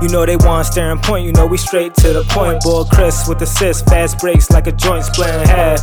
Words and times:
You 0.00 0.08
know 0.08 0.24
they 0.24 0.36
want 0.36 0.66
staring 0.66 0.98
point, 0.98 1.26
you 1.26 1.32
know 1.32 1.46
we 1.46 1.56
straight 1.56 1.94
to 1.96 2.12
the 2.12 2.22
point. 2.24 2.62
Boy 2.62 2.84
Chris 2.84 3.26
with 3.28 3.42
assist, 3.42 3.86
fast 3.86 4.18
breaks 4.18 4.48
like 4.50 4.66
a 4.68 4.72
joint 4.72 5.04
splitting 5.04 5.46
half. 5.48 5.80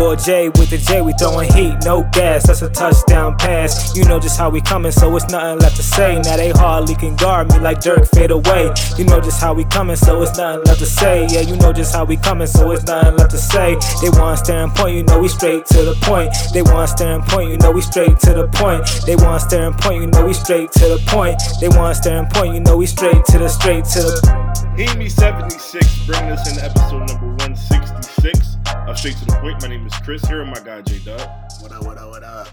Boy 0.00 0.16
Jay 0.16 0.48
with 0.48 0.70
the 0.70 0.78
J, 0.78 1.02
we 1.02 1.12
throwing 1.12 1.52
heat, 1.52 1.76
no 1.84 2.08
gas. 2.10 2.46
That's 2.46 2.62
a 2.62 2.70
touchdown 2.70 3.36
pass. 3.36 3.94
You 3.94 4.06
know 4.06 4.18
just 4.18 4.38
how 4.38 4.48
we 4.48 4.62
coming, 4.62 4.92
so 4.92 5.14
it's 5.14 5.28
nothing 5.28 5.58
left 5.58 5.76
to 5.76 5.82
say. 5.82 6.18
Now 6.24 6.38
they 6.38 6.52
hardly 6.52 6.94
can 6.94 7.16
guard 7.16 7.52
me 7.52 7.58
like 7.58 7.82
Dirk 7.82 8.08
fade 8.08 8.30
away. 8.30 8.72
You 8.96 9.04
know 9.04 9.20
just 9.20 9.42
how 9.42 9.52
we 9.52 9.66
coming, 9.66 9.96
so 9.96 10.22
it's 10.22 10.38
nothing 10.38 10.64
left 10.64 10.78
to 10.78 10.86
say. 10.86 11.26
Yeah, 11.28 11.42
you 11.42 11.54
know 11.56 11.74
just 11.74 11.94
how 11.94 12.06
we 12.06 12.16
coming, 12.16 12.46
so 12.46 12.70
it's 12.70 12.84
nothing 12.84 13.14
left 13.16 13.32
to 13.32 13.36
say. 13.36 13.76
They 14.00 14.08
want 14.08 14.38
staring 14.38 14.70
point, 14.70 14.96
you 14.96 15.02
know 15.02 15.20
we 15.20 15.28
straight 15.28 15.66
to 15.66 15.82
the 15.84 15.94
point. 16.00 16.32
They 16.54 16.62
want 16.62 16.88
staring 16.88 17.20
point, 17.20 17.50
you 17.50 17.58
know 17.58 17.70
we 17.70 17.82
straight 17.82 18.18
to 18.20 18.32
the 18.32 18.48
point. 18.48 18.88
They 19.04 19.16
want 19.16 19.42
staring 19.42 19.74
point, 19.74 20.00
you 20.00 20.06
know 20.06 20.24
we 20.24 20.32
straight 20.32 20.72
to 20.80 20.96
the 20.96 20.98
point. 21.12 21.36
They 21.60 21.68
want 21.68 21.94
staring 21.98 22.24
point, 22.30 22.54
you 22.54 22.60
know 22.60 22.78
we 22.78 22.86
straight 22.86 23.22
to 23.26 23.38
the 23.38 23.48
straight 23.50 23.84
to 23.92 24.00
the. 24.00 24.64
Hemi 24.78 25.10
76 25.10 26.06
bringing 26.06 26.32
us 26.32 26.50
in 26.50 26.64
episode 26.64 27.06
number 27.06 27.36
166 27.44 28.59
of 28.90 28.98
Straight 28.98 29.16
to 29.18 29.24
the 29.24 29.36
Point. 29.36 29.62
My 29.62 29.68
name 29.68 29.86
is 29.86 29.94
Chris. 29.98 30.26
Here 30.26 30.40
are 30.40 30.44
my 30.44 30.60
guy 30.64 30.82
J 30.82 30.98
Dub. 31.04 31.20
What 31.60 31.70
up, 31.70 31.84
what 31.84 31.96
up, 31.96 32.10
what 32.10 32.24
up? 32.24 32.48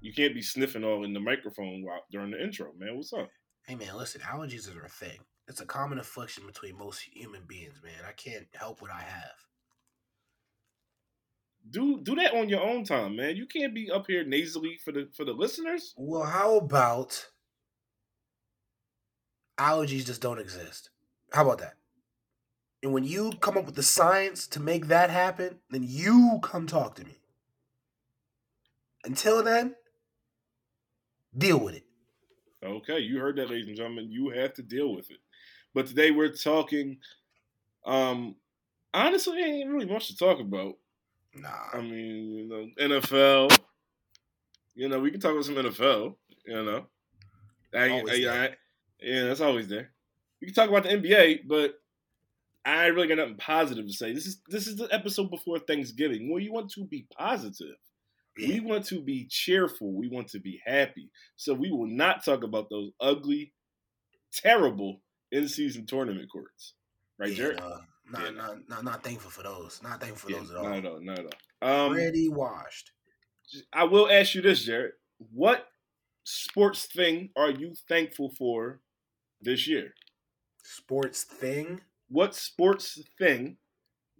You 0.00 0.12
can't 0.12 0.34
be 0.34 0.42
sniffing 0.42 0.82
all 0.82 1.04
in 1.04 1.12
the 1.12 1.20
microphone 1.20 1.84
while, 1.84 2.02
during 2.10 2.32
the 2.32 2.42
intro, 2.42 2.72
man. 2.76 2.96
What's 2.96 3.12
up? 3.12 3.28
Hey 3.64 3.76
man, 3.76 3.96
listen, 3.96 4.20
allergies 4.22 4.74
are 4.74 4.84
a 4.84 4.88
thing. 4.88 5.20
It's 5.46 5.60
a 5.60 5.66
common 5.66 6.00
affliction 6.00 6.44
between 6.44 6.76
most 6.76 7.02
human 7.02 7.42
beings, 7.46 7.80
man. 7.84 8.04
I 8.06 8.12
can't 8.12 8.46
help 8.52 8.82
what 8.82 8.90
I 8.90 9.00
have. 9.00 9.36
Do 11.70 12.00
do 12.02 12.16
that 12.16 12.34
on 12.34 12.48
your 12.48 12.62
own 12.62 12.82
time, 12.82 13.14
man. 13.14 13.36
You 13.36 13.46
can't 13.46 13.74
be 13.74 13.92
up 13.92 14.06
here 14.08 14.24
nasally 14.24 14.76
for 14.84 14.90
the 14.90 15.08
for 15.14 15.24
the 15.24 15.34
listeners. 15.34 15.94
Well, 15.96 16.24
how 16.24 16.56
about 16.56 17.28
allergies 19.56 20.06
just 20.06 20.20
don't 20.20 20.40
exist? 20.40 20.90
How 21.32 21.42
about 21.42 21.58
that? 21.58 21.74
And 22.82 22.92
when 22.92 23.04
you 23.04 23.32
come 23.40 23.58
up 23.58 23.66
with 23.66 23.74
the 23.74 23.82
science 23.82 24.46
to 24.48 24.60
make 24.60 24.86
that 24.86 25.10
happen, 25.10 25.58
then 25.70 25.84
you 25.84 26.38
come 26.42 26.66
talk 26.66 26.94
to 26.96 27.04
me. 27.04 27.18
Until 29.04 29.42
then, 29.42 29.74
deal 31.36 31.58
with 31.58 31.74
it. 31.74 31.84
Okay, 32.64 32.98
you 32.98 33.18
heard 33.18 33.36
that, 33.36 33.50
ladies 33.50 33.68
and 33.68 33.76
gentlemen. 33.76 34.10
You 34.10 34.30
have 34.30 34.54
to 34.54 34.62
deal 34.62 34.94
with 34.94 35.10
it. 35.10 35.18
But 35.74 35.86
today 35.86 36.10
we're 36.10 36.32
talking. 36.32 36.98
Um, 37.86 38.36
honestly, 38.92 39.42
ain't 39.42 39.70
really 39.70 39.86
much 39.86 40.08
to 40.08 40.16
talk 40.16 40.40
about. 40.40 40.74
Nah. 41.34 41.48
I 41.72 41.80
mean, 41.80 42.32
you 42.32 42.48
know, 42.48 42.68
NFL. 42.80 43.58
You 44.74 44.88
know, 44.88 45.00
we 45.00 45.10
can 45.10 45.20
talk 45.20 45.32
about 45.32 45.44
some 45.44 45.54
NFL. 45.54 46.14
You 46.46 46.64
know, 46.64 46.86
I, 47.74 47.78
I. 47.78 48.44
I, 48.44 48.50
yeah, 49.00 49.24
that's 49.24 49.40
always 49.40 49.68
there. 49.68 49.90
We 50.40 50.46
can 50.46 50.54
talk 50.54 50.68
about 50.68 50.84
the 50.84 50.90
NBA, 50.90 51.46
but 51.46 51.80
I 52.68 52.86
really 52.86 53.08
got 53.08 53.18
nothing 53.18 53.36
positive 53.36 53.86
to 53.86 53.92
say. 53.92 54.12
This 54.12 54.26
is 54.26 54.40
this 54.48 54.66
is 54.66 54.76
the 54.76 54.88
episode 54.92 55.30
before 55.30 55.58
Thanksgiving, 55.58 56.30
where 56.30 56.40
you 56.40 56.52
want 56.52 56.70
to 56.72 56.84
be 56.84 57.06
positive. 57.16 57.76
We 58.36 58.60
want 58.60 58.86
to 58.86 59.00
be 59.00 59.26
cheerful. 59.28 59.92
We 59.92 60.08
want 60.08 60.28
to 60.28 60.38
be 60.38 60.60
happy. 60.64 61.10
So 61.36 61.54
we 61.54 61.70
will 61.72 61.86
not 61.88 62.24
talk 62.24 62.44
about 62.44 62.70
those 62.70 62.92
ugly, 63.00 63.52
terrible 64.32 65.00
in-season 65.32 65.86
tournament 65.86 66.30
courts. 66.30 66.74
Right, 67.18 67.32
Yeah, 67.32 67.46
Jarod? 67.46 67.82
nah, 68.10 68.22
Yeah. 68.24 68.30
nah, 68.30 68.54
nah, 68.68 68.80
not 68.82 69.02
thankful 69.02 69.30
for 69.32 69.42
those. 69.42 69.82
Not 69.82 70.00
thankful 70.00 70.30
for 70.30 70.32
Yeah, 70.36 70.40
those 70.40 70.50
at 70.52 70.56
all. 70.56 70.64
not 70.64 70.76
at 70.78 70.86
all. 70.86 71.00
Not 71.00 71.18
at 71.18 71.24
all. 71.62 71.68
Um, 71.68 71.92
Already 71.92 72.28
washed. 72.28 72.92
I 73.72 73.84
will 73.84 74.08
ask 74.08 74.34
you 74.36 74.42
this, 74.42 74.68
Jarod. 74.68 74.90
What 75.32 75.66
sports 76.24 76.86
thing 76.86 77.30
are 77.34 77.50
you 77.50 77.74
thankful 77.88 78.30
for 78.38 78.80
this 79.40 79.66
year? 79.66 79.94
Sports 80.62 81.24
thing. 81.24 81.80
What 82.08 82.34
sports 82.34 82.98
thing 83.18 83.56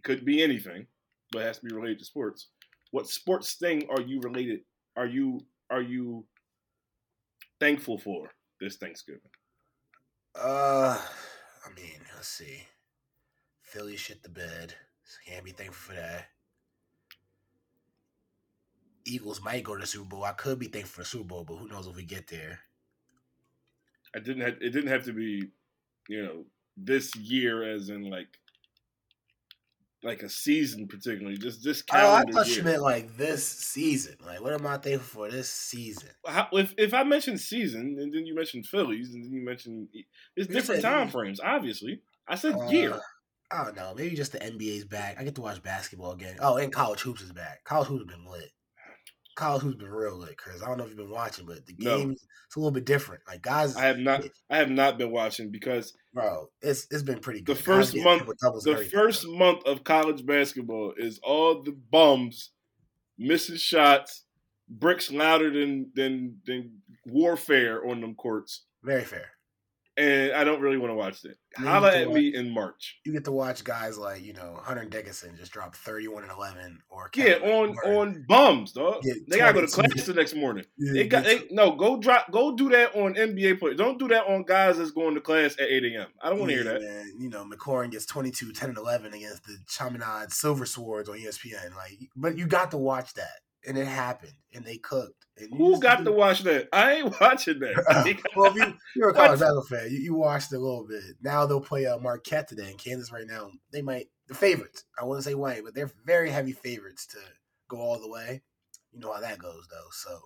could 0.02 0.24
be 0.24 0.42
anything, 0.42 0.86
but 1.32 1.42
has 1.42 1.58
to 1.58 1.66
be 1.66 1.74
related 1.74 1.98
to 2.00 2.04
sports. 2.04 2.48
What 2.90 3.08
sports 3.08 3.54
thing 3.54 3.86
are 3.90 4.00
you 4.00 4.20
related? 4.20 4.60
Are 4.96 5.06
you 5.06 5.40
are 5.70 5.82
you 5.82 6.24
thankful 7.60 7.98
for 7.98 8.30
this 8.60 8.76
Thanksgiving? 8.76 9.20
Uh, 10.34 10.98
I 11.66 11.80
mean, 11.80 12.00
let's 12.14 12.28
see. 12.28 12.62
Philly 13.62 13.96
shit 13.96 14.22
the 14.22 14.28
bed. 14.28 14.74
Can't 15.26 15.44
be 15.44 15.52
thankful 15.52 15.94
for 15.94 16.00
that. 16.00 16.28
Eagles 19.06 19.42
might 19.42 19.64
go 19.64 19.74
to 19.74 19.80
the 19.80 19.86
Super 19.86 20.08
Bowl. 20.08 20.24
I 20.24 20.32
could 20.32 20.58
be 20.58 20.66
thankful 20.66 20.90
for 20.90 21.00
the 21.00 21.06
Super 21.06 21.24
Bowl, 21.24 21.44
but 21.44 21.56
who 21.56 21.68
knows 21.68 21.86
if 21.86 21.96
we 21.96 22.04
get 22.04 22.28
there. 22.28 22.60
I 24.14 24.20
didn't 24.20 24.42
have 24.42 24.54
it 24.60 24.70
didn't 24.70 24.88
have 24.88 25.04
to 25.04 25.12
be, 25.12 25.50
you 26.08 26.22
know, 26.22 26.44
this 26.80 27.14
year 27.16 27.62
as 27.74 27.88
in 27.88 28.08
like 28.10 28.28
like 30.04 30.22
a 30.22 30.28
season 30.28 30.86
particularly. 30.86 31.36
Just 31.36 31.64
this 31.64 31.82
calendar. 31.82 32.32
Oh, 32.36 32.40
I 32.40 32.42
thought 32.44 32.48
year. 32.48 32.58
you 32.58 32.62
meant 32.64 32.82
like 32.82 33.16
this 33.16 33.46
season. 33.46 34.14
Like, 34.24 34.40
what 34.40 34.52
am 34.52 34.66
I 34.66 34.76
thankful 34.78 35.26
for 35.26 35.30
this 35.30 35.50
season? 35.50 36.10
How, 36.26 36.48
if 36.52 36.72
if 36.78 36.94
I 36.94 37.02
mentioned 37.02 37.40
season 37.40 37.96
and 38.00 38.12
then 38.12 38.24
you 38.26 38.34
mentioned 38.34 38.66
Phillies 38.66 39.12
and 39.12 39.24
then 39.24 39.32
you 39.32 39.44
mentioned 39.44 39.88
it's 40.36 40.48
You 40.48 40.54
different 40.54 40.82
said- 40.82 40.88
time 40.90 41.08
frames. 41.08 41.40
Obviously, 41.42 42.00
I 42.28 42.36
said 42.36 42.54
year. 42.70 42.92
Uh, 42.92 43.00
I 43.50 43.64
don't 43.64 43.76
know. 43.76 43.94
Maybe 43.96 44.14
just 44.14 44.32
the 44.32 44.38
NBA's 44.38 44.84
back. 44.84 45.16
I 45.18 45.24
get 45.24 45.34
to 45.36 45.40
watch 45.40 45.62
basketball 45.62 46.12
again. 46.12 46.36
Oh, 46.38 46.58
and 46.58 46.70
college 46.72 47.00
hoops 47.00 47.22
is 47.22 47.32
back. 47.32 47.64
College 47.64 47.88
hoops 47.88 48.02
have 48.02 48.08
been 48.08 48.30
lit. 48.30 48.50
College 49.38 49.62
hoops 49.62 49.76
been 49.76 49.88
real 49.88 50.16
lit, 50.18 50.36
Chris. 50.36 50.60
I 50.62 50.66
don't 50.66 50.78
know 50.78 50.82
if 50.84 50.90
you've 50.90 50.98
been 50.98 51.10
watching, 51.10 51.46
but 51.46 51.64
the 51.64 51.74
No. 51.78 51.96
game 51.98 52.10
it's 52.10 52.56
a 52.56 52.58
little 52.58 52.72
bit 52.72 52.84
different. 52.84 53.22
Like 53.28 53.40
guys, 53.40 53.76
I 53.76 53.84
have 53.86 53.98
not. 53.98 54.24
I 54.50 54.56
have 54.56 54.68
not 54.68 54.98
been 54.98 55.12
watching 55.12 55.50
because 55.52 55.94
bro, 56.12 56.50
it's 56.60 56.88
it's 56.90 57.04
been 57.04 57.20
pretty 57.20 57.42
The 57.42 57.54
first 57.54 57.94
Guys 57.94 58.02
month- 58.02 58.26
the 58.64 58.88
first 58.92 59.22
bro. 59.24 59.36
month 59.38 59.64
of 59.64 59.84
college 59.84 60.26
basketball 60.26 60.92
is 60.96 61.20
all 61.22 61.62
the 61.62 61.70
bums 61.70 62.50
missing 63.16 63.56
shots, 63.56 64.24
bricks 64.68 65.12
louder 65.12 65.50
than 65.52 65.92
than 65.94 66.40
than 66.44 66.82
warfare 67.06 67.86
on 67.88 68.00
them 68.00 68.16
courts, 68.16 68.64
very 68.82 69.04
fair. 69.04 69.30
And 69.98 70.32
I 70.32 70.44
don't 70.44 70.60
really 70.60 70.78
want 70.78 70.90
to 70.92 70.94
watch 70.94 71.22
that. 71.22 71.34
You 71.58 71.66
Holla 71.66 71.96
at 71.96 72.10
me 72.10 72.34
in 72.34 72.50
March. 72.50 72.98
You 73.04 73.12
get 73.12 73.24
to 73.24 73.32
watch 73.32 73.64
guys 73.64 73.98
like 73.98 74.22
you 74.22 74.32
know 74.32 74.60
Hunter 74.62 74.84
Dickinson 74.84 75.36
just 75.36 75.52
drop 75.52 75.74
thirty 75.74 76.06
one 76.08 76.22
and 76.22 76.30
eleven, 76.32 76.80
or 76.88 77.10
Yeah, 77.14 77.34
on 77.34 77.74
Martin. 77.74 77.96
on 77.96 78.24
bums, 78.28 78.72
dog. 78.72 79.02
They 79.28 79.38
gotta 79.38 79.52
go 79.54 79.60
to 79.60 79.66
class 79.66 80.06
the 80.06 80.14
next 80.14 80.34
morning. 80.34 80.64
Yeah, 80.78 80.92
They 80.92 81.08
got 81.08 81.24
they, 81.24 81.48
no 81.50 81.72
go 81.74 81.98
drop 81.98 82.30
go 82.30 82.54
do 82.54 82.68
that 82.70 82.94
on 82.94 83.14
NBA 83.14 83.58
players. 83.58 83.76
Don't 83.76 83.98
do 83.98 84.08
that 84.08 84.26
on 84.26 84.44
guys 84.44 84.78
that's 84.78 84.92
going 84.92 85.14
to 85.14 85.20
class 85.20 85.54
at 85.58 85.68
eight 85.68 85.84
a.m. 85.84 86.06
I 86.22 86.30
don't 86.30 86.38
want 86.38 86.50
to 86.50 86.54
hear 86.54 86.64
that. 86.64 86.80
Man, 86.80 87.12
you 87.18 87.28
know, 87.28 87.44
McLaurin 87.44 87.90
gets 87.90 88.06
22, 88.06 88.52
10, 88.52 88.68
and 88.70 88.78
11 88.78 89.12
against 89.14 89.44
the 89.44 89.56
Chaminade 89.68 90.30
Silver 90.32 90.66
Swords 90.66 91.08
on 91.08 91.18
ESPN. 91.18 91.74
Like, 91.74 91.98
but 92.14 92.38
you 92.38 92.46
got 92.46 92.70
to 92.70 92.78
watch 92.78 93.14
that, 93.14 93.40
and 93.66 93.76
it 93.76 93.86
happened, 93.86 94.34
and 94.54 94.64
they 94.64 94.76
cooked. 94.76 95.26
And 95.36 95.54
Who 95.56 95.80
got 95.80 96.04
to 96.04 96.12
watch 96.12 96.42
that? 96.42 96.68
I 96.72 96.94
ain't 96.94 97.14
watching 97.20 97.60
that. 97.60 98.22
well, 98.36 98.50
if 98.50 98.56
you, 98.56 98.74
you're 98.96 99.10
a 99.10 99.14
college 99.14 99.40
basketball 99.40 99.64
fan, 99.64 99.88
you, 99.90 99.98
you 99.98 100.14
watched 100.14 100.52
a 100.52 100.58
little 100.58 100.86
bit. 100.88 101.02
Now 101.22 101.46
they'll 101.46 101.60
play 101.60 101.86
uh, 101.86 101.98
Marquette 101.98 102.48
today 102.48 102.70
in 102.70 102.76
Kansas 102.76 103.12
right 103.12 103.26
now. 103.26 103.50
They 103.72 103.82
might 103.82 104.08
the 104.28 104.34
favorites. 104.34 104.84
I 105.00 105.04
wouldn't 105.04 105.24
say 105.24 105.34
Wayne, 105.34 105.64
but 105.64 105.74
they're 105.74 105.90
very 106.04 106.30
heavy 106.30 106.52
favorites 106.52 107.06
to 107.08 107.18
go 107.68 107.78
all 107.78 108.00
the 108.00 108.10
way. 108.10 108.42
You 108.92 109.00
know 109.00 109.12
how 109.12 109.20
that 109.20 109.38
goes 109.38 109.66
though. 109.70 109.88
So 109.92 110.20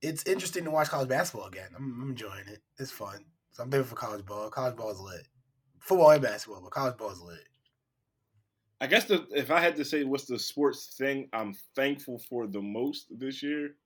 it's 0.00 0.26
interesting 0.26 0.64
to 0.64 0.70
watch 0.70 0.88
college 0.88 1.08
basketball 1.08 1.48
again. 1.48 1.68
I'm, 1.76 2.02
I'm 2.02 2.10
enjoying 2.10 2.48
it. 2.48 2.60
It's 2.78 2.90
fun. 2.90 3.24
So 3.52 3.62
I'm 3.62 3.70
thankful 3.70 3.96
for 3.96 4.06
college 4.06 4.24
ball. 4.24 4.48
College 4.50 4.76
ball 4.76 4.90
is 4.90 5.00
lit. 5.00 5.26
Football 5.78 6.10
and 6.10 6.22
basketball, 6.22 6.62
but 6.62 6.70
college 6.70 6.96
ball 6.96 7.10
is 7.10 7.20
lit. 7.20 7.44
I 8.82 8.88
guess 8.88 9.04
the, 9.04 9.26
if 9.30 9.52
I 9.52 9.60
had 9.60 9.76
to 9.76 9.84
say 9.84 10.02
what's 10.02 10.24
the 10.24 10.38
sports 10.38 10.96
thing 10.98 11.28
I'm 11.32 11.54
thankful 11.76 12.18
for 12.18 12.48
the 12.48 12.60
most 12.60 13.06
this 13.16 13.40
year, 13.40 13.76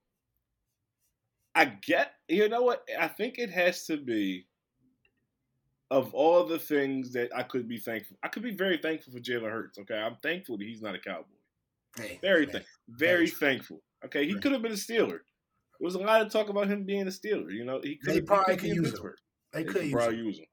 I 1.55 1.67
get 1.67 2.15
you 2.29 2.49
know 2.49 2.63
what 2.63 2.89
I 2.99 3.07
think 3.07 3.39
it 3.39 3.51
has 3.51 3.85
to 3.87 3.99
be. 3.99 4.47
Of 5.91 6.13
all 6.15 6.45
the 6.45 6.59
things 6.59 7.13
that 7.13 7.31
I 7.37 7.45
could 7.45 7.69
be 7.69 7.79
thankful, 7.79 8.17
I 8.25 8.29
could 8.29 8.43
be 8.43 8.51
very 8.57 8.77
thankful 8.79 9.13
for 9.13 9.21
Jalen 9.21 9.53
Hurts. 9.53 9.79
Okay, 9.79 9.97
I'm 9.97 10.17
thankful 10.21 10.59
that 10.59 10.65
he's 10.67 10.83
not 10.83 10.97
a 10.97 10.99
Cowboy. 10.99 11.27
Hey, 11.97 12.19
Very 12.21 12.47
thank, 12.47 12.65
very 12.89 13.29
thankful. 13.29 13.81
Okay, 14.05 14.27
he 14.27 14.35
could 14.35 14.51
have 14.53 14.63
been 14.63 14.73
a 14.73 14.77
Steeler. 14.77 15.11
There 15.11 15.85
was 15.85 15.95
a 15.95 15.99
lot 16.01 16.23
of 16.23 16.33
talk 16.33 16.49
about 16.49 16.67
him 16.69 16.85
being 16.85 17.03
a 17.03 17.11
Steeler. 17.11 17.53
You 17.53 17.65
know, 17.65 17.81
he 17.83 17.97
could 17.97 18.15
They 18.15 18.21
probably 18.21 18.57
could 18.57 18.71
use 18.71 18.99
him. 18.99 19.13
They 19.53 19.61
They 19.61 19.65
could 19.65 19.75
could 19.77 19.85
use 19.85 19.93
probably 19.93 20.17
him. 20.19 20.25
use 20.27 20.39
him. 20.41 20.47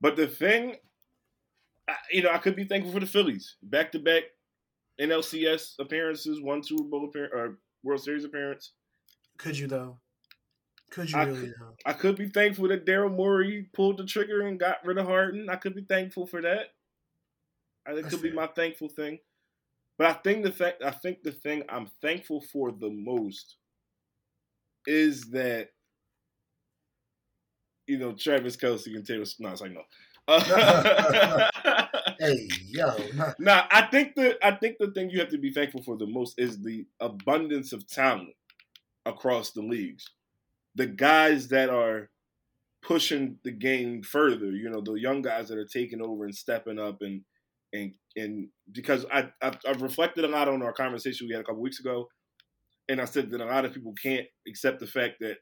But 0.00 0.14
the 0.16 0.28
thing, 0.28 0.76
I, 1.90 1.96
you 2.10 2.22
know, 2.22 2.30
I 2.30 2.38
could 2.38 2.56
be 2.56 2.64
thankful 2.64 2.92
for 2.92 3.00
the 3.00 3.06
Phillies 3.06 3.56
back 3.62 3.92
to 3.92 3.98
back 3.98 4.24
NLCS 5.00 5.78
appearances, 5.78 6.40
one 6.40 6.62
Super 6.62 6.84
Bowl 6.84 7.04
appearance, 7.06 7.32
or 7.34 7.58
World 7.82 8.02
Series 8.02 8.24
appearance. 8.24 8.72
Could 9.38 9.58
you 9.58 9.66
though? 9.66 9.98
Could 10.90 11.10
you 11.10 11.18
I 11.18 11.24
really 11.24 11.40
could- 11.40 11.54
though? 11.60 11.74
I 11.86 11.92
could 11.94 12.16
be 12.16 12.28
thankful 12.28 12.68
that 12.68 12.84
Daryl 12.86 13.14
Morey 13.14 13.68
pulled 13.72 13.96
the 13.98 14.04
trigger 14.04 14.42
and 14.46 14.58
got 14.60 14.84
rid 14.84 14.98
of 14.98 15.06
Harden. 15.06 15.48
I 15.48 15.56
could 15.56 15.74
be 15.74 15.82
thankful 15.84 16.26
for 16.26 16.42
that. 16.42 16.74
I 17.86 17.94
That's 17.94 18.08
could 18.08 18.22
be 18.22 18.32
my 18.32 18.46
thankful 18.48 18.88
thing. 18.88 19.18
But 19.96 20.06
I 20.08 20.12
think 20.14 20.44
the 20.44 20.52
fact 20.52 20.82
I 20.82 20.90
think 20.90 21.22
the 21.22 21.32
thing 21.32 21.62
I'm 21.68 21.86
thankful 22.02 22.40
for 22.40 22.72
the 22.72 22.90
most 22.90 23.56
is 24.86 25.30
that 25.30 25.70
you 27.86 27.98
know, 27.98 28.12
Travis 28.12 28.56
Kelce 28.56 28.94
and 28.94 29.04
Taylor. 29.06 29.24
No, 29.40 29.50
it's 29.50 29.60
like 29.60 29.72
no. 29.72 29.82
Hey, 32.20 32.48
yo, 32.68 32.94
nah, 33.14 33.32
Nah, 33.38 33.62
I 33.70 33.82
think 33.90 34.14
the 34.14 34.38
I 34.46 34.52
think 34.52 34.76
the 34.78 34.90
thing 34.90 35.08
you 35.08 35.20
have 35.20 35.30
to 35.30 35.38
be 35.38 35.52
thankful 35.52 35.82
for 35.82 35.96
the 35.96 36.06
most 36.06 36.38
is 36.38 36.60
the 36.60 36.84
abundance 37.00 37.72
of 37.72 37.86
talent 37.88 38.34
across 39.06 39.52
the 39.52 39.62
leagues. 39.62 40.04
The 40.74 40.86
guys 40.86 41.48
that 41.48 41.70
are 41.70 42.10
pushing 42.82 43.38
the 43.42 43.50
game 43.52 44.02
further, 44.02 44.50
you 44.50 44.68
know, 44.68 44.82
the 44.82 44.94
young 44.94 45.22
guys 45.22 45.48
that 45.48 45.58
are 45.58 45.64
taking 45.66 46.02
over 46.02 46.24
and 46.24 46.34
stepping 46.34 46.78
up 46.78 46.98
and 47.00 47.22
and 47.72 47.94
and 48.16 48.48
because 48.72 49.06
I 49.12 49.30
I've, 49.40 49.58
I've 49.66 49.82
reflected 49.82 50.24
a 50.24 50.28
lot 50.28 50.48
on 50.48 50.62
our 50.62 50.72
conversation 50.72 51.26
we 51.26 51.34
had 51.34 51.42
a 51.42 51.44
couple 51.44 51.62
weeks 51.62 51.80
ago, 51.80 52.08
and 52.88 53.00
I 53.00 53.06
said 53.06 53.30
that 53.30 53.40
a 53.40 53.46
lot 53.46 53.64
of 53.64 53.72
people 53.72 53.94
can't 54.00 54.26
accept 54.46 54.80
the 54.80 54.86
fact 54.86 55.20
that 55.20 55.38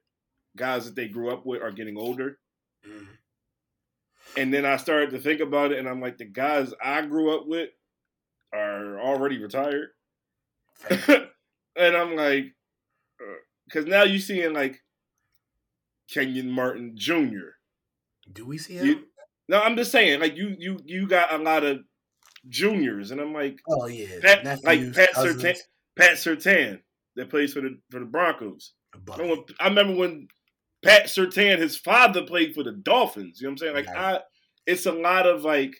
guys 0.56 0.84
that 0.84 0.94
they 0.94 1.08
grew 1.08 1.30
up 1.30 1.44
with 1.44 1.62
are 1.62 1.72
getting 1.72 1.96
older. 1.98 2.38
mm, 2.88 3.06
And 4.36 4.52
then 4.52 4.64
I 4.64 4.76
started 4.76 5.10
to 5.10 5.18
think 5.18 5.40
about 5.40 5.72
it, 5.72 5.78
and 5.78 5.88
I'm 5.88 6.00
like, 6.00 6.18
the 6.18 6.24
guys 6.24 6.72
I 6.82 7.02
grew 7.02 7.36
up 7.36 7.46
with 7.46 7.70
are 8.52 9.00
already 9.00 9.38
retired. 9.38 9.88
and 10.90 11.96
I'm 11.96 12.14
like, 12.14 12.44
uh, 13.20 13.34
because 13.66 13.86
now 13.86 14.04
you're 14.04 14.20
seeing 14.20 14.52
like 14.52 14.80
Kenyon 16.10 16.50
Martin 16.50 16.92
Jr. 16.94 17.56
do 18.32 18.46
we 18.46 18.58
see 18.58 18.74
him? 18.74 18.86
You, 18.86 19.04
no, 19.48 19.60
I'm 19.60 19.76
just 19.76 19.92
saying, 19.92 20.20
like 20.20 20.36
you 20.36 20.54
you 20.58 20.78
you 20.84 21.08
got 21.08 21.32
a 21.32 21.38
lot 21.38 21.64
of 21.64 21.80
juniors, 22.48 23.10
and 23.10 23.20
I'm 23.20 23.32
like 23.32 23.58
oh 23.68 23.86
yeah, 23.86 24.20
Pat, 24.20 24.44
nephews, 24.44 24.64
like 24.64 24.94
Pat 24.94 25.12
cousins, 25.14 25.42
Surtain, 25.42 25.58
Pat 25.96 26.12
Surtain 26.12 26.80
that 27.16 27.30
plays 27.30 27.52
for 27.52 27.60
the 27.60 27.78
for 27.90 28.00
the 28.00 28.06
Broncos. 28.06 28.72
I 29.60 29.68
remember 29.68 29.94
when 29.96 30.28
Pat 30.82 31.06
Surtain, 31.06 31.58
his 31.58 31.76
father, 31.76 32.22
played 32.22 32.54
for 32.54 32.62
the 32.62 32.72
Dolphins. 32.72 33.40
You 33.40 33.46
know 33.46 33.50
what 33.50 33.52
I'm 33.52 33.58
saying? 33.58 33.74
Like, 33.74 33.86
Yeah. 33.86 34.06
I, 34.06 34.20
it's 34.66 34.86
a 34.86 34.92
lot 34.92 35.26
of 35.26 35.42
like 35.42 35.74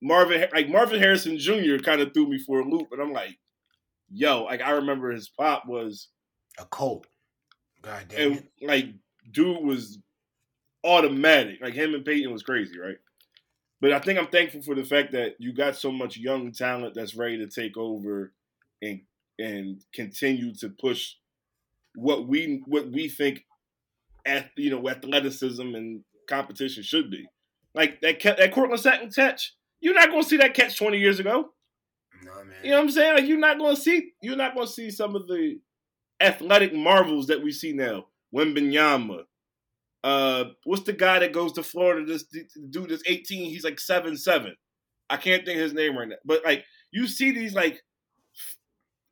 Marvin, 0.00 0.46
like 0.52 0.68
Marvin 0.68 1.00
Harrison 1.00 1.38
Jr. 1.38 1.76
kind 1.82 2.00
of 2.00 2.14
threw 2.14 2.28
me 2.28 2.38
for 2.38 2.60
a 2.60 2.64
loop, 2.64 2.88
and 2.92 3.02
I'm 3.02 3.12
like, 3.12 3.36
yo, 4.10 4.44
like 4.44 4.62
I 4.62 4.72
remember 4.72 5.10
his 5.10 5.28
pop 5.28 5.66
was, 5.66 6.08
a 6.58 6.64
Colt. 6.64 7.06
God 7.82 8.06
damn 8.08 8.32
and 8.32 8.36
it. 8.58 8.66
like 8.66 8.86
dude 9.30 9.62
was 9.64 9.98
automatic. 10.84 11.58
Like 11.60 11.74
him 11.74 11.94
and 11.94 12.04
Peyton 12.04 12.32
was 12.32 12.42
crazy, 12.42 12.78
right? 12.78 12.96
But 13.80 13.92
I 13.92 13.98
think 13.98 14.18
I'm 14.18 14.26
thankful 14.26 14.62
for 14.62 14.74
the 14.74 14.84
fact 14.84 15.12
that 15.12 15.36
you 15.38 15.54
got 15.54 15.76
so 15.76 15.90
much 15.90 16.16
young 16.18 16.52
talent 16.52 16.94
that's 16.94 17.14
ready 17.14 17.38
to 17.38 17.48
take 17.48 17.76
over 17.76 18.32
and 18.82 19.00
and 19.38 19.82
continue 19.94 20.54
to 20.56 20.68
push 20.68 21.14
what 21.94 22.28
we 22.28 22.62
what 22.66 22.90
we 22.90 23.08
think 23.08 23.44
at 24.26 24.50
you 24.56 24.70
know 24.70 24.88
athleticism 24.88 25.74
and 25.74 26.04
competition 26.28 26.82
should 26.82 27.10
be. 27.10 27.26
Like 27.74 28.00
that 28.00 28.20
that 28.22 28.52
Courtland 28.52 28.80
Sutton 28.80 29.10
catch, 29.10 29.54
you're 29.80 29.94
not 29.94 30.10
going 30.10 30.22
to 30.22 30.28
see 30.28 30.38
that 30.38 30.54
catch 30.54 30.78
20 30.78 30.98
years 30.98 31.20
ago. 31.20 31.50
No 32.22 32.34
man. 32.44 32.54
You 32.62 32.70
know 32.70 32.76
what 32.76 32.82
I'm 32.84 32.90
saying? 32.90 33.14
Like 33.14 33.26
you're 33.26 33.38
not 33.38 33.58
going 33.58 33.76
to 33.76 33.80
see 33.80 34.12
you're 34.22 34.36
not 34.36 34.54
going 34.54 34.66
to 34.66 34.72
see 34.72 34.90
some 34.90 35.14
of 35.14 35.26
the 35.26 35.60
athletic 36.20 36.74
marvels 36.74 37.26
that 37.28 37.42
we 37.42 37.52
see 37.52 37.72
now. 37.72 38.06
Wembanyama. 38.34 39.24
Uh, 40.02 40.44
what's 40.64 40.84
the 40.84 40.92
guy 40.92 41.18
that 41.18 41.32
goes 41.32 41.52
to 41.52 41.62
Florida? 41.62 42.06
This 42.06 42.24
dude 42.70 42.90
is 42.90 43.02
18. 43.06 43.50
He's 43.50 43.64
like 43.64 43.78
seven 43.78 44.16
seven. 44.16 44.56
I 45.08 45.16
can't 45.16 45.44
think 45.44 45.56
of 45.56 45.64
his 45.64 45.74
name 45.74 45.96
right 45.96 46.08
now. 46.08 46.16
But 46.24 46.44
like 46.44 46.64
you 46.90 47.06
see 47.06 47.32
these 47.32 47.54
like 47.54 47.82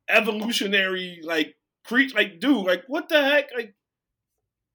evolutionary 0.09 1.19
like 1.23 1.55
creatures. 1.85 2.15
Like 2.15 2.39
dude, 2.39 2.65
like 2.65 2.83
what 2.87 3.09
the 3.09 3.21
heck? 3.21 3.49
Like 3.55 3.75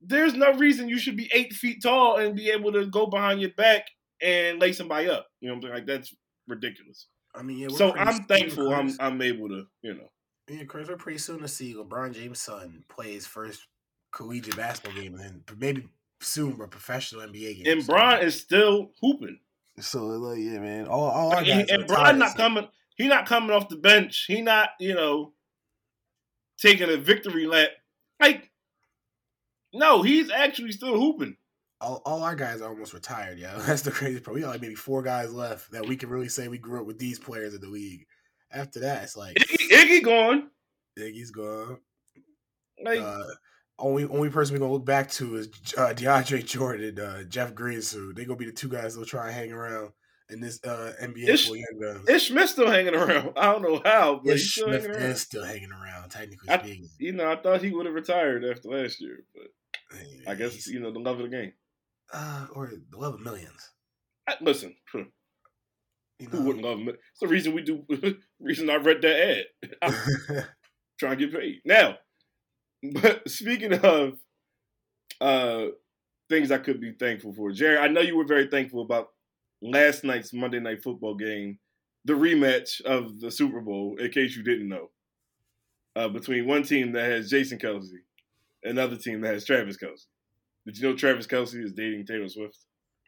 there's 0.06 0.34
no 0.34 0.52
reason 0.54 0.88
you 0.88 0.98
should 0.98 1.16
be 1.16 1.30
eight 1.32 1.52
feet 1.52 1.82
tall 1.82 2.16
and 2.18 2.36
be 2.36 2.50
able 2.50 2.72
to 2.72 2.86
go 2.86 3.06
behind 3.06 3.40
your 3.40 3.50
back 3.50 3.86
and 4.22 4.60
lay 4.60 4.72
somebody 4.72 5.08
up. 5.08 5.26
You 5.40 5.48
know 5.48 5.54
what 5.54 5.58
I'm 5.58 5.62
saying? 5.62 5.74
Like 5.74 5.86
that's 5.86 6.14
ridiculous. 6.48 7.06
I 7.34 7.42
mean, 7.42 7.58
yeah. 7.58 7.68
So 7.68 7.94
I'm 7.96 8.24
thankful 8.24 8.72
I'm 8.72 8.92
I'm 9.00 9.20
able 9.22 9.48
to, 9.48 9.66
you 9.82 9.94
know. 9.94 10.10
Yeah, 10.48 10.64
Chris, 10.64 10.88
we're 10.88 10.96
pretty 10.96 11.18
soon 11.18 11.40
to 11.40 11.48
see 11.48 11.74
LeBron 11.74 12.14
James' 12.14 12.40
son 12.40 12.84
play 12.88 13.14
his 13.14 13.26
first 13.26 13.66
collegiate 14.12 14.56
basketball 14.56 15.00
game, 15.00 15.14
and 15.14 15.22
then 15.24 15.42
maybe 15.58 15.88
soon 16.20 16.60
a 16.60 16.68
professional 16.68 17.22
NBA 17.22 17.64
game. 17.64 17.72
And 17.72 17.82
So- 17.84 17.92
Brian 17.92 18.26
is 18.26 18.38
still 18.40 18.90
hooping. 19.00 19.38
So 19.80 20.04
like, 20.06 20.38
yeah, 20.38 20.60
man. 20.60 20.86
All, 20.86 21.08
all 21.10 21.28
Like, 21.30 21.48
and, 21.48 21.68
and 21.70 21.88
tired, 21.88 22.16
not 22.18 22.32
so- 22.32 22.36
coming. 22.36 22.68
He 22.96 23.08
not 23.08 23.26
coming 23.26 23.50
off 23.50 23.68
the 23.68 23.76
bench. 23.76 24.26
He 24.28 24.40
not, 24.40 24.68
you 24.78 24.94
know, 24.94 25.32
taking 26.58 26.88
a 26.90 26.96
victory 26.96 27.46
lap. 27.46 27.70
Like, 28.20 28.50
no, 29.74 30.02
he's 30.02 30.30
actually 30.30 30.72
still 30.72 30.98
hooping. 30.98 31.36
All, 31.80 32.00
all 32.06 32.22
our 32.22 32.34
guys 32.34 32.62
are 32.62 32.68
almost 32.70 32.94
retired, 32.94 33.38
yo. 33.38 33.58
That's 33.66 33.82
the 33.82 33.90
crazy 33.90 34.20
part. 34.20 34.34
We 34.34 34.40
got 34.40 34.50
like 34.52 34.60
maybe 34.62 34.74
four 34.74 35.02
guys 35.02 35.32
left 35.32 35.70
that 35.72 35.86
we 35.86 35.96
can 35.96 36.08
really 36.08 36.28
say 36.28 36.48
we 36.48 36.58
grew 36.58 36.80
up 36.80 36.86
with 36.86 36.98
these 36.98 37.18
players 37.18 37.54
in 37.54 37.60
the 37.60 37.68
league. 37.68 38.06
After 38.50 38.80
that, 38.80 39.02
it's 39.02 39.16
like 39.16 39.36
Iggy, 39.36 39.70
Iggy 39.70 40.02
gone. 40.04 40.50
Iggy's 40.98 41.30
gone. 41.32 41.78
Like, 42.82 43.00
Uh, 43.00 43.24
only 43.78 44.04
only 44.04 44.30
person 44.30 44.54
we're 44.54 44.60
gonna 44.60 44.72
look 44.72 44.86
back 44.86 45.10
to 45.12 45.34
is 45.36 45.48
uh, 45.76 45.92
DeAndre 45.94 46.44
Jordan, 46.46 46.98
uh, 47.00 47.24
Jeff 47.24 47.54
Green. 47.54 47.82
So 47.82 48.12
they 48.12 48.24
gonna 48.24 48.36
be 48.36 48.46
the 48.46 48.52
two 48.52 48.68
guys 48.68 48.94
that'll 48.94 49.06
try 49.06 49.26
and 49.26 49.34
hang 49.34 49.52
around 49.52 49.90
in 50.30 50.40
this 50.40 50.60
uh, 50.64 50.92
NBA 51.02 51.28
Ish- 51.28 51.48
for 51.48 51.56
young 51.56 51.80
guns. 51.80 52.08
Ish 52.08 52.28
Smith 52.28 52.50
still 52.50 52.70
hanging 52.70 52.94
around. 52.94 53.32
I 53.36 53.46
don't 53.52 53.62
know 53.62 53.82
how, 53.84 54.20
but 54.24 54.32
he's 54.34 54.42
Ish 54.42 54.52
still 54.52 54.66
Smith 54.68 54.82
hanging 54.82 54.96
around. 54.96 55.10
is 55.10 55.20
still 55.20 55.44
hanging 55.44 55.72
around, 55.72 56.08
technically 56.10 56.48
I- 56.48 56.58
speaking. 56.58 56.88
You 56.98 57.12
know, 57.12 57.30
I 57.32 57.36
thought 57.36 57.62
he 57.62 57.72
would 57.72 57.86
have 57.86 57.94
retired 57.94 58.44
after 58.44 58.68
last 58.68 59.00
year, 59.00 59.24
but 59.34 59.48
I 60.26 60.34
guess 60.34 60.66
you 60.66 60.80
know 60.80 60.92
the 60.92 60.98
love 61.00 61.20
of 61.20 61.30
the 61.30 61.36
game. 61.36 61.52
uh, 62.12 62.46
or 62.54 62.68
the 62.90 62.98
love 62.98 63.14
of 63.14 63.20
millions. 63.20 63.70
I, 64.28 64.34
listen, 64.40 64.74
You 66.18 66.28
who 66.30 66.42
wouldn't 66.42 66.64
love? 66.64 66.78
It's 66.88 67.20
the 67.20 67.28
reason 67.28 67.54
we 67.54 67.62
do. 67.62 67.84
reason 68.40 68.70
I 68.70 68.76
read 68.76 69.02
that 69.02 69.44
ad. 69.82 70.46
Trying 71.00 71.18
to 71.18 71.26
get 71.26 71.38
paid 71.38 71.60
now. 71.64 71.98
But 72.92 73.28
speaking 73.30 73.72
of 73.74 74.18
uh 75.20 75.66
things 76.30 76.50
I 76.50 76.58
could 76.58 76.80
be 76.80 76.92
thankful 76.92 77.32
for, 77.34 77.52
Jerry, 77.52 77.78
I 77.78 77.88
know 77.88 78.00
you 78.00 78.16
were 78.16 78.24
very 78.26 78.46
thankful 78.46 78.82
about 78.82 79.08
last 79.60 80.04
night's 80.04 80.32
Monday 80.32 80.60
Night 80.60 80.82
Football 80.82 81.16
game, 81.16 81.58
the 82.04 82.14
rematch 82.14 82.80
of 82.82 83.20
the 83.20 83.30
Super 83.30 83.60
Bowl. 83.60 83.96
In 83.98 84.10
case 84.10 84.36
you 84.36 84.42
didn't 84.42 84.68
know, 84.68 84.90
uh, 85.96 86.08
between 86.08 86.46
one 86.46 86.62
team 86.62 86.92
that 86.92 87.10
has 87.10 87.28
Jason 87.30 87.58
Kelce, 87.58 87.90
another 88.64 88.96
team 88.96 89.20
that 89.22 89.34
has 89.34 89.44
Travis 89.44 89.76
Kelce. 89.76 90.06
Did 90.66 90.78
you 90.78 90.88
know 90.90 90.96
Travis 90.96 91.26
Kelce 91.26 91.62
is 91.62 91.72
dating 91.72 92.06
Taylor 92.06 92.28
Swift? 92.28 92.58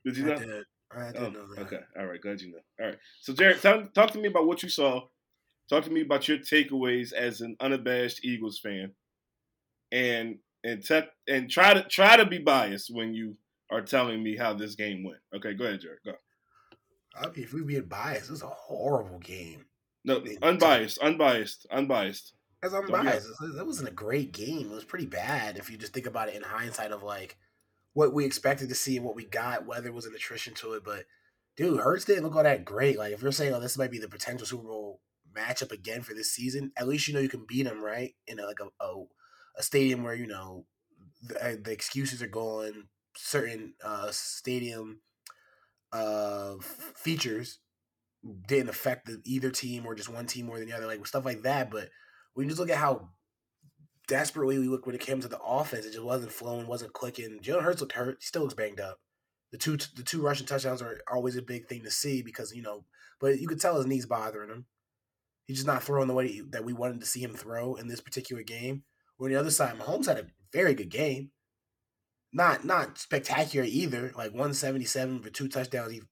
Did 0.04 0.16
you 0.16 0.24
I 0.24 0.28
know? 0.34 0.38
did. 0.38 0.64
I 0.96 1.12
did 1.12 1.16
Oh, 1.22 1.30
know 1.30 1.54
that. 1.54 1.60
Okay. 1.62 1.80
All 1.98 2.06
right. 2.06 2.20
Glad 2.20 2.40
you 2.40 2.52
know. 2.52 2.58
All 2.80 2.86
right. 2.86 2.98
So, 3.20 3.32
Jarod, 3.32 3.60
talk, 3.60 3.92
talk 3.94 4.10
to 4.12 4.18
me 4.18 4.28
about 4.28 4.46
what 4.46 4.62
you 4.62 4.68
saw. 4.68 5.02
Talk 5.68 5.84
to 5.84 5.90
me 5.90 6.02
about 6.02 6.28
your 6.28 6.38
takeaways 6.38 7.12
as 7.12 7.40
an 7.40 7.56
unabashed 7.60 8.24
Eagles 8.24 8.58
fan, 8.60 8.92
and 9.92 10.38
and 10.64 10.84
te- 10.84 11.08
and 11.28 11.50
try 11.50 11.74
to 11.74 11.82
try 11.84 12.16
to 12.16 12.26
be 12.26 12.38
biased 12.38 12.90
when 12.94 13.14
you 13.14 13.36
are 13.70 13.82
telling 13.82 14.22
me 14.22 14.36
how 14.36 14.54
this 14.54 14.74
game 14.76 15.02
went. 15.04 15.18
Okay. 15.34 15.54
Go 15.54 15.64
ahead, 15.64 15.80
Jarod. 15.80 16.04
Go. 16.04 16.12
I 17.16 17.26
mean, 17.28 17.44
if 17.44 17.52
we 17.52 17.62
being 17.62 17.84
biased, 17.86 18.28
it 18.28 18.32
was 18.32 18.42
a 18.42 18.46
horrible 18.48 19.18
game. 19.18 19.64
No, 20.04 20.22
unbiased, 20.42 20.98
unbiased, 20.98 21.66
unbiased. 21.70 22.34
As 22.62 22.74
I'm 22.74 22.86
biased, 22.88 23.28
that 23.56 23.66
wasn't 23.66 23.88
a 23.88 23.92
great 23.92 24.32
game. 24.32 24.70
It 24.70 24.74
was 24.74 24.84
pretty 24.84 25.06
bad 25.06 25.58
if 25.58 25.70
you 25.70 25.76
just 25.76 25.92
think 25.92 26.06
about 26.06 26.28
it 26.28 26.34
in 26.34 26.42
hindsight 26.42 26.90
of 26.90 27.02
like 27.02 27.36
what 27.92 28.12
we 28.12 28.24
expected 28.24 28.68
to 28.70 28.74
see 28.74 28.96
and 28.96 29.04
what 29.04 29.14
we 29.14 29.24
got. 29.24 29.66
Whether 29.66 29.88
it 29.88 29.94
was 29.94 30.06
an 30.06 30.14
attrition 30.14 30.54
to 30.54 30.72
it, 30.72 30.84
but 30.84 31.04
dude, 31.56 31.80
Hurts 31.80 32.04
didn't 32.04 32.24
look 32.24 32.34
all 32.34 32.42
that 32.42 32.64
great. 32.64 32.98
Like 32.98 33.12
if 33.12 33.22
you're 33.22 33.32
saying, 33.32 33.52
oh, 33.52 33.60
this 33.60 33.78
might 33.78 33.90
be 33.90 33.98
the 33.98 34.08
potential 34.08 34.46
Super 34.46 34.64
Bowl 34.64 35.00
matchup 35.36 35.70
again 35.70 36.02
for 36.02 36.14
this 36.14 36.32
season, 36.32 36.72
at 36.76 36.88
least 36.88 37.06
you 37.06 37.14
know 37.14 37.20
you 37.20 37.28
can 37.28 37.44
beat 37.46 37.64
them, 37.64 37.82
right? 37.82 38.14
In 38.26 38.38
a, 38.38 38.46
like 38.46 38.60
a, 38.60 38.84
a 38.84 39.04
a 39.58 39.62
stadium 39.62 40.02
where 40.02 40.14
you 40.14 40.26
know 40.26 40.64
the, 41.22 41.60
the 41.62 41.72
excuses 41.72 42.22
are 42.22 42.28
gone. 42.28 42.88
Certain 43.16 43.74
uh, 43.82 44.08
stadium 44.10 45.00
uh, 45.92 46.54
features 46.94 47.58
didn't 48.46 48.68
affect 48.68 49.06
the, 49.06 49.20
either 49.24 49.50
team 49.50 49.86
or 49.86 49.94
just 49.94 50.08
one 50.08 50.26
team 50.26 50.46
more 50.46 50.58
than 50.58 50.68
the 50.68 50.76
other, 50.76 50.86
like 50.86 51.06
stuff 51.06 51.24
like 51.24 51.42
that. 51.42 51.70
But 51.70 51.88
when 52.36 52.44
you 52.44 52.50
just 52.50 52.60
look 52.60 52.70
at 52.70 52.76
how 52.76 53.08
desperately 54.08 54.58
we 54.58 54.68
looked 54.68 54.84
when 54.84 54.94
it 54.94 55.00
came 55.00 55.20
to 55.20 55.28
the 55.28 55.40
offense, 55.40 55.86
it 55.86 55.92
just 55.92 56.04
wasn't 56.04 56.30
flowing, 56.30 56.66
wasn't 56.66 56.92
clicking. 56.92 57.40
Jalen 57.40 57.62
Hurts 57.62 57.80
looked 57.80 57.94
hurt; 57.94 58.18
he 58.20 58.26
still 58.26 58.42
looks 58.42 58.52
banged 58.52 58.78
up. 58.78 58.98
The 59.52 59.58
two 59.58 59.78
the 59.96 60.02
two 60.04 60.20
rushing 60.20 60.46
touchdowns 60.46 60.82
are 60.82 61.00
always 61.10 61.36
a 61.36 61.42
big 61.42 61.66
thing 61.66 61.82
to 61.84 61.90
see 61.90 62.20
because 62.20 62.54
you 62.54 62.60
know, 62.60 62.84
but 63.20 63.40
you 63.40 63.48
could 63.48 63.58
tell 63.58 63.76
his 63.76 63.86
knees 63.86 64.04
bothering 64.04 64.50
him. 64.50 64.66
He's 65.46 65.56
just 65.56 65.66
not 65.66 65.82
throwing 65.82 66.08
the 66.08 66.14
way 66.14 66.42
that 66.50 66.64
we 66.64 66.74
wanted 66.74 67.00
to 67.00 67.06
see 67.06 67.20
him 67.20 67.32
throw 67.32 67.74
in 67.76 67.88
this 67.88 68.02
particular 68.02 68.42
game. 68.42 68.84
Where 69.16 69.28
on 69.28 69.32
the 69.32 69.40
other 69.40 69.50
side, 69.50 69.78
Mahomes 69.78 70.06
had 70.06 70.18
a 70.18 70.26
very 70.52 70.74
good 70.74 70.90
game. 70.90 71.30
Not 72.34 72.66
not 72.66 72.98
spectacular 72.98 73.66
either. 73.66 74.12
Like 74.14 74.32
177 74.32 75.22
for 75.22 75.30
two 75.30 75.48
touchdowns. 75.48 75.92
He 75.92 76.02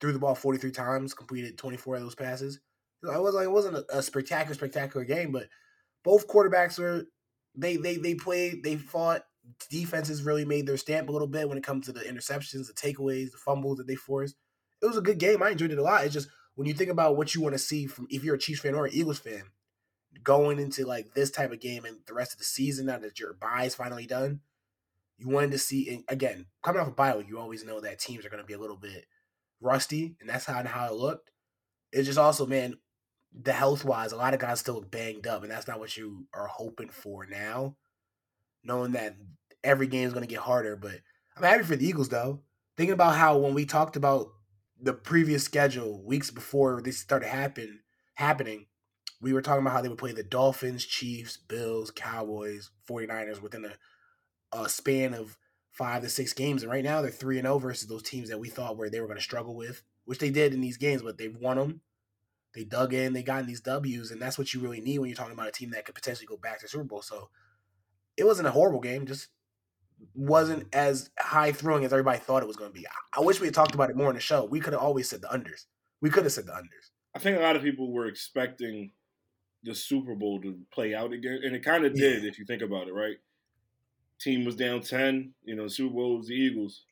threw 0.00 0.14
the 0.14 0.18
ball 0.18 0.34
43 0.34 0.70
times, 0.70 1.12
completed 1.12 1.58
24 1.58 1.96
of 1.96 2.02
those 2.02 2.14
passes. 2.14 2.60
I 3.06 3.18
was 3.18 3.34
like, 3.34 3.44
it 3.44 3.52
wasn't 3.52 3.76
a, 3.76 3.98
a 3.98 4.02
spectacular, 4.02 4.54
spectacular 4.54 5.04
game, 5.04 5.32
but 5.32 5.48
both 6.06 6.28
quarterbacks 6.28 6.78
were 6.78 7.06
they 7.56 7.76
they 7.76 7.96
they 7.96 8.14
played, 8.14 8.62
they 8.62 8.76
fought, 8.76 9.24
defenses 9.68 10.22
really 10.22 10.44
made 10.44 10.66
their 10.66 10.76
stamp 10.76 11.08
a 11.08 11.12
little 11.12 11.26
bit 11.26 11.48
when 11.48 11.58
it 11.58 11.64
comes 11.64 11.86
to 11.86 11.92
the 11.92 12.00
interceptions, 12.00 12.68
the 12.68 12.72
takeaways, 12.72 13.32
the 13.32 13.38
fumbles 13.38 13.78
that 13.78 13.88
they 13.88 13.96
forced. 13.96 14.36
It 14.80 14.86
was 14.86 14.96
a 14.96 15.02
good 15.02 15.18
game. 15.18 15.42
I 15.42 15.50
enjoyed 15.50 15.72
it 15.72 15.78
a 15.78 15.82
lot. 15.82 16.04
It's 16.04 16.14
just 16.14 16.28
when 16.54 16.68
you 16.68 16.74
think 16.74 16.90
about 16.90 17.16
what 17.16 17.34
you 17.34 17.40
want 17.40 17.54
to 17.54 17.58
see 17.58 17.86
from 17.86 18.06
if 18.08 18.22
you're 18.22 18.36
a 18.36 18.38
Chiefs 18.38 18.60
fan 18.60 18.76
or 18.76 18.86
an 18.86 18.94
Eagles 18.94 19.18
fan, 19.18 19.42
going 20.22 20.60
into 20.60 20.86
like 20.86 21.12
this 21.14 21.32
type 21.32 21.50
of 21.50 21.60
game 21.60 21.84
and 21.84 21.98
the 22.06 22.14
rest 22.14 22.32
of 22.32 22.38
the 22.38 22.44
season 22.44 22.86
now 22.86 22.98
that 22.98 23.18
your 23.18 23.34
buy 23.34 23.64
is 23.64 23.74
finally 23.74 24.06
done, 24.06 24.40
you 25.18 25.28
wanted 25.28 25.50
to 25.50 25.58
see 25.58 25.88
and 25.92 26.04
again 26.08 26.46
coming 26.62 26.80
off 26.80 26.86
a 26.86 26.92
bye 26.92 27.16
week, 27.16 27.28
you 27.28 27.40
always 27.40 27.64
know 27.64 27.80
that 27.80 27.98
teams 27.98 28.24
are 28.24 28.30
going 28.30 28.42
to 28.42 28.46
be 28.46 28.54
a 28.54 28.60
little 28.60 28.76
bit 28.76 29.06
rusty, 29.60 30.14
and 30.20 30.30
that's 30.30 30.44
how 30.44 30.62
how 30.64 30.86
it 30.86 30.94
looked. 30.94 31.32
It's 31.90 32.06
just 32.06 32.18
also 32.18 32.46
man, 32.46 32.76
the 33.40 33.52
health 33.52 33.84
wise, 33.84 34.12
a 34.12 34.16
lot 34.16 34.34
of 34.34 34.40
guys 34.40 34.60
still 34.60 34.76
look 34.76 34.90
banged 34.90 35.26
up, 35.26 35.42
and 35.42 35.50
that's 35.50 35.68
not 35.68 35.78
what 35.78 35.96
you 35.96 36.26
are 36.32 36.46
hoping 36.46 36.88
for 36.88 37.26
now. 37.26 37.76
Knowing 38.64 38.92
that 38.92 39.16
every 39.62 39.86
game 39.86 40.06
is 40.06 40.12
going 40.12 40.24
to 40.26 40.32
get 40.32 40.40
harder, 40.40 40.76
but 40.76 41.00
I'm 41.36 41.42
happy 41.42 41.62
for 41.62 41.76
the 41.76 41.86
Eagles 41.86 42.08
though. 42.08 42.40
Thinking 42.76 42.94
about 42.94 43.16
how 43.16 43.38
when 43.38 43.54
we 43.54 43.64
talked 43.64 43.96
about 43.96 44.28
the 44.80 44.92
previous 44.92 45.44
schedule 45.44 46.02
weeks 46.04 46.30
before 46.30 46.82
this 46.82 46.98
started 46.98 47.28
happen 47.28 47.80
happening, 48.14 48.66
we 49.20 49.32
were 49.32 49.42
talking 49.42 49.62
about 49.62 49.72
how 49.72 49.82
they 49.82 49.88
would 49.88 49.98
play 49.98 50.12
the 50.12 50.22
Dolphins, 50.22 50.84
Chiefs, 50.84 51.36
Bills, 51.36 51.90
Cowboys, 51.90 52.70
49ers 52.88 53.40
within 53.40 53.64
a, 53.64 54.58
a 54.58 54.68
span 54.68 55.14
of 55.14 55.36
five 55.70 56.02
to 56.02 56.08
six 56.08 56.32
games. 56.32 56.62
And 56.62 56.72
right 56.72 56.84
now 56.84 57.02
they're 57.02 57.10
3 57.10 57.38
and 57.38 57.46
0 57.46 57.58
versus 57.58 57.88
those 57.88 58.02
teams 58.02 58.28
that 58.30 58.40
we 58.40 58.48
thought 58.48 58.76
where 58.76 58.90
they 58.90 59.00
were 59.00 59.06
going 59.06 59.18
to 59.18 59.22
struggle 59.22 59.54
with, 59.54 59.82
which 60.04 60.18
they 60.18 60.30
did 60.30 60.52
in 60.52 60.60
these 60.60 60.76
games, 60.76 61.02
but 61.02 61.18
they've 61.18 61.36
won 61.36 61.56
them. 61.56 61.80
They 62.56 62.64
dug 62.64 62.94
in, 62.94 63.12
they 63.12 63.22
got 63.22 63.40
in 63.40 63.46
these 63.46 63.60
W's, 63.60 64.10
and 64.10 64.20
that's 64.20 64.38
what 64.38 64.52
you 64.52 64.60
really 64.60 64.80
need 64.80 64.98
when 64.98 65.08
you're 65.08 65.16
talking 65.16 65.34
about 65.34 65.48
a 65.48 65.52
team 65.52 65.70
that 65.70 65.84
could 65.84 65.94
potentially 65.94 66.26
go 66.26 66.38
back 66.38 66.58
to 66.60 66.68
Super 66.68 66.84
Bowl. 66.84 67.02
So 67.02 67.28
it 68.16 68.24
wasn't 68.24 68.48
a 68.48 68.50
horrible 68.50 68.80
game, 68.80 69.06
just 69.06 69.28
wasn't 70.14 70.74
as 70.74 71.10
high 71.18 71.52
throwing 71.52 71.84
as 71.84 71.92
everybody 71.92 72.18
thought 72.18 72.42
it 72.42 72.46
was 72.46 72.56
going 72.56 72.72
to 72.72 72.78
be. 72.78 72.86
I, 72.86 73.20
I 73.20 73.24
wish 73.24 73.40
we 73.40 73.46
had 73.46 73.54
talked 73.54 73.74
about 73.74 73.90
it 73.90 73.96
more 73.96 74.08
in 74.08 74.14
the 74.14 74.20
show. 74.20 74.46
We 74.46 74.60
could 74.60 74.72
have 74.72 74.82
always 74.82 75.08
said 75.08 75.20
the 75.20 75.28
unders. 75.28 75.66
We 76.00 76.10
could 76.10 76.24
have 76.24 76.32
said 76.32 76.46
the 76.46 76.52
unders. 76.52 76.90
I 77.14 77.18
think 77.18 77.38
a 77.38 77.42
lot 77.42 77.56
of 77.56 77.62
people 77.62 77.92
were 77.92 78.06
expecting 78.06 78.92
the 79.62 79.74
Super 79.74 80.14
Bowl 80.14 80.40
to 80.40 80.58
play 80.72 80.94
out 80.94 81.12
again, 81.12 81.40
and 81.44 81.54
it 81.54 81.64
kind 81.64 81.84
of 81.84 81.94
did 81.94 82.24
if 82.24 82.38
you 82.38 82.46
think 82.46 82.62
about 82.62 82.88
it, 82.88 82.94
right? 82.94 83.16
Team 84.20 84.44
was 84.44 84.56
down 84.56 84.80
ten. 84.80 85.34
You 85.44 85.56
know, 85.56 85.68
Super 85.68 85.94
Bowl 85.94 86.18
was 86.18 86.28
the 86.28 86.34
Eagles, 86.34 86.84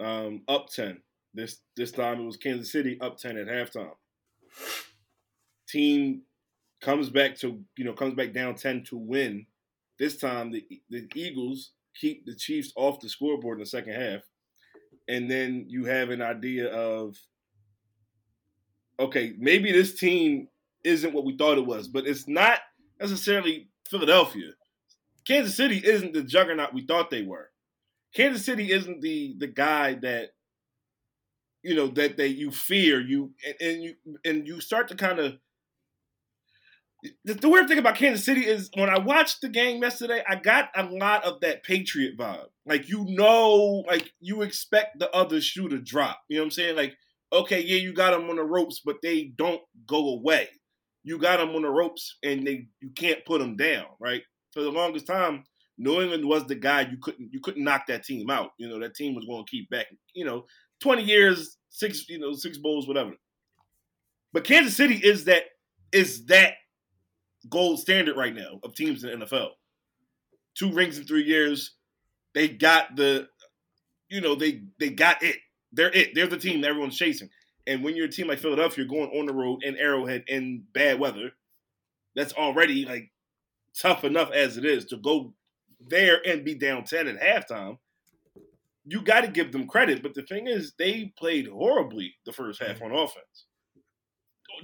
um, 0.00 0.42
up 0.48 0.68
ten. 0.68 1.02
This 1.34 1.58
this 1.76 1.92
time 1.92 2.20
it 2.20 2.24
was 2.24 2.38
Kansas 2.38 2.72
City 2.72 2.98
up 3.00 3.18
ten 3.18 3.36
at 3.36 3.48
halftime. 3.48 3.92
Team 5.68 6.22
comes 6.80 7.10
back 7.10 7.36
to 7.36 7.62
you 7.76 7.84
know 7.84 7.92
comes 7.92 8.14
back 8.14 8.32
down 8.32 8.54
ten 8.54 8.84
to 8.84 8.96
win. 8.96 9.46
This 9.98 10.16
time 10.16 10.52
the 10.52 10.64
the 10.90 11.08
Eagles 11.14 11.72
keep 11.98 12.26
the 12.26 12.34
Chiefs 12.34 12.72
off 12.76 13.00
the 13.00 13.08
scoreboard 13.08 13.58
in 13.58 13.60
the 13.60 13.66
second 13.66 13.94
half, 13.94 14.22
and 15.08 15.30
then 15.30 15.64
you 15.68 15.84
have 15.84 16.10
an 16.10 16.22
idea 16.22 16.68
of 16.68 17.16
okay, 18.98 19.34
maybe 19.38 19.72
this 19.72 19.98
team 19.98 20.48
isn't 20.84 21.12
what 21.12 21.24
we 21.24 21.36
thought 21.36 21.58
it 21.58 21.66
was, 21.66 21.88
but 21.88 22.06
it's 22.06 22.28
not 22.28 22.60
necessarily 23.00 23.68
Philadelphia. 23.88 24.50
Kansas 25.26 25.56
City 25.56 25.82
isn't 25.84 26.14
the 26.14 26.22
juggernaut 26.22 26.72
we 26.72 26.86
thought 26.86 27.10
they 27.10 27.22
were. 27.22 27.50
Kansas 28.14 28.44
City 28.44 28.72
isn't 28.72 29.00
the 29.00 29.34
the 29.38 29.48
guy 29.48 29.94
that 29.94 30.30
you 31.66 31.74
know 31.74 31.88
that 31.88 32.16
that 32.16 32.30
you 32.30 32.50
fear 32.50 33.00
you 33.00 33.32
and, 33.44 33.56
and 33.60 33.82
you 33.82 33.94
and 34.24 34.46
you 34.46 34.60
start 34.60 34.88
to 34.88 34.94
kind 34.94 35.18
of 35.18 35.34
the, 37.24 37.34
the, 37.34 37.48
weird 37.48 37.68
thing 37.68 37.78
about 37.78 37.96
Kansas 37.96 38.24
City 38.24 38.40
is 38.46 38.70
when 38.74 38.88
I 38.88 38.98
watched 38.98 39.40
the 39.40 39.48
game 39.48 39.82
yesterday, 39.82 40.24
I 40.26 40.36
got 40.36 40.70
a 40.74 40.84
lot 40.84 41.24
of 41.24 41.40
that 41.40 41.62
Patriot 41.62 42.16
vibe. 42.16 42.46
Like 42.64 42.88
you 42.88 43.04
know, 43.08 43.84
like 43.86 44.12
you 44.20 44.42
expect 44.42 44.98
the 44.98 45.14
other 45.14 45.40
shoe 45.40 45.68
to 45.68 45.78
drop. 45.78 46.18
You 46.28 46.36
know 46.36 46.42
what 46.42 46.46
I'm 46.46 46.50
saying? 46.52 46.76
Like, 46.76 46.96
okay, 47.32 47.62
yeah, 47.62 47.76
you 47.76 47.92
got 47.92 48.12
them 48.12 48.28
on 48.30 48.36
the 48.36 48.44
ropes, 48.44 48.80
but 48.84 48.96
they 49.02 49.32
don't 49.36 49.60
go 49.86 50.14
away. 50.14 50.48
You 51.04 51.18
got 51.18 51.36
them 51.36 51.50
on 51.50 51.62
the 51.62 51.68
ropes, 51.68 52.16
and 52.24 52.46
they 52.46 52.66
you 52.80 52.90
can't 52.96 53.24
put 53.24 53.40
them 53.40 53.56
down. 53.56 53.86
Right? 54.00 54.22
For 54.52 54.62
the 54.62 54.70
longest 54.70 55.06
time, 55.06 55.44
New 55.78 56.00
England 56.00 56.24
was 56.24 56.46
the 56.46 56.54
guy 56.54 56.82
you 56.82 56.96
couldn't 57.00 57.30
you 57.32 57.40
couldn't 57.40 57.64
knock 57.64 57.86
that 57.88 58.04
team 58.04 58.30
out. 58.30 58.50
You 58.58 58.68
know 58.68 58.80
that 58.80 58.94
team 58.94 59.14
was 59.14 59.26
going 59.26 59.44
to 59.44 59.50
keep 59.50 59.68
back. 59.68 59.86
You 60.14 60.24
know, 60.24 60.46
20 60.80 61.02
years, 61.02 61.56
six 61.70 62.08
you 62.08 62.18
know 62.18 62.32
six 62.32 62.58
bowls, 62.58 62.88
whatever. 62.88 63.12
But 64.32 64.44
Kansas 64.44 64.76
City 64.76 64.96
is 64.96 65.24
that 65.24 65.44
is 65.92 66.26
that 66.26 66.54
gold 67.48 67.80
standard 67.80 68.16
right 68.16 68.34
now 68.34 68.60
of 68.62 68.74
teams 68.74 69.04
in 69.04 69.18
the 69.18 69.26
NFL. 69.26 69.50
Two 70.54 70.72
rings 70.72 70.98
in 70.98 71.04
three 71.04 71.24
years. 71.24 71.72
They 72.34 72.48
got 72.48 72.96
the, 72.96 73.28
you 74.08 74.20
know, 74.20 74.34
they 74.34 74.62
they 74.78 74.90
got 74.90 75.22
it. 75.22 75.36
They're 75.72 75.92
it. 75.92 76.14
They're 76.14 76.26
the 76.26 76.36
team 76.36 76.60
that 76.60 76.68
everyone's 76.68 76.96
chasing. 76.96 77.30
And 77.66 77.82
when 77.82 77.96
you're 77.96 78.06
a 78.06 78.10
team 78.10 78.28
like 78.28 78.38
Philadelphia, 78.38 78.84
you're 78.84 78.88
going 78.88 79.18
on 79.18 79.26
the 79.26 79.34
road 79.34 79.64
in 79.64 79.76
Arrowhead 79.76 80.24
in 80.28 80.64
bad 80.72 81.00
weather, 81.00 81.32
that's 82.14 82.32
already 82.34 82.84
like 82.84 83.10
tough 83.78 84.04
enough 84.04 84.30
as 84.32 84.56
it 84.56 84.64
is 84.64 84.84
to 84.86 84.96
go 84.98 85.32
there 85.88 86.20
and 86.26 86.44
be 86.44 86.54
down 86.54 86.84
10 86.84 87.08
at 87.08 87.20
halftime. 87.20 87.78
You 88.86 89.02
got 89.02 89.22
to 89.22 89.28
give 89.28 89.52
them 89.52 89.66
credit. 89.66 90.02
But 90.02 90.14
the 90.14 90.22
thing 90.22 90.46
is, 90.46 90.72
they 90.78 91.12
played 91.18 91.48
horribly 91.48 92.14
the 92.24 92.32
first 92.32 92.62
half 92.62 92.82
on 92.82 92.92
offense 92.92 93.46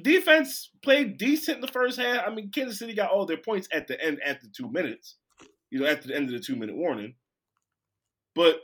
defense 0.00 0.70
played 0.82 1.18
decent 1.18 1.56
in 1.56 1.60
the 1.60 1.68
first 1.68 1.98
half. 1.98 2.26
I 2.26 2.30
mean, 2.30 2.50
Kansas 2.50 2.78
City 2.78 2.94
got 2.94 3.10
all 3.10 3.26
their 3.26 3.36
points 3.36 3.68
at 3.72 3.86
the 3.86 4.02
end 4.02 4.20
after 4.24 4.46
two 4.48 4.70
minutes, 4.70 5.16
you 5.70 5.80
know, 5.80 5.86
after 5.86 6.08
the 6.08 6.16
end 6.16 6.26
of 6.26 6.32
the 6.32 6.40
two 6.40 6.56
minute 6.56 6.76
warning. 6.76 7.14
But 8.34 8.60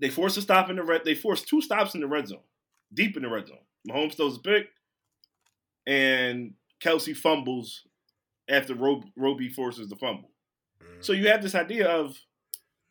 they 0.00 0.10
forced 0.10 0.36
a 0.36 0.42
stop 0.42 0.68
in 0.70 0.76
the 0.76 0.82
red. 0.82 1.02
They 1.04 1.14
forced 1.14 1.48
two 1.48 1.62
stops 1.62 1.94
in 1.94 2.00
the 2.00 2.08
red 2.08 2.28
zone, 2.28 2.40
deep 2.92 3.16
in 3.16 3.22
the 3.22 3.30
red 3.30 3.46
zone. 3.46 3.58
Mahomes 3.88 4.16
throws 4.16 4.36
a 4.36 4.40
pick, 4.40 4.66
and 5.86 6.54
Kelce 6.82 7.16
fumbles 7.16 7.84
after 8.48 8.74
Roby 8.74 9.48
forces 9.48 9.88
the 9.88 9.96
fumble. 9.96 10.30
Mm-hmm. 10.82 11.00
So 11.00 11.12
you 11.12 11.28
have 11.28 11.42
this 11.42 11.54
idea 11.54 11.88
of, 11.88 12.16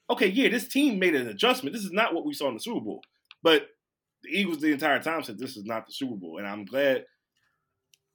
okay, 0.10 0.28
yeah, 0.28 0.50
this 0.50 0.68
team 0.68 1.00
made 1.00 1.16
an 1.16 1.28
adjustment. 1.28 1.74
This 1.74 1.86
is 1.86 1.92
not 1.92 2.14
what 2.14 2.26
we 2.26 2.34
saw 2.34 2.48
in 2.48 2.56
the 2.56 2.60
Super 2.60 2.82
Bowl, 2.82 3.02
but 3.44 3.68
the 4.24 4.30
Eagles 4.30 4.60
the 4.60 4.72
entire 4.72 5.02
time 5.02 5.24
said 5.24 5.38
this 5.38 5.58
is 5.58 5.66
not 5.66 5.86
the 5.86 5.94
Super 5.94 6.16
Bowl, 6.16 6.38
and 6.38 6.48
I'm 6.48 6.66
glad 6.66 7.06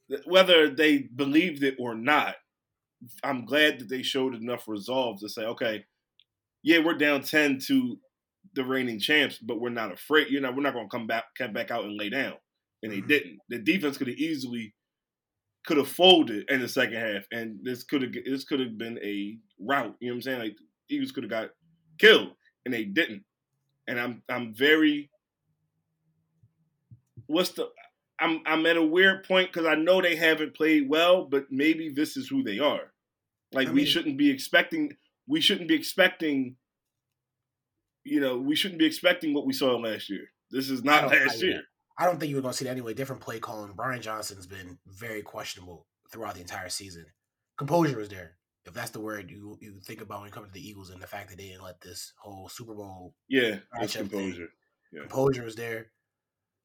that 0.09 0.27
whether 0.27 0.69
they 0.69 0.99
believed 0.99 1.63
it 1.63 1.77
or 1.79 1.95
not, 1.95 2.37
I'm 3.23 3.45
glad 3.45 3.79
that 3.79 3.89
they 3.89 4.03
showed 4.03 4.35
enough 4.35 4.69
resolve 4.69 5.21
to 5.21 5.29
say, 5.29 5.43
okay, 5.43 5.85
yeah, 6.63 6.81
we're 6.85 6.95
down 6.95 7.23
ten 7.23 7.59
to 7.67 7.99
the 8.55 8.65
reigning 8.65 8.99
champs, 8.99 9.39
but 9.39 9.61
we're 9.61 9.71
not 9.71 9.93
afraid. 9.93 10.29
You 10.31 10.41
know, 10.41 10.51
we're 10.51 10.63
not 10.63 10.75
going 10.75 10.89
to 10.89 10.97
come 10.97 11.07
back 11.07 11.25
come 11.37 11.53
back 11.53 11.71
out 11.71 11.85
and 11.85 11.97
lay 11.99 12.11
down, 12.11 12.35
and 12.83 12.93
they 12.93 12.99
mm-hmm. 12.99 13.09
didn't. 13.09 13.39
The 13.49 13.59
defense 13.59 13.97
could 13.97 14.09
have 14.09 14.17
easily 14.17 14.75
could 15.67 15.77
have 15.77 15.89
folded 15.89 16.51
in 16.51 16.61
the 16.61 16.69
second 16.69 16.97
half, 16.97 17.25
and 17.33 17.59
this 17.63 17.85
could 17.85 18.03
have 18.03 18.13
this 18.27 18.45
could 18.45 18.61
have 18.61 18.77
been 18.79 18.99
a 19.03 19.39
rout. 19.61 19.95
You 20.01 20.09
know 20.09 20.15
what 20.15 20.17
I'm 20.17 20.23
saying? 20.23 20.39
Like 20.41 20.57
Eagles 20.89 21.13
could 21.13 21.25
have 21.25 21.31
got 21.31 21.51
killed, 22.01 22.33
and 22.65 22.73
they 22.73 22.85
didn't. 22.85 23.25
And 23.87 24.01
I'm 24.01 24.23
I'm 24.29 24.55
very 24.55 25.11
what's 27.27 27.51
the 27.51 27.69
I'm 28.19 28.41
I'm 28.47 28.67
at 28.67 28.77
a 28.77 28.83
weird 28.83 29.25
point 29.25 29.53
because 29.53 29.67
I 29.67 29.75
know 29.75 30.01
they 30.01 30.17
haven't 30.17 30.55
played 30.55 30.89
well, 30.89 31.25
but 31.25 31.47
maybe 31.51 31.89
this 31.89 32.17
is 32.17 32.29
who 32.29 32.43
they 32.43 32.59
are. 32.59 32.93
Like 33.53 33.67
I 33.67 33.71
mean, 33.71 33.77
we 33.77 33.85
shouldn't 33.85 34.17
be 34.17 34.31
expecting 34.31 34.97
we 35.27 35.41
shouldn't 35.41 35.69
be 35.69 35.75
expecting 35.75 36.57
you 38.05 38.21
know, 38.21 38.39
we 38.39 38.57
shouldn't 38.57 38.79
be 38.79 38.87
expecting 38.87 39.35
what 39.35 39.47
we 39.47 39.53
saw 39.53 39.77
last 39.77 40.09
year. 40.09 40.25
This 40.51 40.71
is 40.71 40.83
not 40.83 41.11
last 41.11 41.43
year. 41.43 41.63
I 41.99 42.07
don't 42.07 42.19
think 42.19 42.31
you 42.31 42.37
were 42.37 42.43
going 42.43 42.53
to 42.53 42.59
see 42.59 42.65
that 42.65 42.71
anyway. 42.71 42.95
Different 42.95 43.21
play 43.21 43.39
calling. 43.39 43.73
Brian 43.77 44.01
Johnson's 44.01 44.47
been 44.47 44.79
very 44.87 45.23
questionable 45.23 45.87
throughout 46.11 46.35
the 46.35 46.41
entire 46.41 46.71
season. 46.71 47.05
Composure 47.59 47.99
was 47.99 48.09
there. 48.09 48.37
If 48.67 48.75
that's 48.75 48.91
the 48.91 49.01
word 49.01 49.31
you 49.31 49.59
you 49.61 49.81
think 49.85 50.01
about 50.01 50.21
when 50.21 50.29
it 50.29 50.35
comes 50.35 50.49
to 50.49 50.53
the 50.53 50.67
Eagles 50.67 50.91
and 50.91 51.01
the 51.01 51.07
fact 51.07 51.31
that 51.31 51.39
they 51.39 51.49
didn't 51.49 51.65
let 51.65 51.81
this 51.81 52.13
whole 52.19 52.49
Super 52.49 52.75
Bowl 52.75 53.15
yeah, 53.29 53.59
composure. 53.93 54.49
Yeah. 54.93 55.01
Composure 55.03 55.45
was 55.45 55.57
there 55.57 55.87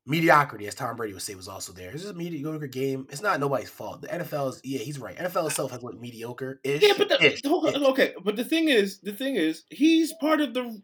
mediocrity, 0.06 0.68
as 0.68 0.76
Tom 0.76 0.96
Brady 0.96 1.14
would 1.14 1.22
say, 1.22 1.36
was 1.36 1.48
also 1.48 1.74
there. 1.74 1.92
It's 1.92 2.04
just 2.04 2.14
a 2.14 2.18
mediocre 2.18 2.68
game. 2.68 3.08
It's 3.10 3.22
not 3.22 3.40
nobody's 3.40 3.70
fault. 3.70 4.02
The 4.02 4.08
NFL 4.08 4.50
is 4.50 4.62
yeah, 4.64 4.80
he's 4.80 5.00
right. 5.00 5.18
NFL 5.18 5.48
itself 5.48 5.72
has 5.72 5.84
looked 5.84 6.00
mediocre. 6.00 6.60
Yeah, 6.64 6.94
but 6.98 7.10
the, 7.10 7.82
okay, 7.90 8.14
but 8.24 8.36
the 8.36 8.46
thing 8.46 8.70
is, 8.70 9.00
the 9.00 9.14
thing 9.14 9.36
is, 9.36 9.64
he's 9.70 10.14
part 10.14 10.42
of 10.42 10.54
the. 10.54 10.82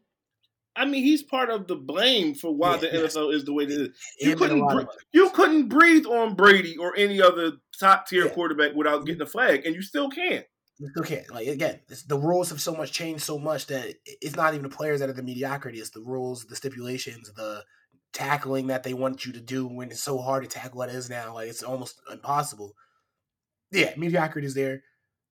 I 0.74 0.86
mean, 0.86 1.04
he's 1.04 1.22
part 1.22 1.50
of 1.50 1.68
the 1.68 1.76
blame 1.76 2.34
for 2.34 2.56
why 2.56 2.76
yeah, 2.76 2.78
the. 2.78 2.88
NFL 2.88 3.34
is 3.34 3.44
the 3.44 3.54
way 3.54 3.66
it 3.66 3.72
is. 3.72 3.90
You 4.20 4.36
couldn't, 4.38 4.66
bre- 4.66 4.92
you 5.12 5.30
couldn't 5.32 5.68
breathe 5.68 6.06
on 6.06 6.36
Brady 6.36 6.78
or 6.78 6.96
any 6.96 7.22
other 7.22 7.54
top 7.78 8.08
tier 8.08 8.26
yeah. 8.26 8.32
quarterback 8.32 8.74
without 8.74 9.06
getting 9.06 9.22
a 9.22 9.26
flag, 9.26 9.66
and 9.66 9.76
you 9.76 9.82
still 9.82 10.10
can't. 10.10 10.46
You 10.82 10.90
still 10.90 11.04
can't. 11.04 11.32
Like 11.32 11.48
again, 11.48 11.80
the 12.08 12.18
rules 12.18 12.50
have 12.50 12.60
so 12.60 12.74
much 12.74 12.92
changed 12.92 13.24
so 13.24 13.38
much 13.38 13.68
that 13.68 13.94
it's 14.06 14.36
not 14.36 14.56
even 14.56 14.64
the 14.64 14.76
players 14.76 15.00
that 15.00 15.10
are 15.10 15.14
the 15.14 15.22
mediocrity. 15.22 15.78
It's 15.78 15.92
the 15.92 16.02
rules, 16.02 16.46
the 16.46 16.56
stipulations, 16.56 17.32
the 17.34 17.64
tackling 18.14 18.66
that 18.68 18.82
they 18.82 18.96
want 18.96 19.24
you 19.24 19.32
to 19.34 19.40
do 19.40 19.68
when 19.68 19.92
it's 19.92 20.04
so 20.04 20.18
hard 20.18 20.44
to 20.44 20.50
tackle 20.50 20.80
what 20.80 20.90
is 20.90 21.08
now. 21.08 21.36
Like 21.36 21.50
it's 21.50 21.62
almost 21.62 22.02
impossible. 22.12 22.74
Yeah, 23.72 23.94
mediocrity 23.96 24.48
is 24.48 24.56
there. 24.56 24.82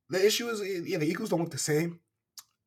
The 0.09 0.25
issue 0.25 0.49
is, 0.49 0.63
yeah, 0.89 0.99
the 0.99 1.09
Eagles 1.09 1.31
don't 1.31 1.41
look 1.41 1.51
the 1.51 1.59
same. 1.59 1.99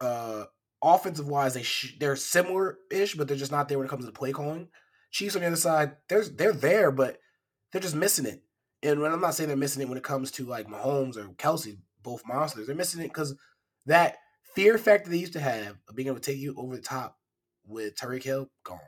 Uh, 0.01 0.43
offensive 0.83 1.29
wise, 1.29 1.53
they 1.53 1.63
sh- 1.63 1.95
they're 2.01 2.17
similar 2.17 2.79
ish, 2.91 3.15
but 3.15 3.29
they're 3.29 3.37
just 3.37 3.51
not 3.51 3.69
there 3.69 3.77
when 3.77 3.87
it 3.87 3.89
comes 3.89 4.03
to 4.03 4.11
the 4.11 4.17
play 4.17 4.33
calling. 4.33 4.67
Chiefs 5.09 5.37
on 5.37 5.41
the 5.41 5.47
other 5.47 5.55
side, 5.55 5.93
they're 6.09 6.25
they're 6.25 6.51
there, 6.51 6.91
but 6.91 7.19
they're 7.71 7.81
just 7.81 7.95
missing 7.95 8.25
it. 8.25 8.43
And 8.83 9.05
I'm 9.05 9.21
not 9.21 9.35
saying 9.35 9.47
they're 9.47 9.55
missing 9.55 9.81
it 9.81 9.87
when 9.87 9.97
it 9.97 10.03
comes 10.03 10.31
to 10.31 10.45
like 10.45 10.67
Mahomes 10.67 11.15
or 11.15 11.29
Kelce, 11.35 11.77
both 12.03 12.27
monsters, 12.27 12.67
they're 12.67 12.75
missing 12.75 13.01
it 13.01 13.07
because 13.07 13.35
that 13.85 14.17
fear 14.55 14.77
factor 14.77 15.09
they 15.09 15.17
used 15.17 15.33
to 15.33 15.39
have 15.39 15.77
of 15.87 15.95
being 15.95 16.07
able 16.07 16.19
to 16.19 16.31
take 16.31 16.39
you 16.39 16.55
over 16.57 16.75
the 16.75 16.81
top 16.81 17.17
with 17.65 17.95
Tyreek 17.95 18.23
Hill 18.23 18.49
gone. 18.63 18.79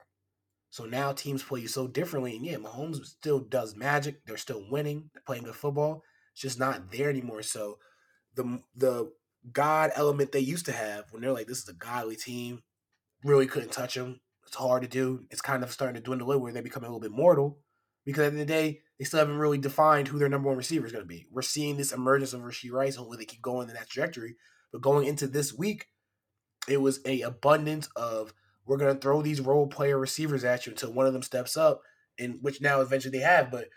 So 0.69 0.85
now 0.85 1.13
teams 1.13 1.41
play 1.41 1.61
you 1.61 1.67
so 1.67 1.87
differently, 1.87 2.35
and 2.35 2.45
yeah, 2.45 2.57
Mahomes 2.57 3.05
still 3.05 3.39
does 3.39 3.75
magic. 3.75 4.25
They're 4.25 4.37
still 4.37 4.65
winning, 4.69 5.09
they're 5.13 5.23
playing 5.25 5.43
good 5.43 5.55
football. 5.55 6.03
It's 6.33 6.41
just 6.41 6.59
not 6.59 6.91
there 6.91 7.09
anymore. 7.09 7.43
So 7.43 7.79
the 8.35 8.59
the 8.75 9.11
God 9.51 9.91
element 9.95 10.31
they 10.31 10.39
used 10.39 10.65
to 10.65 10.71
have 10.71 11.05
when 11.11 11.21
they're 11.21 11.31
like, 11.31 11.47
this 11.47 11.61
is 11.61 11.69
a 11.69 11.73
godly 11.73 12.15
team, 12.15 12.61
really 13.23 13.47
couldn't 13.47 13.71
touch 13.71 13.95
them. 13.95 14.19
It's 14.47 14.55
hard 14.55 14.81
to 14.83 14.87
do. 14.87 15.25
It's 15.31 15.41
kind 15.41 15.63
of 15.63 15.71
starting 15.71 15.95
to 15.95 16.01
dwindle 16.01 16.27
away 16.29 16.41
where 16.41 16.51
they 16.51 16.61
become 16.61 16.83
a 16.83 16.87
little 16.87 16.99
bit 16.99 17.11
mortal 17.11 17.59
because 18.05 18.27
at 18.27 18.33
the 18.33 18.39
end 18.39 18.41
of 18.41 18.47
the 18.47 18.53
day, 18.53 18.81
they 18.97 19.05
still 19.05 19.19
haven't 19.19 19.37
really 19.37 19.57
defined 19.57 20.07
who 20.07 20.19
their 20.19 20.29
number 20.29 20.47
one 20.47 20.57
receiver 20.57 20.85
is 20.85 20.91
going 20.91 21.03
to 21.03 21.07
be. 21.07 21.27
We're 21.31 21.41
seeing 21.41 21.77
this 21.77 21.91
emergence 21.91 22.33
of 22.33 22.41
Rashee 22.41 22.71
Rice. 22.71 22.95
Hopefully, 22.95 23.17
they 23.17 23.25
keep 23.25 23.41
going 23.41 23.67
in 23.67 23.75
that 23.75 23.89
trajectory. 23.89 24.35
But 24.71 24.81
going 24.81 25.07
into 25.07 25.27
this 25.27 25.53
week, 25.53 25.87
it 26.67 26.81
was 26.81 26.99
a 27.05 27.21
abundance 27.21 27.89
of 27.95 28.33
we're 28.65 28.77
going 28.77 28.93
to 28.93 28.99
throw 28.99 29.21
these 29.21 29.41
role 29.41 29.67
player 29.67 29.97
receivers 29.97 30.43
at 30.43 30.65
you 30.65 30.71
until 30.71 30.93
one 30.93 31.05
of 31.05 31.13
them 31.13 31.23
steps 31.23 31.55
up, 31.57 31.81
and 32.17 32.39
which 32.41 32.61
now 32.61 32.81
eventually 32.81 33.17
they 33.17 33.23
have. 33.23 33.51
But 33.51 33.67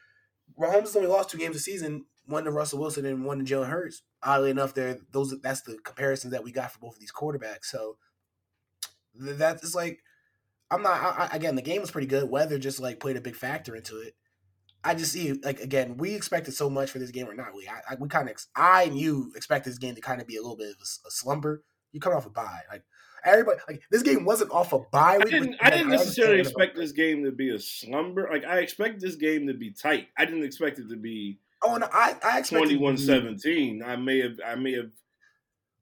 Mahomes 0.58 0.96
only 0.96 1.08
lost 1.08 1.30
two 1.30 1.38
games 1.38 1.56
a 1.56 1.60
season, 1.60 2.06
one 2.26 2.44
to 2.44 2.50
Russell 2.50 2.78
Wilson 2.78 3.04
and 3.04 3.24
one 3.24 3.44
to 3.44 3.44
Jalen 3.44 3.68
Hurts. 3.68 4.02
Oddly 4.22 4.50
enough, 4.50 4.74
there 4.74 4.98
those 5.12 5.34
that's 5.42 5.62
the 5.62 5.78
comparisons 5.84 6.32
that 6.32 6.44
we 6.44 6.52
got 6.52 6.72
for 6.72 6.78
both 6.78 6.94
of 6.94 7.00
these 7.00 7.12
quarterbacks. 7.12 7.64
So 7.64 7.96
that's 9.14 9.74
like 9.74 10.00
I'm 10.70 10.82
not. 10.82 11.00
I, 11.00 11.28
again, 11.32 11.56
the 11.56 11.62
game 11.62 11.80
was 11.80 11.90
pretty 11.90 12.06
good. 12.06 12.30
Weather 12.30 12.58
just 12.58 12.80
like 12.80 13.00
played 13.00 13.16
a 13.16 13.20
big 13.20 13.36
factor 13.36 13.74
into 13.74 14.00
it. 14.00 14.14
I 14.84 14.94
just 14.94 15.12
see 15.12 15.32
like 15.44 15.60
again, 15.60 15.96
we 15.96 16.14
expected 16.14 16.54
so 16.54 16.70
much 16.70 16.90
for 16.90 16.98
this 16.98 17.10
game 17.10 17.28
or 17.28 17.34
not. 17.34 17.54
We 17.54 17.66
I, 17.68 17.80
I 17.90 17.94
we 17.98 18.08
kind 18.08 18.28
of 18.28 18.36
I 18.54 18.84
and 18.84 18.98
you 18.98 19.32
expect 19.34 19.64
this 19.64 19.78
game 19.78 19.94
to 19.94 20.00
kind 20.00 20.20
of 20.20 20.26
be 20.26 20.36
a 20.36 20.40
little 20.40 20.56
bit 20.56 20.70
of 20.70 20.76
a, 20.80 21.08
a 21.08 21.10
slumber. 21.10 21.62
You 21.92 22.00
come 22.00 22.12
off 22.12 22.26
a 22.26 22.30
bye, 22.30 22.60
like 22.70 22.84
everybody. 23.24 23.58
Like 23.68 23.82
this 23.90 24.02
game 24.02 24.24
wasn't 24.24 24.50
off 24.50 24.72
a 24.72 24.78
bye. 24.78 25.18
I 25.20 25.24
didn't. 25.24 25.56
I 25.60 25.70
didn't 25.70 25.90
necessarily 25.90 26.40
expect 26.40 26.76
this 26.76 26.92
game 26.92 27.24
to 27.24 27.32
be 27.32 27.50
a 27.50 27.58
slumber. 27.58 28.28
Like 28.30 28.44
I 28.44 28.58
expect 28.58 29.00
this 29.00 29.16
game 29.16 29.46
to 29.48 29.54
be 29.54 29.70
tight. 29.70 30.08
I 30.16 30.24
didn't 30.24 30.44
expect 30.44 30.78
it 30.78 30.88
to 30.90 30.96
be. 30.96 31.38
Oh, 31.62 31.74
and 31.74 31.84
I 31.84 32.16
I 32.22 32.38
expected 32.38 32.78
21-17. 32.78 33.84
I 33.84 33.96
may 33.96 34.20
have. 34.20 34.38
I 34.46 34.54
may 34.54 34.72
have. 34.74 34.90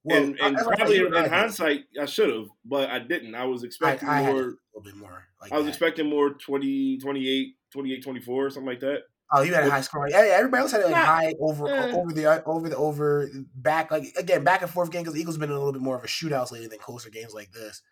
Well, 0.04 0.22
and, 0.22 0.38
and 0.40 0.56
probably 0.56 0.98
in 0.98 1.12
hindsight, 1.12 1.86
I 2.00 2.06
should 2.06 2.32
have, 2.32 2.46
but 2.64 2.88
I 2.90 3.00
didn't. 3.00 3.34
I 3.34 3.44
was 3.44 3.64
expecting 3.64 4.08
I, 4.08 4.20
I 4.20 4.32
more. 4.32 4.54
A 4.76 4.78
little 4.78 4.92
bit 4.92 5.00
more. 5.00 5.24
Like 5.40 5.52
I 5.52 5.56
was 5.56 5.64
that. 5.64 5.70
expecting 5.70 6.08
more 6.10 6.30
20, 6.30 6.98
28, 6.98 7.54
28, 7.72 8.02
24, 8.04 8.50
something 8.50 8.66
like 8.68 8.80
that. 8.80 8.98
Oh, 9.32 9.42
you 9.42 9.54
had 9.54 9.64
a 9.66 9.70
high 9.70 9.80
score. 9.80 10.08
Yeah, 10.08 10.18
everybody 10.18 10.60
else 10.60 10.70
had 10.72 10.82
it 10.82 10.84
like 10.84 10.92
Nah, 10.92 11.04
high 11.04 11.34
over 11.40 11.68
eh. 11.68 11.92
over 11.92 12.12
the 12.12 12.44
over 12.44 12.68
the 12.68 12.76
over 12.76 13.28
back 13.56 13.90
like 13.90 14.04
again 14.16 14.44
back 14.44 14.62
and 14.62 14.70
forth 14.70 14.92
game 14.92 15.02
because 15.02 15.14
the 15.14 15.20
Eagles 15.20 15.36
been 15.36 15.50
in 15.50 15.56
a 15.56 15.58
little 15.58 15.72
bit 15.72 15.82
more 15.82 15.96
of 15.96 16.04
a 16.04 16.06
shootout 16.06 16.52
lately 16.52 16.68
than 16.68 16.78
closer 16.78 17.10
games 17.10 17.34
like 17.34 17.50
this. 17.50 17.82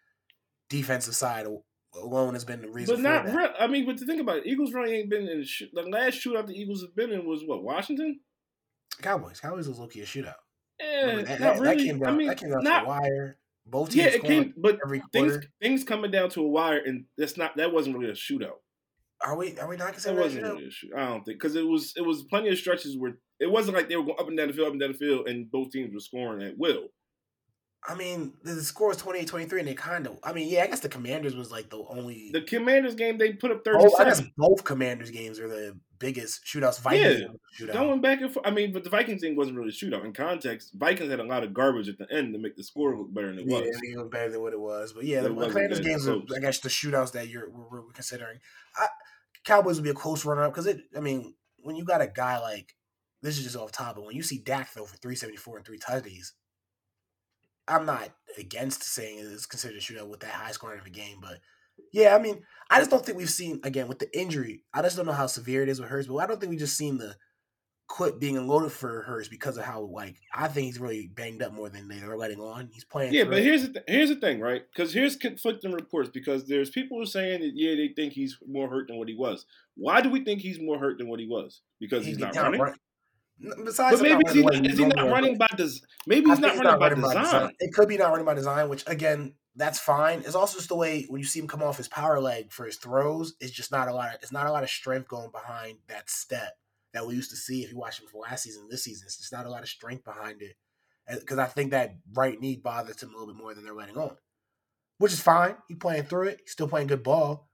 Defensive 0.69 1.14
side 1.17 1.47
alone 2.00 2.35
has 2.35 2.45
been 2.45 2.62
the 2.62 2.71
reason. 2.71 2.95
But 2.97 3.03
not 3.03 3.26
that. 3.26 3.35
real. 3.37 3.49
I 3.59 3.67
mean, 3.67 3.85
but 3.85 3.99
to 3.99 4.07
think 4.07 4.21
about 4.21 4.38
it, 4.38 4.47
Eagles 4.47 4.73
really 4.73 4.95
ain't 4.97 5.11
been 5.11 5.26
in 5.29 5.41
a 5.41 5.45
shoot. 5.45 5.71
The 5.73 5.83
last 5.83 6.25
shootout 6.25 6.47
the 6.47 6.55
Eagles 6.55 6.83
have 6.83 6.95
been 6.95 7.11
in 7.11 7.26
was 7.26 7.43
what 7.45 7.64
Washington. 7.64 8.21
Cowboys. 9.03 9.41
Cowboys 9.41 9.67
was 9.69 9.79
low 9.81 9.88
key 9.88 10.03
a 10.03 10.05
shootout. 10.07 10.35
Remember, 10.81 11.23
that, 11.23 11.29
not 11.31 11.38
that- 11.38 11.38
that 11.57 11.61
really. 11.61 11.85
came 11.85 11.99
down. 11.99 12.14
I 12.14 12.17
mean, 12.17 12.29
that 12.29 12.38
came 12.38 12.50
down 12.50 12.62
to 12.64 12.71
the 12.81 12.88
wire. 12.88 13.38
Both 13.66 13.90
teams 13.90 13.97
yeah, 14.06 14.06
it 14.12 14.25
came, 14.25 14.54
but 14.56 14.78
things 15.12 15.33
quarter. 15.33 15.47
things 15.61 15.85
coming 15.85 16.11
down 16.11 16.30
to 16.30 16.40
a 16.42 16.49
wire, 16.49 16.78
and 16.78 17.06
that's 17.16 17.37
not 17.37 17.56
that 17.56 17.73
wasn't 17.73 17.97
really 17.97 18.11
a 18.11 18.14
shootout. 18.14 18.59
Are 19.25 19.37
we? 19.37 19.59
Are 19.59 19.68
we 19.68 19.77
not 19.77 19.94
That 20.05 20.16
considering 20.16 20.16
that 20.16 20.22
wasn't 20.22 20.44
shootout? 20.44 20.53
really 20.57 20.66
a 20.66 20.70
shoot. 20.70 20.92
I 20.96 21.07
don't 21.07 21.24
think 21.24 21.38
because 21.40 21.57
it 21.57 21.66
was 21.66 21.92
it 21.96 22.03
was 22.03 22.24
plenty 22.24 22.48
of 22.50 22.59
stretches 22.59 22.96
where 22.98 23.18
it 23.40 23.50
wasn't 23.50 23.77
like 23.77 23.88
they 23.88 23.96
were 23.96 24.05
going 24.05 24.18
up 24.18 24.29
and 24.29 24.37
down 24.37 24.48
the 24.48 24.55
field, 24.55 24.66
up 24.68 24.72
and 24.72 24.81
down 24.81 24.92
the 24.92 24.98
field, 24.98 25.29
and 25.29 25.50
both 25.50 25.70
teams 25.70 25.92
were 25.94 26.00
scoring 26.00 26.46
at 26.46 26.59
will. 26.59 26.88
I 27.87 27.94
mean, 27.94 28.33
the 28.42 28.62
score 28.62 28.92
is 28.92 28.97
28-23, 28.97 29.59
and 29.59 29.68
they 29.68 29.75
kind 29.75 30.07
of. 30.07 30.18
I 30.23 30.33
mean, 30.33 30.49
yeah, 30.49 30.62
I 30.62 30.68
guess 30.68 30.81
the 30.81 30.88
Commanders 30.88 31.37
was 31.37 31.51
like 31.51 31.68
the 31.68 31.85
only. 31.88 32.31
The 32.33 32.40
Commanders 32.40 32.94
game, 32.94 33.18
they 33.18 33.35
put 33.35 33.51
up 33.51 33.62
both, 33.62 33.77
Oh, 33.79 33.97
I 33.99 34.05
guess 34.05 34.23
both 34.38 34.64
Commanders 34.64 35.11
games 35.11 35.38
are 35.38 35.49
the 35.49 35.79
biggest 35.99 36.44
shootouts. 36.47 36.81
Vikings 36.81 37.20
Yeah, 37.20 37.66
shootout. 37.66 37.73
Going 37.75 38.01
back 38.01 38.23
and 38.23 38.33
forth. 38.33 38.47
I 38.47 38.51
mean, 38.51 38.73
but 38.73 38.85
the 38.85 38.90
Vikings 38.90 39.20
thing 39.20 39.37
wasn't 39.37 39.59
really 39.59 39.68
a 39.68 39.73
shootout. 39.73 40.05
In 40.05 40.14
context, 40.14 40.73
Vikings 40.75 41.11
had 41.11 41.20
a 41.20 41.25
lot 41.25 41.44
of 41.44 41.53
garbage 41.53 41.88
at 41.90 41.99
the 41.99 42.11
end 42.11 42.33
to 42.33 42.40
make 42.40 42.57
the 42.57 42.64
score 42.64 42.97
look 42.97 43.12
better 43.12 43.29
than 43.29 43.40
it 43.40 43.47
Yeah, 43.47 43.61
was. 43.61 43.68
I 43.68 43.81
think 43.81 43.94
it 43.94 43.99
was 43.99 44.09
better 44.09 44.31
than 44.31 44.40
what 44.40 44.55
it 44.55 44.61
was. 44.61 44.94
But 44.94 45.05
yeah, 45.05 45.20
It 45.20 45.35
the 45.35 45.49
Commanders 45.49 45.81
games 45.81 46.09
are. 46.09 46.20
I 46.35 46.40
guess, 46.40 46.61
the 46.61 46.70
shootouts 46.70 47.12
that 47.12 47.29
you're 47.29 47.51
we're, 47.51 47.83
we're 47.83 47.92
considering. 47.92 48.38
I, 48.77 48.87
Cowboys 49.44 49.77
would 49.77 49.85
be 49.85 49.90
a 49.90 49.94
close 49.94 50.25
runner 50.25 50.44
up 50.44 50.53
because 50.53 50.66
it. 50.66 50.81
I 50.97 51.01
mean, 51.01 51.35
when 51.62 51.77
you 51.77 51.85
got 51.85 52.01
a 52.01 52.07
guy 52.07 52.38
like 52.38 52.75
this 53.20 53.37
is 53.37 53.44
just 53.44 53.57
off 53.57 53.73
top, 53.73 53.97
but 53.97 54.07
when 54.07 54.16
you 54.16 54.23
see 54.23 54.38
Dak 54.38 54.68
throw 54.68 54.87
for 54.87 54.97
three 54.97 55.16
seventy 55.16 55.37
four 55.37 55.59
and 55.59 55.66
three 55.66 55.79
tutties, 55.79 56.33
I'm 57.68 57.87
not 57.87 58.11
against 58.38 58.83
saying 58.83 59.18
it's 59.20 59.46
considered 59.46 59.77
a 59.77 59.81
shootout 59.81 60.09
with 60.09 60.20
that 60.20 60.31
high 60.33 60.50
scoring 60.53 60.81
of 60.81 60.87
a 60.87 60.90
game, 60.90 61.18
but 61.20 61.38
yeah, 61.92 62.14
I 62.14 62.18
mean, 62.20 62.42
I 62.70 62.79
just 62.79 62.90
don't 62.90 63.05
think 63.05 63.18
we've 63.18 63.31
seen 63.31 63.61
again 63.64 63.88
with 63.88 63.98
the 63.98 64.18
injury. 64.18 64.62
I 64.72 64.83
just 64.83 64.96
don't 64.96 65.07
know 65.07 65.12
how 65.12 65.27
severe 65.27 65.62
it 65.62 65.68
is 65.68 65.81
with 65.81 65.88
Hurts, 65.90 66.07
but 66.09 66.16
I 66.16 66.27
don't 66.27 66.40
think 66.40 66.50
we 66.50 66.57
just 66.57 66.77
seen 66.77 66.98
the 66.98 67.16
quit 67.87 68.18
being 68.18 68.37
unloaded 68.38 68.72
for 68.72 69.03
Hurts 69.03 69.29
because 69.29 69.57
of 69.57 69.64
how 69.64 69.83
like 69.83 70.16
I 70.35 70.48
think 70.48 70.66
he's 70.66 70.81
really 70.81 71.09
banged 71.14 71.42
up 71.42 71.53
more 71.53 71.68
than 71.68 71.87
they're 71.88 72.16
letting 72.16 72.40
on. 72.40 72.68
He's 72.72 72.85
playing. 72.85 73.12
Yeah, 73.12 73.24
but 73.24 73.38
it. 73.38 73.44
here's 73.44 73.62
the 73.62 73.72
th- 73.74 73.85
here's 73.88 74.09
the 74.09 74.16
thing, 74.16 74.40
right? 74.40 74.62
Because 74.74 74.92
here's 74.92 75.16
conflicting 75.16 75.72
reports. 75.72 76.11
Because 76.12 76.46
there's 76.46 76.70
people 76.70 76.96
who 76.96 77.03
are 77.03 77.07
saying 77.07 77.40
that 77.40 77.53
yeah, 77.55 77.74
they 77.74 77.88
think 77.94 78.12
he's 78.12 78.38
more 78.46 78.68
hurt 78.68 78.88
than 78.88 78.98
what 78.98 79.09
he 79.09 79.14
was. 79.14 79.44
Why 79.77 80.00
do 80.00 80.11
we 80.11 80.24
think 80.24 80.40
he's 80.40 80.61
more 80.61 80.79
hurt 80.79 80.98
than 80.98 81.09
what 81.09 81.20
he 81.20 81.27
was? 81.27 81.61
Because 81.81 82.07
he's 82.07 82.16
He- 82.16 82.22
not 82.22 82.35
not 82.35 82.42
running. 82.44 82.61
run- 82.61 82.74
Besides, 83.40 84.01
But 84.01 84.03
maybe 84.03 84.23
not 84.25 84.29
is 84.29 84.35
he 84.35 84.42
running 84.42 84.62
not, 84.62 84.62
the 84.62 84.70
is 84.70 84.79
he 84.79 84.87
not 84.87 85.11
running 85.11 85.38
by 85.38 85.49
design? 85.57 85.88
Maybe 86.07 86.31
he's 86.31 86.38
think 86.38 86.62
not 86.62 86.81
running 86.81 87.01
by 87.01 87.14
design. 87.14 87.51
It 87.59 87.75
could 87.75 87.88
be 87.88 87.97
not 87.97 88.11
running 88.11 88.25
by 88.25 88.35
design, 88.35 88.68
which 88.68 88.85
again, 88.87 89.35
that's 89.57 89.79
fine. 89.79 90.20
It's 90.20 90.35
also 90.35 90.59
just 90.59 90.68
the 90.68 90.77
way 90.77 91.05
when 91.09 91.20
you 91.20 91.27
see 91.27 91.40
him 91.40 91.49
come 91.49 91.62
off 91.62 91.77
his 91.77 91.88
power 91.88 92.20
leg 92.20 92.53
for 92.53 92.64
his 92.64 92.77
throws, 92.77 93.35
it's 93.40 93.53
just 93.53 93.73
not 93.73 93.88
a 93.88 93.94
lot. 93.94 94.14
Of, 94.14 94.23
it's 94.23 94.33
not 94.33 94.47
a 94.47 94.53
lot 94.53 94.62
of 94.62 94.70
strength 94.70 95.09
going 95.09 95.31
behind 95.31 95.79
that 95.88 96.09
step 96.11 96.55
that 96.92 97.07
we 97.07 97.14
used 97.14 97.31
to 97.31 97.37
see 97.37 97.62
if 97.62 97.73
you 97.73 97.79
watch 97.79 98.01
him 98.01 98.07
for 98.11 98.23
last 98.23 98.44
season. 98.44 98.68
This 98.70 98.85
season, 98.85 99.05
it's 99.07 99.16
just 99.18 99.33
not 99.33 99.47
a 99.47 99.51
lot 99.51 99.62
of 99.62 99.68
strength 99.68 100.05
behind 100.05 100.40
it 100.40 100.57
because 101.09 101.38
I 101.38 101.47
think 101.47 101.73
that 101.73 101.97
right 102.14 102.40
knee 102.40 102.57
bothers 102.57 103.03
him 103.03 103.11
a 103.11 103.12
little 103.18 103.33
bit 103.35 103.40
more 103.40 103.55
than 103.55 103.64
they're 103.64 103.75
letting 103.75 103.99
on, 103.99 104.16
which 104.99 105.12
is 105.12 105.20
fine. 105.20 105.57
He's 105.68 105.79
playing 105.79 106.05
through 106.05 106.29
it. 106.29 106.38
He's 106.44 106.53
still 106.53 106.68
playing 106.68 106.87
good 106.87 107.03
ball. 107.03 107.49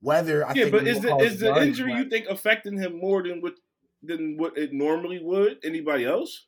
Whether 0.00 0.46
I 0.46 0.52
yeah, 0.54 0.64
think 0.64 0.72
but 0.72 0.86
is 0.86 1.00
the 1.00 1.16
is 1.16 1.40
the 1.40 1.60
injury 1.60 1.92
but- 1.92 1.98
you 1.98 2.08
think 2.08 2.26
affecting 2.28 2.78
him 2.78 2.98
more 2.98 3.22
than 3.22 3.40
what 3.40 3.54
than 4.02 4.36
what 4.36 4.56
it 4.56 4.72
normally 4.72 5.20
would 5.22 5.58
anybody 5.64 6.04
else? 6.04 6.46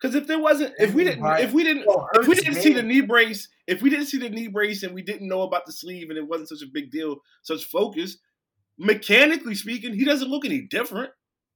Because 0.00 0.14
if 0.16 0.26
there 0.26 0.38
wasn't, 0.38 0.74
if 0.78 0.92
we 0.92 1.04
didn't, 1.04 1.24
if 1.40 1.52
we 1.52 1.64
didn't, 1.64 1.86
if 2.14 2.28
we 2.28 2.34
didn't 2.34 2.60
see 2.60 2.72
the 2.74 2.82
knee 2.82 3.00
brace, 3.00 3.48
if 3.66 3.80
we 3.80 3.88
didn't 3.88 4.06
see 4.06 4.18
the 4.18 4.28
knee 4.28 4.48
brace 4.48 4.82
and 4.82 4.94
we 4.94 5.02
didn't 5.02 5.28
know 5.28 5.42
about 5.42 5.64
the 5.64 5.72
sleeve 5.72 6.10
and 6.10 6.18
it 6.18 6.28
wasn't 6.28 6.50
such 6.50 6.62
a 6.62 6.70
big 6.70 6.90
deal, 6.90 7.16
such 7.42 7.64
focus, 7.64 8.18
mechanically 8.76 9.54
speaking, 9.54 9.94
he 9.94 10.04
doesn't 10.04 10.28
look 10.28 10.44
any 10.44 10.60
different. 10.62 11.10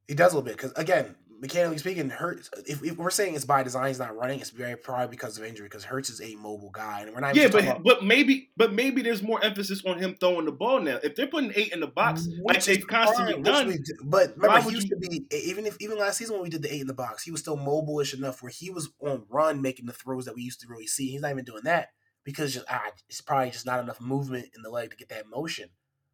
He 0.07 0.15
does 0.15 0.33
a 0.33 0.37
little 0.37 0.47
bit 0.47 0.57
because 0.57 0.73
again, 0.77 1.15
mechanically 1.41 1.79
speaking, 1.79 2.11
Hurts. 2.11 2.51
If, 2.67 2.83
if 2.83 2.97
we're 2.97 3.11
saying 3.11 3.35
it's 3.35 3.45
by 3.45 3.63
design, 3.63 3.89
he's 3.89 3.99
not 3.99 4.17
running. 4.17 4.41
It's 4.41 4.51
very 4.51 4.77
probably 4.77 5.09
because 5.09 5.39
of 5.39 5.45
injury. 5.45 5.67
Because 5.67 5.85
Hurts 5.85 6.11
is 6.11 6.21
a 6.21 6.35
mobile 6.37 6.71
guy, 6.71 7.01
and 7.03 7.15
we're 7.15 7.21
not. 7.21 7.35
Yeah, 7.35 7.49
but 7.49 7.65
talking 7.65 7.83
but 7.85 8.05
maybe 8.05 8.51
but 8.57 8.73
maybe 8.73 9.03
there's 9.03 9.23
more 9.23 9.43
emphasis 9.45 9.83
on 9.87 9.99
him 9.99 10.17
throwing 10.19 10.45
the 10.45 10.53
ball 10.53 10.81
now. 10.81 10.99
If 11.03 11.15
they're 11.17 11.27
putting 11.27 11.53
eight 11.55 11.73
in 11.73 11.81
the 11.81 11.87
box, 11.87 12.27
about- 12.27 12.39
like 12.55 12.65
they've 12.65 12.87
constantly 12.87 13.35
fine, 13.35 13.43
done, 13.43 13.67
which 13.69 13.83
do- 13.85 13.95
But 14.05 14.37
remember, 14.37 14.69
he 14.71 14.77
used 14.77 14.89
you- 14.91 14.97
to 15.01 15.09
be 15.09 15.27
even 15.31 15.67
if 15.67 15.77
even 15.81 15.99
last 15.99 16.19
season 16.19 16.35
when 16.35 16.43
we 16.43 16.51
did 16.51 16.63
the 16.63 16.75
eight 16.75 16.81
in 16.81 16.87
the 16.87 16.95
box, 16.95 17.23
he 17.25 17.31
was 17.31 17.41
still 17.41 17.57
mobile-ish 17.57 18.15
enough 18.15 18.43
where 18.43 18.51
he 18.51 18.71
was 18.71 18.89
on 19.01 19.25
run 19.29 19.63
making 19.63 19.87
the 19.87 19.93
throws 19.93 20.25
that 20.25 20.35
we 20.35 20.43
used 20.43 20.61
to 20.61 20.67
really 20.69 20.87
see. 20.87 21.11
He's 21.11 21.21
not 21.23 21.31
even 21.31 21.45
doing 21.45 21.65
that 21.65 21.89
because 22.25 22.55
just 22.55 22.67
ah, 22.69 22.83
it's 23.09 23.21
probably 23.21 23.51
just 23.51 23.67
not 23.67 23.81
enough 23.81 24.01
movement 24.01 24.47
in 24.57 24.63
the 24.63 24.71
leg 24.71 24.91
to 24.91 24.97
get 24.97 25.09
that 25.11 25.27
motion, 25.29 25.71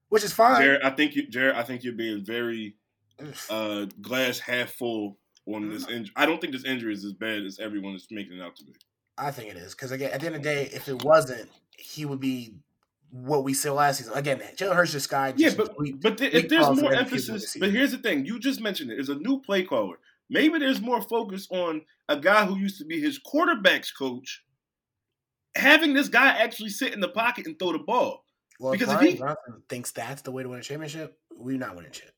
which 0.09 0.23
is 0.23 0.33
fine. 0.33 0.63
Jarod, 0.63 0.85
I 0.85 0.91
think 0.91 1.17
you, 1.17 1.27
Jarod, 1.29 1.55
I 1.55 1.63
think 1.63 1.83
you're 1.83 1.93
being 1.95 2.25
very. 2.25 2.77
Uh, 3.51 3.87
glass 4.01 4.39
half 4.39 4.71
full 4.71 5.19
on 5.47 5.69
this 5.69 5.87
injury. 5.89 6.13
I 6.17 6.27
don't 6.27 6.41
think 6.41 6.53
this 6.53 6.65
injury 6.65 6.95
is 6.95 7.05
as 7.05 7.13
bad 7.13 7.43
as 7.45 7.59
everyone 7.59 7.95
is 7.95 8.07
making 8.11 8.39
it 8.39 8.43
out 8.43 8.57
to 8.57 8.65
be. 8.65 8.73
I 9.19 9.31
think 9.31 9.51
it 9.51 9.57
is 9.57 9.75
because 9.75 9.93
again, 9.93 10.11
at 10.13 10.21
the 10.21 10.27
end 10.27 10.37
of 10.37 10.43
the 10.43 10.49
day, 10.49 10.69
if 10.73 10.89
it 10.89 11.05
wasn't, 11.05 11.49
he 11.77 12.05
would 12.05 12.21
be 12.21 12.55
what 13.11 13.45
we 13.45 13.55
saw 13.55 13.75
last 13.75 13.99
season. 13.99 14.13
Again, 14.15 14.41
Jalen 14.57 14.75
Hurts 14.75 14.93
just 14.93 15.09
guy. 15.09 15.33
Yeah, 15.37 15.51
but 15.57 15.79
we- 15.79 15.93
but 15.93 16.19
th- 16.19 16.33
we 16.33 16.41
if 16.41 16.49
there's 16.49 16.81
more 16.81 16.93
emphasis, 16.93 17.57
but 17.61 17.71
here's 17.71 17.93
the 17.93 17.99
thing: 17.99 18.25
you 18.27 18.41
just 18.41 18.61
mentioned 18.61 18.91
it. 18.91 18.95
There's 18.97 19.09
a 19.11 19.15
new 19.17 19.41
play 19.41 19.63
caller. 19.63 19.99
Maybe 20.31 20.59
there's 20.59 20.81
more 20.81 21.01
focus 21.03 21.47
on 21.51 21.83
a 22.09 22.17
guy 22.19 22.45
who 22.47 22.59
used 22.59 22.79
to 22.79 22.85
be 22.85 23.01
his 23.01 23.21
quarterbacks 23.21 23.91
coach, 23.97 24.43
having 25.55 25.95
this 25.95 26.09
guy 26.09 26.29
actually 26.31 26.71
sit 26.71 26.93
in 26.95 27.01
the 27.01 27.09
pocket 27.09 27.47
and 27.47 27.59
throw 27.59 27.73
the 27.73 27.79
ball. 27.79 28.25
well, 28.59 28.73
because 28.73 28.89
if 28.89 28.95
if 28.95 28.99
Brian 28.99 29.13
he- 29.13 29.19
Johnson 29.19 29.63
thinks 29.69 29.93
that's 29.93 30.23
the 30.23 30.33
way 30.33 30.43
to 30.43 30.49
win 30.49 30.59
a 30.59 30.63
championship, 30.63 31.17
we're 31.37 31.59
not 31.59 31.77
winning 31.77 31.93
shit. 31.93 32.13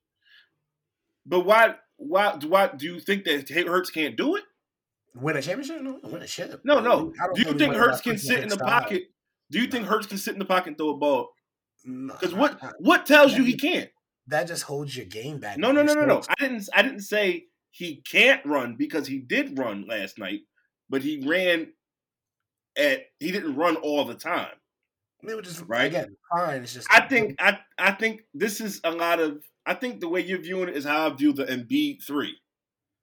But 1.26 1.40
why? 1.40 1.74
Why? 1.96 2.38
Why 2.46 2.68
do 2.76 2.86
you 2.86 3.00
think 3.00 3.24
that 3.24 3.48
Hurts 3.50 3.90
can't 3.90 4.16
do 4.16 4.36
it? 4.36 4.44
Win 5.14 5.36
a 5.36 5.42
championship? 5.42 5.82
No, 5.82 5.98
win 6.04 6.22
a 6.22 6.26
ship. 6.26 6.60
No, 6.64 6.80
no. 6.80 7.12
Don't 7.34 7.38
you 7.38 7.52
think 7.58 7.74
Hurts 7.74 8.00
can 8.00 8.18
sit 8.18 8.40
in 8.40 8.48
the 8.48 8.54
style. 8.56 8.68
pocket? 8.68 9.04
Do 9.50 9.60
you 9.60 9.66
think 9.66 9.86
Hurts 9.86 10.06
can 10.06 10.18
sit 10.18 10.34
in 10.34 10.38
the 10.38 10.44
pocket 10.44 10.68
and 10.68 10.78
throw 10.78 10.90
a 10.90 10.96
ball? 10.96 11.30
No, 11.84 12.12
Because 12.14 12.34
what 12.34 12.62
I- 12.62 12.68
I- 12.68 12.72
what 12.78 13.06
tells 13.06 13.34
you 13.36 13.44
he 13.44 13.56
can't? 13.56 13.90
that 14.28 14.48
just 14.48 14.64
holds 14.64 14.96
your 14.96 15.06
game 15.06 15.38
back. 15.38 15.56
No, 15.56 15.70
no, 15.72 15.82
no, 15.84 15.94
no, 15.94 16.04
no. 16.04 16.22
I 16.28 16.34
didn't 16.38 16.68
I 16.74 16.82
didn't 16.82 17.02
say 17.02 17.44
he 17.70 18.02
can't 18.02 18.44
run 18.44 18.74
because 18.76 19.06
he 19.06 19.18
did 19.20 19.56
run 19.58 19.86
last 19.86 20.18
night, 20.18 20.40
but 20.90 21.02
he 21.02 21.24
ran 21.26 21.72
at 22.76 23.06
he 23.20 23.30
didn't 23.32 23.54
run 23.56 23.76
all 23.76 24.04
the 24.04 24.14
time. 24.16 24.52
It 25.22 25.34
was 25.34 25.46
just 25.46 25.60
Right. 25.62 25.86
again 25.86 26.16
fine. 26.30 26.62
It's 26.62 26.74
just 26.74 26.88
I 26.90 27.06
think 27.06 27.36
I 27.40 27.58
I 27.78 27.92
think 27.92 28.22
this 28.34 28.60
is 28.60 28.80
a 28.84 28.90
lot 28.90 29.20
of 29.20 29.42
I 29.66 29.74
think 29.74 30.00
the 30.00 30.08
way 30.08 30.20
you're 30.20 30.40
viewing 30.40 30.68
it 30.68 30.76
is 30.76 30.84
how 30.84 31.06
I 31.06 31.14
view 31.14 31.32
the 31.32 31.44
Embiid 31.44 32.02
three. 32.02 32.36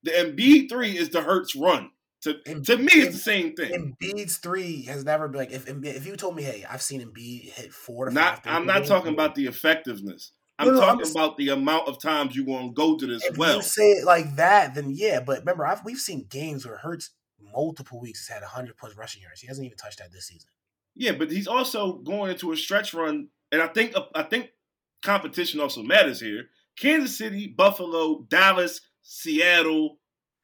The 0.04 0.12
Embiid 0.12 0.69
three 0.69 0.97
is 0.97 1.10
the 1.10 1.21
Hurts 1.21 1.56
run. 1.56 1.91
To 2.21 2.36
to 2.62 2.78
me, 2.78 2.91
it's 2.93 3.15
the 3.17 3.21
same 3.21 3.54
thing. 3.54 3.95
Embiid's 4.02 4.38
three 4.38 4.84
has 4.84 5.04
never 5.04 5.28
been 5.28 5.39
like 5.39 5.52
if 5.52 5.67
if 5.67 6.08
you 6.08 6.15
told 6.15 6.36
me, 6.38 6.43
hey, 6.43 6.65
I've 6.69 6.82
seen 6.82 7.02
Embiid 7.02 7.52
hit 7.52 7.73
four 7.73 8.06
to 8.08 8.13
Not 8.13 8.43
five. 8.45 8.54
I'm 8.56 8.65
not 8.65 8.86
talking 8.86 9.12
about 9.13 9.36
the 9.36 9.45
effectiveness. 9.47 10.32
I'm 10.58 10.67
No, 10.67 10.73
no, 10.73 10.80
I'm 10.82 10.86
talking 10.86 10.99
just- 10.99 11.15
about 11.15 11.36
the 11.38 11.49
amount 11.49 11.88
of 11.89 12.02
times 12.02 12.36
you're 12.36 12.45
gonna 12.45 12.71
go 12.71 12.95
to 12.97 13.06
this 13.06 13.26
If 13.26 13.38
well. 13.38 13.58
you 13.58 13.62
say 13.62 13.84
it 13.91 14.06
like 14.06 14.38
that, 14.38 14.73
then 14.76 14.91
yeah. 14.91 15.19
But 15.19 15.39
remember, 15.39 15.65
I've 15.65 15.84
we've 15.84 15.97
seen 15.97 16.26
games 16.30 16.65
where 16.65 16.78
Hurts 16.78 17.10
multiple 17.41 17.99
weeks 17.99 18.28
has 18.28 18.36
had 18.39 18.43
hundred 18.47 18.78
plus 18.78 18.95
rushing 18.95 19.21
yards. 19.21 19.41
He 19.41 19.47
hasn't 19.47 19.65
even 19.65 19.78
touched 19.78 19.99
that 19.99 20.12
this 20.13 20.28
season. 20.28 20.49
Yeah, 20.95 21.13
but 21.13 21.30
he's 21.32 21.47
also 21.47 21.93
going 21.93 22.32
into 22.32 22.52
a 22.52 22.58
stretch 22.58 22.93
run, 22.93 23.30
and 23.52 23.62
I 23.62 23.67
think 23.67 23.97
uh, 23.97 24.06
I 24.15 24.23
think 24.23 24.52
competition 25.04 25.60
also 25.60 25.84
matters 25.84 26.20
here. 26.20 26.46
Kansas 26.80 27.18
City, 27.18 27.48
Buffalo, 27.48 28.26
Dallas, 28.30 28.82
Seattle, 29.04 29.98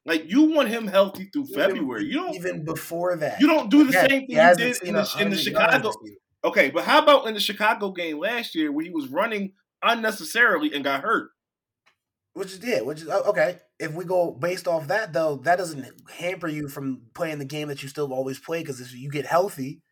like 0.06 0.30
you 0.30 0.44
want 0.44 0.68
him 0.68 0.86
healthy 0.86 1.28
through 1.32 1.46
February. 1.46 2.04
You 2.04 2.14
don't 2.14 2.34
even 2.34 2.64
before 2.64 3.16
that. 3.16 3.40
you 3.40 3.46
don't 3.46 3.70
do 3.70 3.84
the 3.84 3.92
Yeah, 3.92 4.06
same 4.08 4.26
thing 4.26 4.30
you 4.30 4.56
did 4.56 4.82
in 4.82 4.94
the, 4.94 5.16
in 5.18 5.30
the 5.30 5.36
Chicago. 5.36 5.92
Okay, 6.42 6.70
but 6.70 6.84
how 6.84 7.02
about 7.02 7.26
in 7.26 7.34
the 7.34 7.40
Chicago 7.40 7.90
game 7.90 8.18
last 8.18 8.54
year 8.54 8.72
where 8.72 8.84
he 8.84 8.90
was 8.90 9.08
running 9.08 9.52
unnecessarily 9.82 10.72
and 10.72 10.84
got 10.84 11.02
hurt? 11.02 11.30
Which 12.32 12.52
is 12.52 12.64
yeah, 12.64 12.80
which 12.80 13.02
is 13.02 13.08
oh, 13.08 13.22
okay. 13.30 13.58
If 13.78 13.92
we 13.92 14.04
go 14.04 14.30
based 14.30 14.68
off 14.68 14.88
that 14.88 15.12
though, 15.12 15.36
that 15.44 15.56
doesn't 15.56 15.86
hamper 16.10 16.48
you 16.48 16.68
from 16.68 17.02
playing 17.12 17.38
the 17.38 17.44
game 17.44 17.68
that 17.68 17.82
you 17.82 17.88
still 17.88 18.12
always 18.12 18.38
play 18.38 18.60
because 18.60 18.80
if 18.80 18.94
you 18.94 19.10
get 19.10 19.26
healthy, 19.26 19.82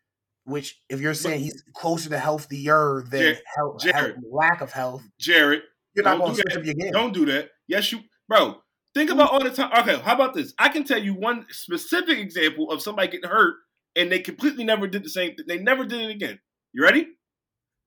which 0.49 0.81
if 0.89 0.99
you're 0.99 1.13
saying 1.13 1.41
he's 1.41 1.63
closer 1.73 2.09
to 2.09 2.17
healthier 2.19 3.03
than 3.09 3.21
Jarod- 3.21 3.37
health, 3.55 3.81
Jarod. 3.83 4.15
lack 4.31 4.61
of 4.61 4.71
health, 4.71 5.03
Jarod, 5.21 5.61
you're 5.95 6.03
not 6.05 6.17
Don't 6.17 6.19
going 6.19 6.35
do 6.35 6.35
to 6.35 6.41
switch 6.41 6.53
that. 6.53 6.59
up 6.59 6.65
your 6.65 6.73
game. 6.75 6.91
Don't 6.91 7.13
do 7.13 7.25
that. 7.25 7.49
Yes, 7.67 7.91
you, 7.91 7.99
bro. 8.27 8.61
Think 8.95 9.11
about 9.11 9.31
all 9.31 9.43
the 9.43 9.51
time. 9.51 9.71
Okay, 9.81 9.99
how 9.99 10.15
about 10.15 10.33
this? 10.33 10.53
I 10.57 10.69
can 10.69 10.83
tell 10.83 11.01
you 11.01 11.13
one 11.13 11.45
specific 11.51 12.17
example 12.17 12.71
of 12.71 12.81
somebody 12.81 13.07
getting 13.09 13.29
hurt 13.29 13.55
and 13.95 14.11
they 14.11 14.19
completely 14.19 14.63
never 14.63 14.87
did 14.87 15.03
the 15.03 15.09
same 15.09 15.35
thing. 15.35 15.45
They 15.47 15.59
never 15.59 15.85
did 15.85 16.01
it 16.01 16.09
again. 16.11 16.39
You 16.73 16.83
ready? 16.83 17.07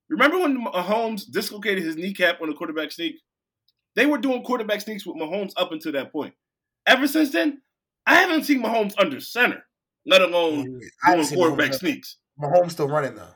Remember 0.09 0.39
when 0.39 0.65
Mahomes 0.65 1.23
dislocated 1.31 1.83
his 1.83 1.97
kneecap 1.97 2.41
on 2.41 2.49
the 2.49 2.55
quarterback 2.55 2.93
sneak? 2.93 3.17
They 3.97 4.07
were 4.07 4.19
doing 4.19 4.43
quarterback 4.43 4.81
sneaks 4.81 5.05
with 5.05 5.17
Mahomes 5.17 5.53
up 5.57 5.73
until 5.73 5.93
that 5.93 6.13
point. 6.13 6.35
Ever 6.87 7.07
since 7.09 7.31
then, 7.31 7.63
I 8.07 8.15
haven't 8.17 8.45
seen 8.45 8.63
Mahomes 8.63 8.95
under 8.99 9.21
center, 9.21 9.63
let 10.07 10.23
alone 10.23 10.81
I 11.05 11.15
doing 11.17 11.29
quarterback 11.29 11.75
sneaks. 11.75 12.17
Mahomes 12.43 12.73
still 12.73 12.89
running 12.89 13.15
though. 13.15 13.23
I 13.23 13.35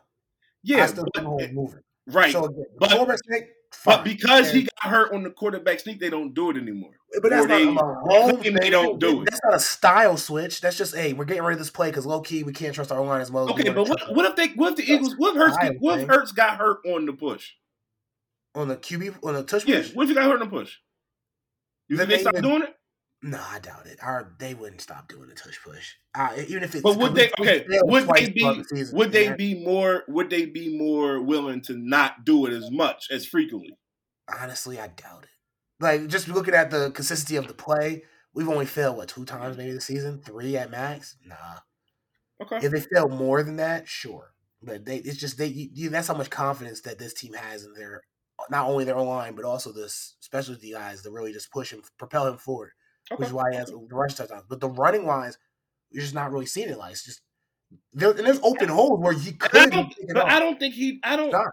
Yeah, 0.62 0.86
still 0.86 1.04
but- 1.14 1.24
Mahomes 1.24 1.52
moving. 1.52 1.80
right. 2.08 2.32
So 2.32 2.44
again, 2.44 2.64
but- 2.78 2.90
but 3.84 4.04
because 4.04 4.50
he 4.52 4.62
got 4.62 4.90
hurt 4.90 5.12
on 5.12 5.22
the 5.22 5.30
quarterback 5.30 5.80
sneak, 5.80 6.00
they 6.00 6.08
don't 6.08 6.32
do 6.34 6.50
it 6.50 6.56
anymore. 6.56 6.92
But 7.20 7.30
that's 7.30 7.44
or 7.44 7.48
not 7.48 7.56
they 7.58 7.62
a 7.64 7.72
Mahomes 7.72 8.40
claim 8.40 8.54
they 8.54 8.70
don't 8.70 8.98
do 8.98 9.22
it. 9.22 9.28
That's 9.30 9.40
not 9.44 9.54
a 9.54 9.58
style 9.60 10.16
switch. 10.16 10.60
That's 10.60 10.76
just 10.78 10.94
hey, 10.94 11.12
we're 11.12 11.24
getting 11.24 11.42
rid 11.42 11.54
of 11.54 11.58
this 11.58 11.70
play 11.70 11.90
because 11.90 12.06
low 12.06 12.20
key 12.20 12.42
we 12.42 12.52
can't 12.52 12.74
trust 12.74 12.90
our 12.92 13.04
line 13.04 13.20
as 13.20 13.30
well. 13.30 13.50
Okay, 13.50 13.68
but 13.70 13.88
what, 13.88 14.14
what 14.14 14.24
if 14.26 14.36
they 14.36 14.48
what 14.54 14.70
if 14.70 14.76
the 14.76 14.82
That's 14.82 14.90
Eagles 14.90 15.14
what 15.18 15.30
if 15.36 15.42
Hurts 15.42 15.56
get, 15.60 15.76
what 15.80 16.00
if. 16.00 16.08
Hurts 16.08 16.32
got 16.32 16.58
hurt 16.58 16.78
on 16.86 17.06
the 17.06 17.12
push? 17.12 17.50
on 18.54 18.68
the 18.68 18.76
QB 18.76 19.16
on 19.22 19.34
the 19.34 19.42
touch 19.42 19.66
Yeah, 19.66 19.78
push? 19.82 19.94
what 19.94 20.04
if 20.04 20.08
he 20.08 20.14
got 20.14 20.24
hurt 20.24 20.40
on 20.40 20.48
the 20.48 20.56
push? 20.56 20.76
You 21.88 21.96
think 21.98 22.08
they 22.08 22.16
they 22.16 22.22
stop 22.22 22.34
doing 22.36 22.62
it? 22.62 22.74
No, 23.26 23.42
I 23.44 23.58
doubt 23.58 23.86
it. 23.86 23.98
Our, 24.00 24.36
they 24.38 24.54
wouldn't 24.54 24.80
stop 24.80 25.08
doing 25.08 25.28
the 25.28 25.34
tush 25.34 25.58
push. 25.64 25.94
Uh, 26.14 26.34
even 26.46 26.62
if 26.62 26.76
it's 26.76 26.82
But 26.82 26.96
would 26.96 27.16
they 27.16 27.28
okay, 27.40 27.66
would 27.68 28.06
they 28.06 28.30
be 28.30 28.40
the 28.44 28.90
would 28.92 29.10
they 29.10 29.32
be 29.32 29.64
more 29.64 30.04
would 30.06 30.30
they 30.30 30.46
be 30.46 30.78
more 30.78 31.20
willing 31.20 31.60
to 31.62 31.76
not 31.76 32.24
do 32.24 32.46
it 32.46 32.52
as 32.52 32.70
much 32.70 33.08
as 33.10 33.26
frequently? 33.26 33.76
Honestly, 34.32 34.78
I 34.78 34.86
doubt 34.86 35.24
it. 35.24 35.30
Like 35.80 36.06
just 36.06 36.28
looking 36.28 36.54
at 36.54 36.70
the 36.70 36.92
consistency 36.92 37.34
of 37.34 37.48
the 37.48 37.54
play, 37.54 38.04
we've 38.32 38.48
only 38.48 38.64
failed 38.64 38.96
what 38.96 39.08
two 39.08 39.24
times 39.24 39.56
maybe 39.56 39.72
this 39.72 39.86
season, 39.86 40.22
three 40.22 40.56
at 40.56 40.70
max. 40.70 41.16
Nah, 41.26 41.34
Okay. 42.40 42.64
if 42.64 42.70
they 42.70 42.80
fail 42.80 43.08
more 43.08 43.42
than 43.42 43.56
that, 43.56 43.88
sure. 43.88 44.34
But 44.62 44.84
they, 44.84 44.98
it's 44.98 45.18
just 45.18 45.36
they. 45.36 45.46
You, 45.48 45.68
you- 45.72 45.90
that's 45.90 46.06
how 46.06 46.14
much 46.14 46.30
confidence 46.30 46.80
that 46.82 47.00
this 47.00 47.12
team 47.12 47.32
has 47.32 47.64
in 47.64 47.74
their 47.74 48.02
not 48.50 48.68
only 48.68 48.84
their 48.84 48.96
own 48.96 49.08
line 49.08 49.34
but 49.34 49.44
also 49.44 49.72
the 49.72 49.88
specialty 49.88 50.70
guys 50.70 51.02
that 51.02 51.10
really 51.10 51.32
just 51.32 51.50
push 51.50 51.72
him, 51.72 51.82
propel 51.98 52.28
him 52.28 52.36
forward. 52.38 52.70
Okay. 53.10 53.18
which 53.18 53.28
is 53.28 53.32
why 53.32 53.50
he 53.50 53.56
has 53.56 53.70
the 53.70 53.78
rush 53.90 54.14
touchdowns. 54.14 54.44
But 54.48 54.60
the 54.60 54.68
running 54.68 55.06
lines, 55.06 55.38
you're 55.90 56.02
just 56.02 56.14
not 56.14 56.32
really 56.32 56.46
seeing 56.46 56.68
it. 56.68 56.78
Like 56.78 56.92
it's 56.92 57.04
just 57.04 57.22
there, 57.92 58.10
and 58.10 58.26
there's 58.26 58.40
open 58.42 58.68
holes 58.68 59.00
where 59.00 59.12
he 59.12 59.30
And 59.30 59.38
I 59.42 59.48
could. 59.48 59.70
don't, 59.70 59.94
but 60.14 60.26
I 60.26 60.38
don't 60.38 60.58
think 60.58 60.74
he 60.74 61.00
I 61.02 61.16
don't 61.16 61.30
Stop. 61.30 61.52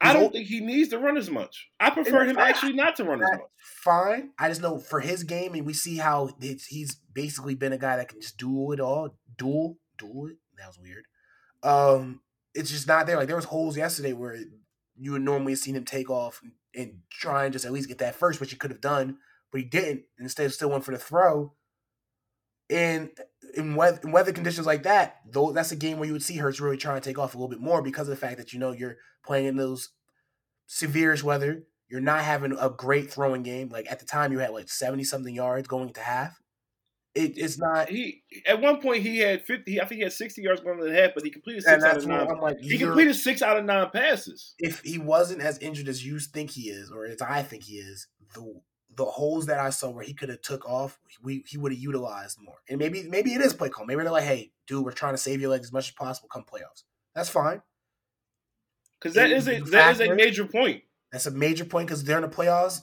I 0.00 0.12
don't 0.12 0.30
think 0.30 0.46
he 0.46 0.60
needs 0.60 0.90
to 0.90 0.98
run 0.98 1.16
as 1.16 1.30
much. 1.30 1.70
I 1.80 1.88
prefer 1.88 2.24
him 2.24 2.36
fine. 2.36 2.48
actually 2.48 2.72
not 2.74 2.96
to 2.96 3.04
run 3.04 3.22
as 3.22 3.30
much. 3.30 3.40
fine. 3.58 4.30
I 4.38 4.48
just 4.48 4.60
know 4.60 4.78
for 4.78 5.00
his 5.00 5.24
game, 5.24 5.54
and 5.54 5.64
we 5.64 5.72
see 5.72 5.96
how 5.96 6.30
it's, 6.40 6.66
he's 6.66 6.96
basically 7.14 7.54
been 7.54 7.72
a 7.72 7.78
guy 7.78 7.96
that 7.96 8.08
can 8.08 8.20
just 8.20 8.36
do 8.36 8.72
it 8.72 8.80
all. 8.80 9.16
Duel, 9.38 9.78
duel 9.96 10.26
it. 10.26 10.36
That 10.58 10.66
was 10.66 10.78
weird. 10.78 11.04
Um, 11.62 12.20
it's 12.54 12.70
just 12.70 12.86
not 12.86 13.06
there. 13.06 13.16
Like 13.16 13.26
there 13.26 13.36
was 13.36 13.46
holes 13.46 13.76
yesterday 13.76 14.12
where 14.12 14.36
you 14.98 15.12
would 15.12 15.22
normally 15.22 15.52
have 15.52 15.60
seen 15.60 15.76
him 15.76 15.84
take 15.84 16.10
off 16.10 16.40
and, 16.42 16.52
and 16.74 16.98
try 17.10 17.44
and 17.44 17.52
just 17.52 17.64
at 17.64 17.72
least 17.72 17.88
get 17.88 17.98
that 17.98 18.14
first, 18.14 18.38
which 18.38 18.50
he 18.50 18.56
could 18.56 18.70
have 18.70 18.80
done, 18.82 19.16
but 19.52 19.60
he 19.60 19.66
didn't. 19.66 20.02
Instead, 20.18 20.52
still 20.52 20.70
went 20.70 20.84
for 20.84 20.92
the 20.92 20.98
throw. 20.98 21.52
And 22.68 23.10
in 23.54 23.76
weather, 23.76 24.00
in 24.02 24.10
weather 24.10 24.32
conditions 24.32 24.66
like 24.66 24.82
that, 24.82 25.16
though, 25.30 25.52
that's 25.52 25.70
a 25.72 25.76
game 25.76 25.98
where 25.98 26.06
you 26.06 26.12
would 26.12 26.22
see 26.22 26.36
Hurts 26.36 26.60
really 26.60 26.76
trying 26.76 27.00
to 27.00 27.08
take 27.08 27.18
off 27.18 27.34
a 27.34 27.38
little 27.38 27.48
bit 27.48 27.60
more 27.60 27.80
because 27.80 28.08
of 28.08 28.10
the 28.10 28.16
fact 28.26 28.38
that 28.38 28.52
you 28.52 28.58
know 28.58 28.72
you're 28.72 28.96
playing 29.24 29.46
in 29.46 29.56
those 29.56 29.90
severish 30.68 31.22
weather. 31.22 31.62
You're 31.88 32.00
not 32.00 32.24
having 32.24 32.56
a 32.58 32.68
great 32.68 33.12
throwing 33.12 33.44
game. 33.44 33.68
Like 33.68 33.90
at 33.90 34.00
the 34.00 34.04
time, 34.04 34.32
you 34.32 34.40
had 34.40 34.50
like 34.50 34.68
seventy 34.68 35.04
something 35.04 35.32
yards 35.32 35.68
going 35.68 35.92
to 35.92 36.00
half. 36.00 36.40
It, 37.14 37.38
it's 37.38 37.56
not. 37.58 37.88
He 37.88 38.24
at 38.46 38.60
one 38.60 38.80
point 38.80 39.02
he 39.02 39.18
had 39.18 39.42
fifty. 39.44 39.80
I 39.80 39.84
think 39.84 39.98
he 39.98 40.02
had 40.02 40.12
sixty 40.12 40.42
yards 40.42 40.60
going 40.60 40.78
to 40.78 40.84
the 40.84 40.92
half, 40.92 41.12
but 41.14 41.22
he 41.22 41.30
completed 41.30 41.62
six 41.62 41.84
out 41.84 41.96
of 41.98 42.06
nine. 42.06 42.26
I'm 42.28 42.40
like, 42.40 42.58
He 42.60 42.76
completed 42.76 43.14
six 43.14 43.40
out 43.40 43.56
of 43.56 43.64
nine 43.64 43.88
passes. 43.90 44.54
if 44.58 44.80
he 44.80 44.98
wasn't 44.98 45.40
as 45.40 45.56
injured 45.58 45.88
as 45.88 46.04
you 46.04 46.18
think 46.18 46.50
he 46.50 46.62
is, 46.62 46.90
or 46.90 47.06
as 47.06 47.22
I 47.22 47.42
think 47.42 47.62
he 47.62 47.74
is, 47.74 48.08
the 48.34 48.60
the 48.96 49.04
holes 49.04 49.46
that 49.46 49.58
I 49.58 49.70
saw 49.70 49.90
where 49.90 50.04
he 50.04 50.14
could 50.14 50.28
have 50.30 50.40
took 50.40 50.68
off, 50.68 50.98
we 51.22 51.44
he 51.46 51.58
would 51.58 51.72
have 51.72 51.80
utilized 51.80 52.40
more. 52.42 52.56
And 52.68 52.78
maybe 52.78 53.04
maybe 53.08 53.34
it 53.34 53.40
is 53.40 53.54
play 53.54 53.68
call. 53.68 53.86
Maybe 53.86 54.02
they're 54.02 54.10
like, 54.10 54.24
hey, 54.24 54.52
dude, 54.66 54.84
we're 54.84 54.92
trying 54.92 55.14
to 55.14 55.18
save 55.18 55.40
your 55.40 55.50
legs 55.50 55.66
as 55.66 55.72
much 55.72 55.88
as 55.88 55.94
possible 55.94 56.28
come 56.28 56.44
playoffs. 56.44 56.82
That's 57.14 57.28
fine. 57.28 57.62
Because 58.98 59.14
that 59.14 59.30
is 59.30 59.48
a 59.48 59.60
that 59.60 59.92
is 59.92 60.00
a 60.00 60.14
major 60.14 60.46
point. 60.46 60.82
That's 61.12 61.26
a 61.26 61.30
major 61.30 61.64
point 61.64 61.88
because 61.88 62.02
during 62.02 62.22
the 62.22 62.28
playoffs, 62.28 62.80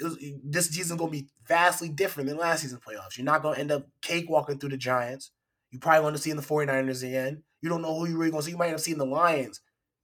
was, 0.00 0.18
this 0.44 0.68
season's 0.68 0.98
going 0.98 1.12
to 1.12 1.18
be 1.20 1.28
vastly 1.46 1.88
different 1.88 2.28
than 2.28 2.38
last 2.38 2.62
season's 2.62 2.80
playoffs. 2.80 3.16
You're 3.16 3.24
not 3.24 3.42
going 3.42 3.54
to 3.54 3.60
end 3.60 3.72
up 3.72 3.86
cakewalking 4.02 4.60
through 4.60 4.70
the 4.70 4.76
Giants. 4.76 5.30
You 5.70 5.78
probably 5.78 6.02
want 6.02 6.16
to 6.16 6.22
see 6.22 6.30
in 6.30 6.36
the 6.36 6.42
49ers 6.42 7.06
again. 7.06 7.42
You 7.60 7.68
don't 7.68 7.82
know 7.82 7.98
who 7.98 8.08
you're 8.08 8.18
really 8.18 8.30
going 8.30 8.42
to 8.42 8.44
see. 8.44 8.50
You 8.50 8.58
might 8.58 8.66
end 8.66 8.74
up 8.74 8.80
seeing 8.80 8.98
the 8.98 9.06
Lions 9.06 9.60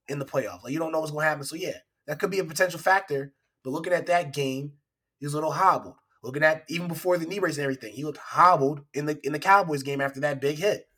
in 0.08 0.18
the 0.18 0.24
playoffs. 0.24 0.64
Like 0.64 0.72
you 0.72 0.78
don't 0.78 0.92
know 0.92 1.00
what's 1.00 1.12
going 1.12 1.24
to 1.24 1.28
happen. 1.28 1.44
So 1.44 1.56
yeah, 1.56 1.78
that 2.06 2.18
could 2.18 2.30
be 2.30 2.38
a 2.38 2.44
potential 2.44 2.78
factor. 2.78 3.32
But 3.64 3.70
looking 3.70 3.92
at 3.92 4.06
that 4.06 4.32
game, 4.32 4.72
he 5.18 5.26
was 5.26 5.34
a 5.34 5.36
little 5.36 5.52
hobbled. 5.52 5.94
Looking 6.22 6.42
at 6.42 6.64
even 6.68 6.88
before 6.88 7.16
the 7.16 7.26
knee 7.26 7.38
brace 7.38 7.56
and 7.56 7.64
everything, 7.64 7.92
he 7.92 8.04
looked 8.04 8.18
hobbled 8.18 8.80
in 8.92 9.06
the 9.06 9.18
in 9.22 9.32
the 9.32 9.38
Cowboys 9.38 9.82
game 9.82 10.00
after 10.00 10.20
that 10.20 10.40
big 10.40 10.58
hit. 10.58 10.88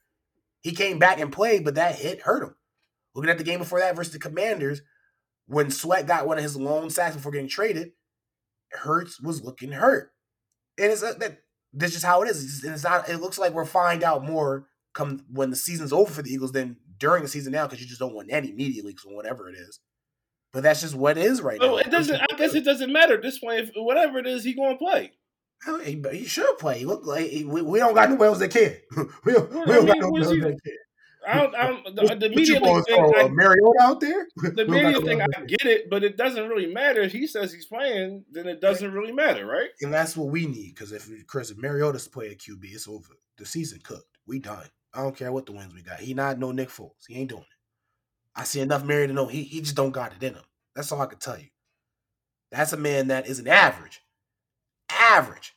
He 0.63 0.73
came 0.73 0.99
back 0.99 1.19
and 1.21 1.33
played, 1.33 1.65
but 1.65 1.75
that 1.75 1.97
hit 1.97 2.23
hurt 2.23 2.43
him. 2.43 2.55
Looking 3.15 3.31
at 3.31 3.39
the 3.39 3.45
game 3.45 3.59
before 3.59 3.81
that 3.81 3.97
versus 3.97 4.13
the 4.13 4.19
Commanders, 4.19 4.83
when 5.47 5.71
Sweat 5.71 6.07
got 6.07 6.27
one 6.27 6.39
of 6.39 6.45
his 6.45 6.57
lone 6.57 6.91
sacks 6.91 7.17
before 7.17 7.33
getting 7.33 7.49
traded, 7.49 7.93
Hurts 8.73 9.21
was 9.21 9.43
looking 9.43 9.73
hurt. 9.73 10.13
And 10.79 10.93
it's 10.93 11.03
uh, 11.03 11.15
that 11.19 11.39
that's 11.73 11.93
just 11.93 12.05
how 12.05 12.23
it 12.23 12.29
is. 12.29 12.43
It's, 12.43 12.61
just- 12.61 12.65
it's 12.65 12.85
not. 12.85 13.09
It 13.09 13.19
looks 13.19 13.39
like 13.39 13.53
we're 13.53 13.65
find 13.65 14.03
out 14.03 14.25
more 14.25 14.67
come 14.95 15.25
when 15.31 15.51
the 15.51 15.57
season's 15.57 15.93
over 15.93 16.11
for 16.11 16.23
the 16.23 16.31
Eagles 16.31 16.53
than 16.53 16.77
during 16.99 17.23
the 17.23 17.29
season 17.29 17.53
now 17.53 17.67
because 17.67 17.81
you 17.81 17.87
just 17.87 18.01
don't 18.01 18.15
want 18.15 18.31
any 18.33 18.53
media 18.53 18.83
leaks 18.83 19.05
or 19.05 19.15
whatever 19.15 19.49
it 19.49 19.55
is. 19.57 19.81
But 20.53 20.63
that's 20.65 20.81
just 20.81 20.95
what 20.95 21.17
is 21.17 21.25
it 21.25 21.31
is 21.31 21.41
right 21.43 21.61
now. 21.61 21.69
Well, 21.69 21.79
it 21.79 21.91
doesn't. 21.91 22.21
I 22.21 22.37
guess 22.37 22.55
it 22.55 22.65
doesn't 22.65 22.93
matter 22.93 23.15
at 23.15 23.23
this 23.23 23.39
point. 23.39 23.61
If 23.61 23.71
whatever 23.77 24.19
it 24.19 24.27
is, 24.27 24.43
he 24.45 24.55
going 24.55 24.77
to 24.77 24.85
play. 24.85 25.13
He, 25.85 26.03
he 26.13 26.25
should 26.25 26.59
play. 26.59 26.79
He 26.79 26.87
look 26.87 27.07
like 27.07 27.27
he- 27.27 27.45
we, 27.45 27.63
we 27.63 27.79
don't 27.79 27.95
got 27.95 28.11
no 28.11 28.23
else 28.25 28.39
that 28.39 28.51
can. 28.51 28.77
we 29.25 29.33
don't, 29.33 29.51
Well, 29.53 29.67
we 29.67 29.73
don't 29.75 29.87
got 29.87 29.99
mean, 29.99 30.01
nobody 30.01 30.11
what's 30.11 30.27
else 30.27 30.39
that 30.41 30.63
can. 30.65 30.77
I 31.29 31.39
don't. 31.39 31.55
I 31.55 31.67
don't 31.67 31.97
the, 31.97 32.29
the 32.29 32.29
media 32.35 32.59
thing. 32.61 32.83
throw, 32.85 33.13
I, 33.13 33.25
uh, 33.25 33.29
Mariota 33.29 33.79
out 33.81 34.01
there? 34.01 34.27
the 34.37 34.65
media 34.67 34.99
thing, 35.03 35.21
I 35.21 35.27
get 35.47 35.67
it, 35.67 35.91
but 35.91 36.03
it 36.03 36.17
doesn't 36.17 36.49
really 36.49 36.73
matter. 36.73 37.03
If 37.03 37.13
he 37.13 37.27
says 37.27 37.53
he's 37.53 37.67
playing, 37.67 38.25
then 38.33 38.47
it 38.49 38.61
doesn't 38.63 38.91
really 38.91 39.13
matter, 39.13 39.45
right? 39.45 39.69
And 39.83 39.93
that's 39.93 40.17
what 40.17 40.29
we 40.29 40.47
need 40.47 40.75
because 40.75 40.93
if 40.93 41.09
Chris 41.27 41.51
if 41.51 41.59
Mariota's 41.59 42.09
play 42.09 42.31
at 42.31 42.39
QB, 42.39 42.65
it's 42.65 42.89
over. 42.89 43.09
The 43.37 43.45
season 43.45 43.81
cooked. 43.83 44.19
We 44.27 44.39
done. 44.39 44.67
I 44.95 45.03
don't 45.03 45.17
care 45.17 45.31
what 45.31 45.47
the 45.47 45.53
wins 45.53 45.75
we 45.75 45.83
got. 45.83 46.01
He 46.01 46.15
not 46.15 46.39
no 46.39 46.53
Nick 46.53 46.71
Foles. 46.71 46.93
He 47.07 47.17
ain't 47.17 47.29
doing 47.29 47.43
it. 47.43 47.60
I 48.35 48.45
see 48.45 48.61
enough 48.61 48.85
Mary 48.85 49.07
to 49.07 49.13
know 49.13 49.27
he, 49.27 49.43
he 49.43 49.61
just 49.61 49.77
don't 49.77 49.91
got 49.91 50.13
it 50.13 50.23
in 50.23 50.35
him. 50.35 50.45
That's 50.75 50.93
all 50.93 51.01
I 51.01 51.07
can 51.07 51.19
tell 51.19 51.39
you. 51.39 51.49
That's 52.53 52.73
a 52.73 52.77
man 52.77 53.09
that 53.09 53.29
is 53.29 53.39
an 53.39 53.49
average, 53.49 54.01
average, 54.91 55.55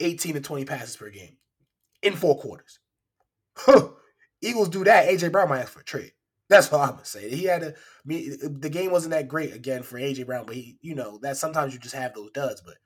18 0.00 0.34
to 0.34 0.40
20 0.40 0.64
passes 0.64 0.96
per 0.96 1.10
game 1.10 1.36
in 2.02 2.14
four 2.14 2.38
quarters. 2.38 2.78
Huh. 3.56 3.88
Eagles 4.42 4.68
do 4.68 4.84
that. 4.84 5.08
AJ 5.08 5.32
Brown 5.32 5.48
might 5.48 5.60
ask 5.60 5.72
for 5.72 5.80
a 5.80 5.84
trade. 5.84 6.12
That's 6.48 6.72
all 6.72 6.80
I'm 6.80 6.90
gonna 6.90 7.04
say. 7.04 7.28
He 7.28 7.44
had 7.44 7.62
a 7.62 7.74
me. 8.04 8.36
The 8.40 8.70
game 8.70 8.92
wasn't 8.92 9.12
that 9.12 9.26
great 9.26 9.52
again 9.52 9.82
for 9.82 9.98
AJ 9.98 10.26
Brown, 10.26 10.46
but 10.46 10.54
he, 10.54 10.76
you 10.80 10.94
know, 10.94 11.18
that 11.22 11.36
sometimes 11.36 11.72
you 11.72 11.80
just 11.80 11.94
have 11.94 12.14
those 12.14 12.30
duds, 12.32 12.60
but 12.60 12.76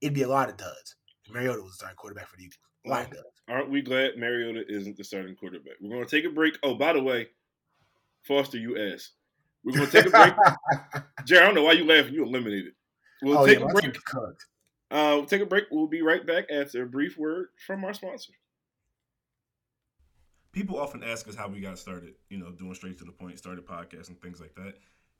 it'd 0.00 0.14
be 0.14 0.22
a 0.22 0.28
lot 0.28 0.48
of 0.48 0.56
duds. 0.56 0.94
Mariota 1.30 1.62
was 1.62 1.72
the 1.72 1.76
starting 1.76 1.96
quarterback 1.96 2.28
for 2.28 2.36
the 2.36 2.44
Eagles. 2.44 2.58
A 2.86 2.90
lot 2.90 3.06
of 3.06 3.10
duds. 3.10 3.42
Aren't 3.48 3.70
we 3.70 3.82
glad 3.82 4.16
Mariota 4.16 4.64
isn't 4.68 4.96
the 4.96 5.04
starting 5.04 5.34
quarterback? 5.34 5.74
We're 5.80 5.90
going 5.90 6.06
to 6.06 6.10
take 6.10 6.24
a 6.24 6.34
break. 6.34 6.58
Oh, 6.62 6.74
by 6.74 6.92
the 6.92 7.02
way, 7.02 7.28
Foster, 8.22 8.58
you 8.58 8.92
asked. 8.92 9.12
We're 9.64 9.72
going 9.72 9.86
to 9.86 9.92
take 9.92 10.06
a 10.06 10.10
break. 10.10 11.04
Jerry, 11.26 11.42
I 11.42 11.46
don't 11.46 11.54
know 11.54 11.64
why 11.64 11.72
you 11.72 11.86
laughing. 11.86 12.14
You 12.14 12.24
eliminated. 12.24 12.72
We'll 13.22 13.38
oh, 13.38 13.46
take 13.46 13.58
yeah, 13.58 13.66
a 13.66 13.68
break. 13.68 13.96
Uh, 14.90 15.14
we'll 15.16 15.26
take 15.26 15.42
a 15.42 15.46
break. 15.46 15.64
We'll 15.70 15.86
be 15.86 16.02
right 16.02 16.26
back 16.26 16.44
after 16.50 16.82
a 16.82 16.86
brief 16.86 17.18
word 17.18 17.48
from 17.66 17.84
our 17.84 17.92
sponsor. 17.92 18.32
people 20.52 20.78
often 20.78 21.02
ask 21.02 21.28
us 21.28 21.34
how 21.34 21.48
we 21.48 21.60
got 21.60 21.78
started, 21.78 22.14
you 22.30 22.38
know, 22.38 22.50
doing 22.52 22.74
straight 22.74 22.98
to 22.98 23.04
the 23.04 23.12
point, 23.12 23.38
started 23.38 23.66
podcasts 23.66 24.08
and 24.08 24.20
things 24.22 24.40
like 24.40 24.54
that. 24.54 24.74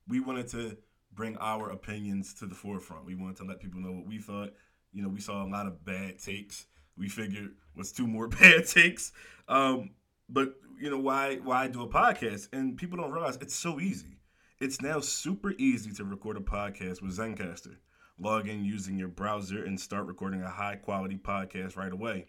We 0.07 0.21
wanted 0.21 0.49
to 0.49 0.77
bring 1.13 1.37
our 1.39 1.71
opinions 1.71 2.33
to 2.35 2.47
the 2.47 2.55
forefront. 2.55 3.05
We 3.05 3.15
wanted 3.15 3.37
to 3.39 3.45
let 3.45 3.61
people 3.61 3.81
know 3.81 3.93
what 3.93 4.07
we 4.07 4.19
thought. 4.19 4.55
You 4.93 5.03
know, 5.03 5.09
we 5.09 5.21
saw 5.21 5.45
a 5.45 5.49
lot 5.49 5.67
of 5.67 5.85
bad 5.85 6.19
takes. 6.19 6.67
We 6.97 7.09
figured 7.09 7.51
what's 7.75 7.93
two 7.93 8.07
more 8.07 8.29
bad 8.41 8.67
takes. 8.67 9.13
Um, 9.49 9.91
but 10.29 10.55
you 10.81 10.91
know, 10.91 10.99
why 10.99 11.37
why 11.37 11.69
do 11.69 11.83
a 11.83 11.89
podcast? 11.89 12.49
And 12.53 12.77
people 12.77 12.99
don't 12.99 13.13
realize 13.13 13.37
it's 13.41 13.55
so 13.55 13.81
easy. 13.81 14.19
It's 14.61 14.81
now 14.81 15.01
super 15.01 15.53
easy 15.59 15.93
to 15.93 16.05
record 16.05 16.37
a 16.37 16.41
podcast 16.41 17.01
with 17.01 17.17
Zencastr. 17.17 17.77
Log 18.19 18.49
in 18.49 18.65
using 18.65 18.99
your 18.99 19.09
browser 19.09 19.65
and 19.65 19.81
start 19.81 20.07
recording 20.07 20.43
a 20.43 20.51
high 20.51 20.77
quality 20.77 21.17
podcast 21.17 21.77
right 21.77 21.93
away. 21.93 22.27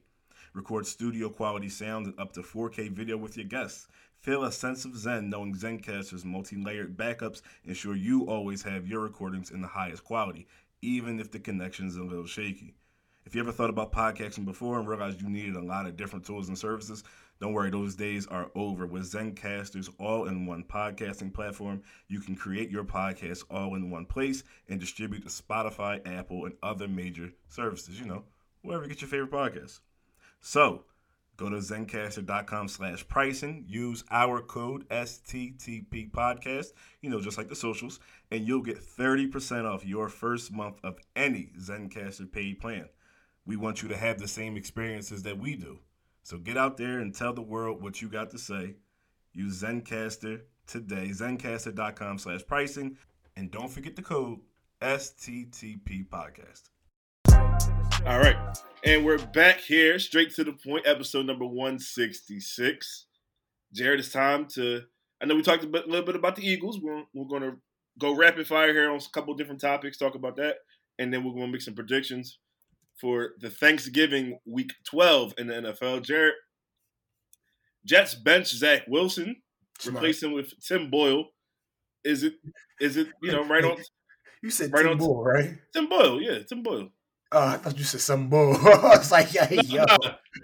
Record 0.54 0.86
studio 0.86 1.30
quality 1.30 1.70
sound 1.70 2.06
and 2.06 2.20
up 2.20 2.34
to 2.34 2.42
4K 2.42 2.92
video 2.92 3.18
with 3.18 3.38
your 3.38 3.46
guests. 3.46 3.88
Feel 4.20 4.44
a 4.44 4.52
sense 4.52 4.86
of 4.86 4.98
zen 4.98 5.30
knowing 5.30 5.56
Zencastr's 5.56 6.26
multi 6.26 6.56
layered 6.58 6.98
backups 6.98 7.42
ensure 7.64 7.96
you 7.96 8.24
always 8.24 8.62
have 8.64 8.88
your 8.88 9.02
recordings 9.02 9.52
in 9.52 9.62
the 9.62 9.68
highest 9.68 10.04
quality, 10.04 10.48
even 10.82 11.20
if 11.20 11.32
the 11.32 11.40
connection 11.40 11.88
is 11.88 11.98
a 11.98 12.04
little 12.04 12.26
shaky. 12.26 12.76
If 13.26 13.36
you 13.36 13.42
ever 13.42 13.52
thought 13.52 13.70
about 13.70 13.92
podcasting 13.92 14.46
before 14.46 14.80
and 14.80 14.88
realized 14.88 15.22
you 15.22 15.30
needed 15.30 15.56
a 15.56 15.64
lot 15.64 15.86
of 15.86 15.96
different 15.96 16.26
tools 16.26 16.48
and 16.48 16.58
services, 16.58 17.04
don't 17.42 17.54
worry, 17.54 17.70
those 17.70 17.96
days 17.96 18.28
are 18.28 18.52
over. 18.54 18.86
With 18.86 19.12
Zencastr's 19.12 19.90
all 19.98 20.28
in 20.28 20.46
one 20.46 20.64
podcasting 20.64 21.34
platform, 21.34 21.82
you 22.10 22.20
can 22.20 22.36
create 22.36 22.70
your 22.70 22.84
podcast 22.84 23.44
all 23.50 23.76
in 23.76 23.90
one 23.90 24.06
place 24.06 24.44
and 24.68 24.80
distribute 24.80 25.24
to 25.24 25.30
Spotify, 25.30 26.06
Apple, 26.06 26.46
and 26.46 26.56
other 26.62 26.88
major 26.88 27.32
services. 27.48 27.98
You 27.98 28.08
know, 28.08 28.24
wherever 28.62 28.84
you 28.84 28.90
get 28.90 29.02
your 29.02 29.10
favorite 29.10 29.32
podcasts. 29.32 29.80
So, 30.42 30.84
go 31.38 31.50
to 31.50 31.58
zencastr.com 31.58 32.68
slash 32.68 33.08
pricing, 33.08 33.64
use 33.68 34.04
our 34.12 34.42
code 34.42 34.88
STTP 34.90 36.12
podcast, 36.12 36.74
you 37.02 37.10
know, 37.10 37.22
just 37.22 37.38
like 37.38 37.48
the 37.48 37.56
socials, 37.56 38.02
and 38.32 38.46
you'll 38.46 38.62
get 38.62 38.84
30% 38.84 39.64
off 39.64 39.86
your 39.86 40.10
first 40.10 40.52
month 40.52 40.80
of 40.84 41.00
any 41.16 41.52
Zencastr 41.58 42.30
paid 42.30 42.60
plan. 42.60 42.90
We 43.46 43.56
want 43.56 43.82
you 43.82 43.88
to 43.90 43.98
have 43.98 44.20
the 44.20 44.28
same 44.28 44.58
experiences 44.58 45.24
that 45.24 45.40
we 45.40 45.56
do. 45.56 45.80
So 46.24 46.38
get 46.38 46.58
out 46.58 46.78
there 46.78 47.00
and 47.00 47.14
tell 47.14 47.34
the 47.34 47.42
world 47.42 47.82
what 47.82 48.02
you 48.02 48.10
got 48.10 48.30
to 48.32 48.38
say. 48.38 48.76
Use 49.34 49.62
Zencastr 49.62 50.42
today, 50.68 51.10
zencastr.com 51.10 52.18
slash 52.18 52.42
pricing, 52.48 52.98
and 53.36 53.52
don't 53.52 53.70
forget 53.70 53.96
the 53.96 54.02
code 54.02 54.40
STTP 54.82 56.08
podcast. 56.08 56.70
All 58.06 58.20
right. 58.20 58.38
And 58.86 59.06
we're 59.06 59.18
back 59.18 59.60
here, 59.60 60.00
straight 60.00 60.34
to 60.36 60.44
the 60.44 60.54
point, 60.54 60.88
episode 60.88 61.26
number 61.26 61.46
166. 61.46 63.06
Jarod, 63.76 64.00
it's 64.00 64.12
time 64.12 64.46
to. 64.54 64.84
I 65.22 65.26
know 65.26 65.36
we 65.36 65.42
talked 65.42 65.64
a 65.64 65.68
bit- 65.68 65.88
little 65.88 66.06
bit 66.06 66.16
about 66.16 66.36
the 66.36 66.48
Eagles. 66.48 66.80
We're, 66.80 67.04
we're 67.14 67.28
going 67.28 67.42
to 67.42 67.58
go 67.98 68.16
rapid 68.16 68.48
fire 68.48 68.74
here 68.74 68.90
on 68.90 68.98
a 68.98 69.10
couple 69.14 69.34
different 69.34 69.60
topics, 69.60 69.98
talk 69.98 70.16
about 70.16 70.38
that. 70.38 70.58
And 70.98 71.14
then 71.14 71.24
we're 71.24 71.34
going 71.34 71.48
to 71.48 71.52
make 71.52 71.62
some 71.62 71.76
predictions 71.76 72.40
for 73.00 73.32
the 73.40 73.50
Thanksgiving 73.50 74.40
week 74.46 74.72
12 74.90 75.34
in 75.38 75.48
the 75.48 75.54
NFL. 75.54 76.06
Jarod, 76.06 76.32
Jets 77.86 78.16
bench 78.16 78.48
Zach 78.50 78.84
Wilson, 78.88 79.36
Smart. 79.80 79.98
replace 79.98 80.22
him 80.24 80.34
with 80.34 80.54
Tim 80.66 80.90
Boyle. 80.90 81.26
Is 82.04 82.24
it, 82.24 82.34
is 82.80 82.98
it, 82.98 83.08
you 83.22 83.32
know, 83.32 83.46
right 83.46 83.64
on 83.64 83.78
You 84.44 84.50
said 84.50 84.72
Right 84.72 84.84
Tim 84.84 84.92
on- 84.92 84.98
Bull, 84.98 85.24
right? 85.24 85.58
Tim 85.74 85.88
Boyle? 85.90 86.22
Yeah, 86.22 86.40
Tim 86.48 86.64
Boyle. 86.64 86.90
Oh, 87.32 87.48
I 87.48 87.58
thought 87.58 87.78
you 87.78 87.84
said 87.84 88.00
some 88.02 88.30
bull. 88.30 88.56
I 88.68 88.98
was 88.98 89.12
like, 89.12 89.34
yeah, 89.34 89.46
hey, 89.46 89.60
yo. 89.66 89.84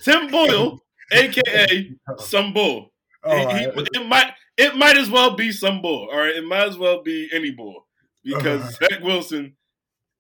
Tim 0.04 0.28
Boyle, 0.30 0.80
aka 1.12 1.92
some 2.20 2.54
bull. 2.54 2.92
Oh, 3.24 3.36
He- 3.36 3.60
he- 3.60 3.66
right. 3.68 3.88
it 3.94 4.08
might 4.08 4.34
it 4.58 4.76
might 4.76 4.98
as 4.98 5.10
well 5.10 5.36
be 5.36 5.52
some 5.52 5.82
bull. 5.82 6.10
All 6.12 6.18
right, 6.20 6.36
it 6.36 6.46
might 6.46 6.68
as 6.68 6.78
well 6.78 7.02
be 7.04 7.30
any 7.34 7.52
bull 7.52 7.88
because 8.24 8.62
Uh-huh. 8.62 8.88
Zach 8.90 9.02
Wilson 9.04 9.56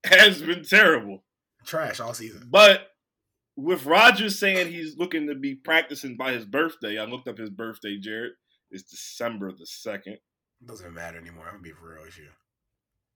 has 0.05 0.41
been 0.41 0.63
terrible. 0.63 1.23
Trash 1.65 1.99
all 1.99 2.13
season. 2.13 2.47
But 2.49 2.87
with 3.55 3.85
Rodgers 3.85 4.37
saying 4.39 4.71
he's 4.71 4.97
looking 4.97 5.27
to 5.27 5.35
be 5.35 5.55
practicing 5.55 6.17
by 6.17 6.33
his 6.33 6.45
birthday, 6.45 6.97
I 6.99 7.05
looked 7.05 7.27
up 7.27 7.37
his 7.37 7.49
birthday, 7.49 7.97
Jarod. 7.99 8.29
It's 8.71 8.83
December 8.83 9.51
the 9.51 9.65
second. 9.65 10.17
Doesn't 10.65 10.93
matter 10.93 11.17
anymore. 11.19 11.45
I'm 11.45 11.53
gonna 11.53 11.63
be 11.63 11.71
real 11.71 12.03
with 12.03 12.17
you. 12.17 12.29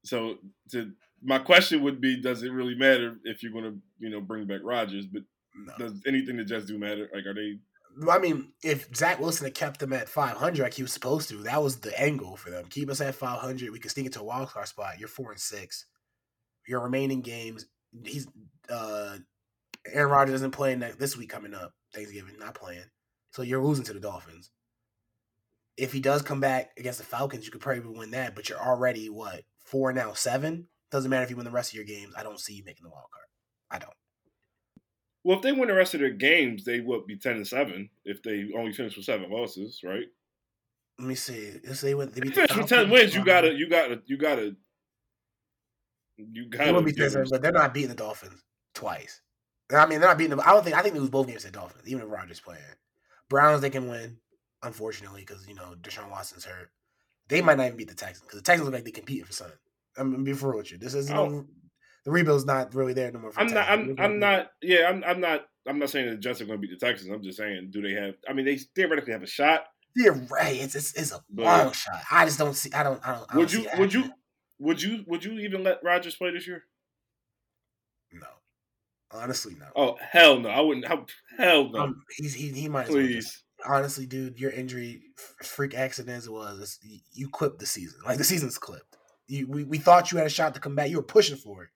So 0.03 0.37
to 0.71 0.91
my 1.21 1.39
question 1.39 1.83
would 1.83 1.99
be, 1.99 2.21
does 2.21 2.43
it 2.43 2.51
really 2.51 2.75
matter 2.75 3.17
if 3.23 3.43
you're 3.43 3.51
gonna, 3.51 3.75
you 3.97 4.09
know, 4.09 4.21
bring 4.21 4.45
back 4.47 4.61
Rodgers? 4.63 5.05
But 5.07 5.23
No. 5.55 5.73
does 5.77 6.01
anything 6.05 6.37
that 6.37 6.45
just 6.45 6.67
do 6.67 6.77
matter? 6.77 7.09
Like 7.13 7.25
are 7.25 7.33
they 7.33 7.59
I 8.09 8.19
mean, 8.19 8.53
if 8.63 8.95
Zach 8.95 9.19
Wilson 9.19 9.45
had 9.45 9.55
kept 9.55 9.79
them 9.79 9.91
at 9.91 10.07
500 10.07 10.61
like 10.61 10.75
he 10.75 10.83
was 10.83 10.93
supposed 10.93 11.27
to, 11.29 11.37
that 11.43 11.61
was 11.61 11.77
the 11.81 11.99
angle 11.99 12.37
for 12.37 12.49
them. 12.49 12.65
Keep 12.69 12.91
us 12.91 13.01
at 13.01 13.15
500. 13.15 13.71
We 13.71 13.79
could 13.79 13.91
sneak 13.91 14.05
into 14.05 14.21
a 14.21 14.23
wild 14.23 14.49
card 14.49 14.67
spot. 14.67 14.99
You're 14.99 15.09
four 15.09 15.31
and 15.31 15.39
six. 15.41 15.85
Your 16.67 16.81
remaining 16.81 17.21
games, 17.21 17.65
he's 18.03 18.27
uh 18.69 19.17
Aaron 19.91 20.11
Rodgers 20.11 20.35
isn't 20.35 20.51
playing 20.51 20.79
that 20.79 20.99
this 20.99 21.17
week 21.17 21.29
coming 21.29 21.53
up. 21.53 21.73
Thanksgiving, 21.93 22.37
not 22.39 22.53
playing. 22.53 22.83
So 23.31 23.41
you're 23.41 23.63
losing 23.63 23.85
to 23.85 23.93
the 23.93 23.99
Dolphins. 23.99 24.51
If 25.77 25.93
he 25.93 25.99
does 25.99 26.21
come 26.21 26.39
back 26.39 26.71
against 26.77 26.99
the 26.99 27.05
Falcons, 27.05 27.45
you 27.45 27.51
could 27.51 27.61
probably 27.61 27.97
win 27.97 28.11
that. 28.11 28.35
But 28.35 28.49
you're 28.49 28.61
already 28.61 29.09
what 29.09 29.43
four 29.65 29.93
now, 29.93 30.13
seven. 30.13 30.67
Doesn't 30.91 31.09
matter 31.09 31.23
if 31.23 31.29
you 31.29 31.35
win 31.35 31.45
the 31.45 31.51
rest 31.51 31.71
of 31.71 31.75
your 31.75 31.85
games. 31.85 32.13
I 32.17 32.23
don't 32.23 32.39
see 32.39 32.53
you 32.53 32.63
making 32.63 32.83
the 32.83 32.89
wild 32.89 33.05
card. 33.11 33.25
I 33.71 33.79
don't. 33.79 33.93
Well, 35.23 35.37
if 35.37 35.43
they 35.43 35.51
win 35.51 35.67
the 35.67 35.73
rest 35.73 35.93
of 35.93 35.99
their 35.99 36.09
games, 36.09 36.63
they 36.65 36.79
would 36.79 37.05
be 37.05 37.17
ten 37.17 37.35
and 37.35 37.47
seven. 37.47 37.89
If 38.05 38.23
they 38.23 38.49
only 38.57 38.73
finish 38.73 38.95
with 38.95 39.05
seven 39.05 39.29
losses, 39.29 39.81
right? 39.83 40.05
Let 40.97 41.07
me 41.07 41.15
see. 41.15 41.53
Let's 41.65 41.79
say 41.79 41.93
what 41.93 42.13
they 42.13 42.21
beat 42.21 42.35
the 42.35 42.47
Finish 42.47 42.57
with 42.57 42.67
ten 42.67 42.77
Falcons. 42.87 42.91
wins, 42.91 43.15
you 43.15 43.23
gotta, 43.23 43.53
you 43.53 43.69
gotta, 43.69 44.01
you 44.05 44.17
gotta, 44.17 44.55
you 46.31 46.49
gotta. 46.49 46.73
will 46.73 46.81
be 46.81 46.91
Texans, 46.93 47.31
but 47.31 47.41
they're 47.41 47.51
not 47.51 47.73
beating 47.73 47.89
the 47.89 47.95
Dolphins 47.95 48.41
twice. 48.73 49.21
I 49.71 49.85
mean, 49.85 49.99
they're 49.99 50.09
not 50.09 50.17
beating 50.17 50.31
them. 50.31 50.41
I 50.43 50.51
don't 50.51 50.63
think. 50.63 50.75
I 50.75 50.81
think 50.81 50.93
they 50.95 50.99
lose 50.99 51.09
both 51.09 51.27
games 51.27 51.41
to 51.41 51.47
the 51.47 51.53
Dolphins, 51.53 51.87
even 51.87 52.03
if 52.03 52.09
Rodgers 52.09 52.39
playing. 52.39 52.61
Browns 53.29 53.61
they 53.61 53.69
can 53.69 53.87
win, 53.87 54.17
unfortunately, 54.63 55.21
because 55.21 55.47
you 55.47 55.55
know 55.55 55.75
Deshaun 55.81 56.09
Watson's 56.09 56.45
hurt. 56.45 56.69
They 57.27 57.41
might 57.41 57.57
not 57.57 57.67
even 57.67 57.77
beat 57.77 57.87
the 57.89 57.95
Texans 57.95 58.21
because 58.21 58.39
the 58.39 58.43
Texans 58.43 58.65
look 58.65 58.73
like 58.73 58.83
they're 58.83 58.91
competing 58.91 59.25
for 59.25 59.33
something. 59.33 59.57
I'm 59.97 60.11
gonna 60.11 60.23
be 60.23 60.33
for 60.33 60.49
real 60.49 60.57
with 60.57 60.71
you. 60.71 60.77
This 60.77 60.93
is 60.95 61.11
oh. 61.11 61.13
no, 61.29 61.35
Oh. 61.35 61.45
the 62.05 62.11
rebuild's 62.11 62.45
not 62.45 62.73
really 62.73 62.93
there 62.93 63.11
no 63.11 63.19
more. 63.19 63.31
For 63.31 63.39
I'm 63.41 63.53
not. 63.53 63.69
I'm. 63.69 63.95
I'm 63.99 64.19
not. 64.19 64.47
Yeah. 64.61 64.89
I'm. 64.89 65.03
I'm 65.03 65.21
not. 65.21 65.45
I'm 65.67 65.77
not 65.77 65.89
saying 65.91 66.09
the 66.09 66.15
Jets 66.17 66.41
are 66.41 66.45
going 66.45 66.59
to 66.59 66.67
beat 66.67 66.77
the 66.79 66.83
Texans. 66.83 67.11
I'm 67.11 67.21
just 67.21 67.37
saying, 67.37 67.69
do 67.71 67.81
they 67.81 67.91
have? 67.93 68.15
I 68.27 68.33
mean, 68.33 68.45
they 68.45 68.57
theoretically 68.75 69.13
have 69.13 69.21
a 69.21 69.27
shot. 69.27 69.65
You're 69.95 70.13
right. 70.31 70.55
It's 70.59 70.73
it's, 70.73 70.93
it's 70.93 71.11
a 71.11 71.19
But- 71.29 71.43
long 71.43 71.71
shot. 71.73 72.01
I 72.09 72.25
just 72.25 72.39
don't 72.39 72.55
see. 72.55 72.71
I 72.73 72.81
don't. 72.81 72.99
I 73.07 73.13
don't. 73.13 73.25
I 73.33 73.37
Would 73.37 73.49
don't 73.49 73.63
you? 73.63 73.69
Would 73.77 73.93
you? 73.93 74.11
Would 74.59 74.81
you? 74.81 75.03
Would 75.07 75.23
you 75.23 75.33
even 75.39 75.63
let 75.63 75.83
Rodgers 75.83 76.15
play 76.15 76.31
this 76.31 76.47
year? 76.47 76.63
No. 78.11 78.27
Honestly, 79.11 79.55
no. 79.59 79.65
Oh 79.75 79.97
hell 80.01 80.39
no! 80.39 80.49
I 80.49 80.59
wouldn't. 80.61 80.85
How, 80.87 81.05
hell 81.37 81.69
no! 81.71 81.79
Um, 81.79 82.03
he's 82.17 82.33
he, 82.35 82.49
he 82.49 82.69
might 82.69 82.83
as 82.83 82.89
well 82.89 82.97
Please. 83.03 83.43
honestly, 83.65 84.05
dude, 84.05 84.39
your 84.39 84.51
injury 84.51 85.01
freak 85.43 85.73
accident 85.73 86.15
as 86.15 86.27
it 86.27 86.31
was, 86.31 86.77
you 87.11 87.27
clipped 87.29 87.59
the 87.59 87.65
season. 87.65 87.99
Like 88.05 88.19
the 88.19 88.23
season's 88.23 88.59
clipped. 88.59 88.97
You, 89.27 89.47
we, 89.47 89.63
we 89.63 89.77
thought 89.79 90.11
you 90.11 90.17
had 90.19 90.27
a 90.27 90.29
shot 90.29 90.53
to 90.53 90.59
come 90.59 90.75
back. 90.75 90.89
You 90.89 90.97
were 90.97 91.03
pushing 91.03 91.37
for 91.37 91.63
it, 91.63 91.69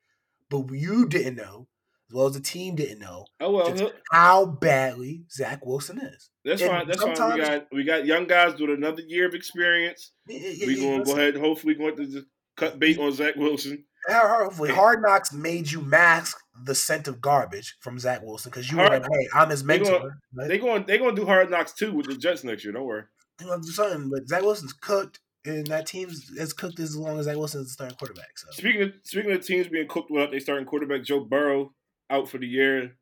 but 0.50 0.72
you 0.72 1.08
didn't 1.08 1.36
know, 1.36 1.68
as 2.10 2.14
well 2.14 2.28
as 2.28 2.34
the 2.34 2.40
team 2.40 2.76
didn't 2.76 3.00
know, 3.00 3.26
Oh 3.40 3.52
well, 3.52 3.92
how 4.12 4.46
badly 4.46 5.26
Zach 5.32 5.66
Wilson 5.66 6.00
is. 6.00 6.30
that's 6.46 6.62
and 6.62 6.70
fine. 6.70 6.88
That's 6.88 7.02
fine. 7.02 7.34
We 7.34 7.42
got 7.42 7.68
we 7.72 7.84
got 7.84 8.06
young 8.06 8.28
guys 8.28 8.60
with 8.60 8.70
another 8.70 9.02
year 9.08 9.28
of 9.28 9.34
experience. 9.34 10.12
Y- 10.28 10.40
y- 10.40 10.68
We 10.68 10.76
y- 10.76 10.82
going 10.82 11.00
to 11.00 11.06
go 11.06 11.18
ahead. 11.18 11.36
Hopefully, 11.36 11.74
going 11.74 11.96
to 11.96 12.26
cut 12.56 12.80
bait 12.80 12.98
on 13.00 13.12
Zach 13.12 13.36
Wilson. 13.36 13.84
Hopefully, 14.10 14.72
Hard 14.72 15.02
Knocks 15.02 15.32
made 15.32 15.72
you 15.72 15.82
mask 15.82 16.38
the 16.66 16.76
scent 16.76 17.08
of 17.08 17.22
garbage 17.22 17.76
from 17.80 17.98
Zach 18.00 18.22
Wilson 18.22 18.50
because 18.52 18.70
you 18.70 18.78
were 18.78 18.84
like, 18.88 19.04
"Hey, 19.04 19.28
I'm 19.34 19.50
his 19.50 19.64
mentor." 19.64 20.00
gonna- 20.00 20.18
but- 20.34 20.48
They 20.50 20.58
going 20.60 20.86
they 20.86 20.98
going 20.98 21.16
to 21.16 21.22
do 21.22 21.26
hard 21.26 21.50
knocks 21.50 21.72
too 21.74 21.94
with 21.94 22.08
the 22.08 22.16
Jets 22.18 22.44
next 22.44 22.64
year. 22.66 22.74
Don't 22.74 22.86
worry. 22.86 23.04
Know, 23.42 23.60
something, 23.62 24.10
but 24.10 24.28
Zach 24.28 24.42
Wilson's 24.44 24.74
cooked, 24.74 25.20
and 25.46 25.66
that 25.68 25.88
team's 25.88 26.38
has 26.38 26.52
cooked 26.54 26.80
as 26.80 26.96
long 26.98 27.18
as 27.18 27.26
Zach 27.26 27.38
Wilson's 27.38 27.68
the 27.68 27.74
starting 27.74 27.98
quarterback. 27.98 28.38
So 28.38 28.48
Speaking 28.52 28.82
of 28.84 28.92
speaking 29.04 29.32
of 29.32 29.46
teams 29.46 29.68
being 29.70 29.88
cooked 29.88 30.12
without 30.12 30.32
they 30.32 30.40
starting 30.40 30.66
quarterback 30.66 31.04
Joe 31.04 31.22
Burrow 31.22 31.74
out 32.10 32.30
for 32.30 32.38
the 32.38 32.48
year. 32.48 32.98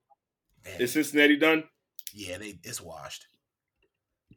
man, 0.64 0.80
Is 0.82 0.94
Cincinnati 0.94 1.36
done? 1.36 1.64
yeah, 2.14 2.38
they 2.38 2.60
it's 2.64 2.80
washed. 2.80 3.26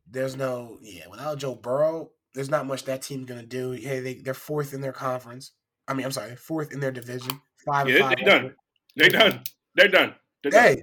There's 0.06 0.36
no 0.36 0.78
yeah 0.82 1.06
without 1.08 1.38
Joe 1.38 1.54
Burrow, 1.54 2.10
there's 2.34 2.50
not 2.50 2.66
much 2.66 2.84
that 2.84 3.02
team's 3.02 3.26
gonna 3.28 3.44
do. 3.46 3.72
Hey, 3.72 4.00
they 4.00 4.14
they're 4.14 4.34
fourth 4.34 4.74
in 4.74 4.80
their 4.80 4.92
conference. 4.92 5.52
I 5.88 5.94
mean, 5.94 6.04
I'm 6.06 6.12
sorry, 6.12 6.36
fourth 6.36 6.72
in 6.72 6.80
their 6.80 6.90
division. 6.92 7.40
Five 7.66 7.86
and 7.86 7.96
Yeah, 7.96 8.08
five. 8.08 8.16
they 8.18 8.24
done. 8.24 8.54
They 8.96 9.08
done. 9.08 9.42
They're 9.74 9.88
done. 9.88 10.14
They're 10.42 10.50
done. 10.52 10.62
Hey, 10.62 10.82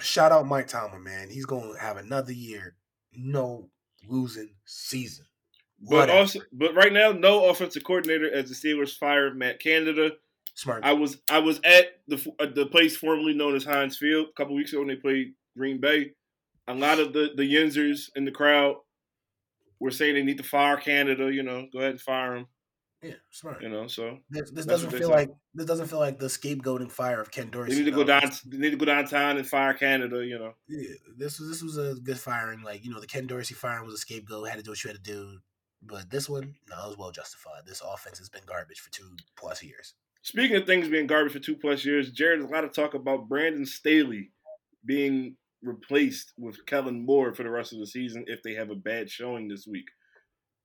shout 0.00 0.32
out 0.32 0.46
Mike 0.46 0.68
Tomlin, 0.68 1.02
man. 1.02 1.30
He's 1.30 1.46
going 1.46 1.72
to 1.74 1.80
have 1.80 1.96
another 1.96 2.32
year, 2.32 2.76
no 3.12 3.70
losing 4.08 4.54
season. 4.64 5.24
But 5.80 5.94
Whatever. 5.94 6.18
also, 6.18 6.40
but 6.52 6.74
right 6.74 6.92
now, 6.92 7.12
no 7.12 7.48
offensive 7.50 7.84
coordinator 7.84 8.32
as 8.32 8.48
the 8.48 8.54
Steelers 8.54 8.96
fire 8.96 9.32
Matt 9.32 9.60
Canada. 9.60 10.10
Smart. 10.54 10.84
I 10.84 10.92
was 10.92 11.18
I 11.30 11.38
was 11.38 11.60
at 11.62 12.00
the 12.08 12.16
at 12.40 12.48
uh, 12.48 12.52
the 12.52 12.66
place 12.66 12.96
formerly 12.96 13.32
known 13.32 13.54
as 13.54 13.64
Heinz 13.64 13.96
Field 13.96 14.26
a 14.30 14.32
couple 14.32 14.56
weeks 14.56 14.72
ago 14.72 14.80
when 14.80 14.88
they 14.88 14.96
played 14.96 15.34
Green 15.56 15.78
Bay. 15.80 16.12
A 16.66 16.74
lot 16.74 16.98
of 16.98 17.12
the 17.12 17.30
the 17.36 17.44
Yinzers 17.54 18.10
in 18.16 18.24
the 18.24 18.32
crowd 18.32 18.74
were 19.80 19.90
saying 19.90 20.14
they 20.14 20.22
need 20.22 20.38
to 20.38 20.44
fire 20.44 20.76
Canada. 20.76 21.32
You 21.32 21.42
know, 21.42 21.66
go 21.72 21.78
ahead 21.80 21.92
and 21.92 22.00
fire 22.00 22.36
him. 22.36 22.46
yeah, 23.02 23.14
smart. 23.30 23.62
You 23.62 23.68
know, 23.68 23.86
so 23.86 24.18
This, 24.30 24.50
this 24.50 24.66
doesn't 24.66 24.90
feel 24.90 25.10
like 25.10 25.30
this 25.54 25.66
doesn't 25.66 25.86
feel 25.88 26.00
like 26.00 26.18
the 26.18 26.26
scapegoating 26.26 26.90
fire 26.90 27.20
of 27.20 27.30
Ken 27.30 27.50
Dorsey. 27.50 27.72
they 27.72 27.78
need 27.78 27.90
to 27.90 27.96
go 27.96 28.04
down. 28.04 28.30
They 28.46 28.58
need 28.58 28.70
to 28.70 28.76
go 28.76 28.86
downtown 28.86 29.36
and 29.36 29.46
fire 29.46 29.74
Canada. 29.74 30.24
You 30.24 30.38
know, 30.38 30.54
Yeah, 30.68 30.94
this 31.16 31.38
was 31.38 31.48
this 31.48 31.62
was 31.62 31.78
a 31.78 31.94
good 32.00 32.18
firing. 32.18 32.62
Like 32.62 32.84
you 32.84 32.90
know, 32.92 33.00
the 33.00 33.06
Ken 33.06 33.26
Dorsey 33.26 33.54
firing 33.54 33.84
was 33.84 33.94
a 33.94 33.98
scapegoat. 33.98 34.48
Had 34.48 34.58
to 34.58 34.62
do 34.62 34.70
what 34.70 34.82
you 34.84 34.88
had 34.88 34.96
to 34.96 35.12
do. 35.12 35.38
But 35.80 36.10
this 36.10 36.28
one, 36.28 36.56
no, 36.68 36.76
it 36.84 36.88
was 36.88 36.98
well 36.98 37.12
justified. 37.12 37.62
This 37.64 37.80
offense 37.80 38.18
has 38.18 38.28
been 38.28 38.42
garbage 38.46 38.80
for 38.80 38.90
two 38.90 39.14
plus 39.38 39.62
years. 39.62 39.94
Speaking 40.22 40.56
of 40.56 40.66
things 40.66 40.88
being 40.88 41.06
garbage 41.06 41.32
for 41.32 41.38
two 41.38 41.54
plus 41.54 41.84
years, 41.84 42.12
Jarod, 42.12 42.42
a 42.42 42.52
lot 42.52 42.64
of 42.64 42.72
talk 42.74 42.94
about 42.94 43.28
Brandon 43.28 43.64
Staley 43.64 44.32
being 44.84 45.36
replaced 45.62 46.32
with 46.38 46.64
Kellen 46.66 47.04
Moore 47.04 47.34
for 47.34 47.42
the 47.42 47.50
rest 47.50 47.72
of 47.72 47.78
the 47.78 47.86
season 47.86 48.24
if 48.26 48.42
they 48.42 48.54
have 48.54 48.70
a 48.70 48.74
bad 48.74 49.10
showing 49.10 49.48
this 49.48 49.66
week. 49.66 49.86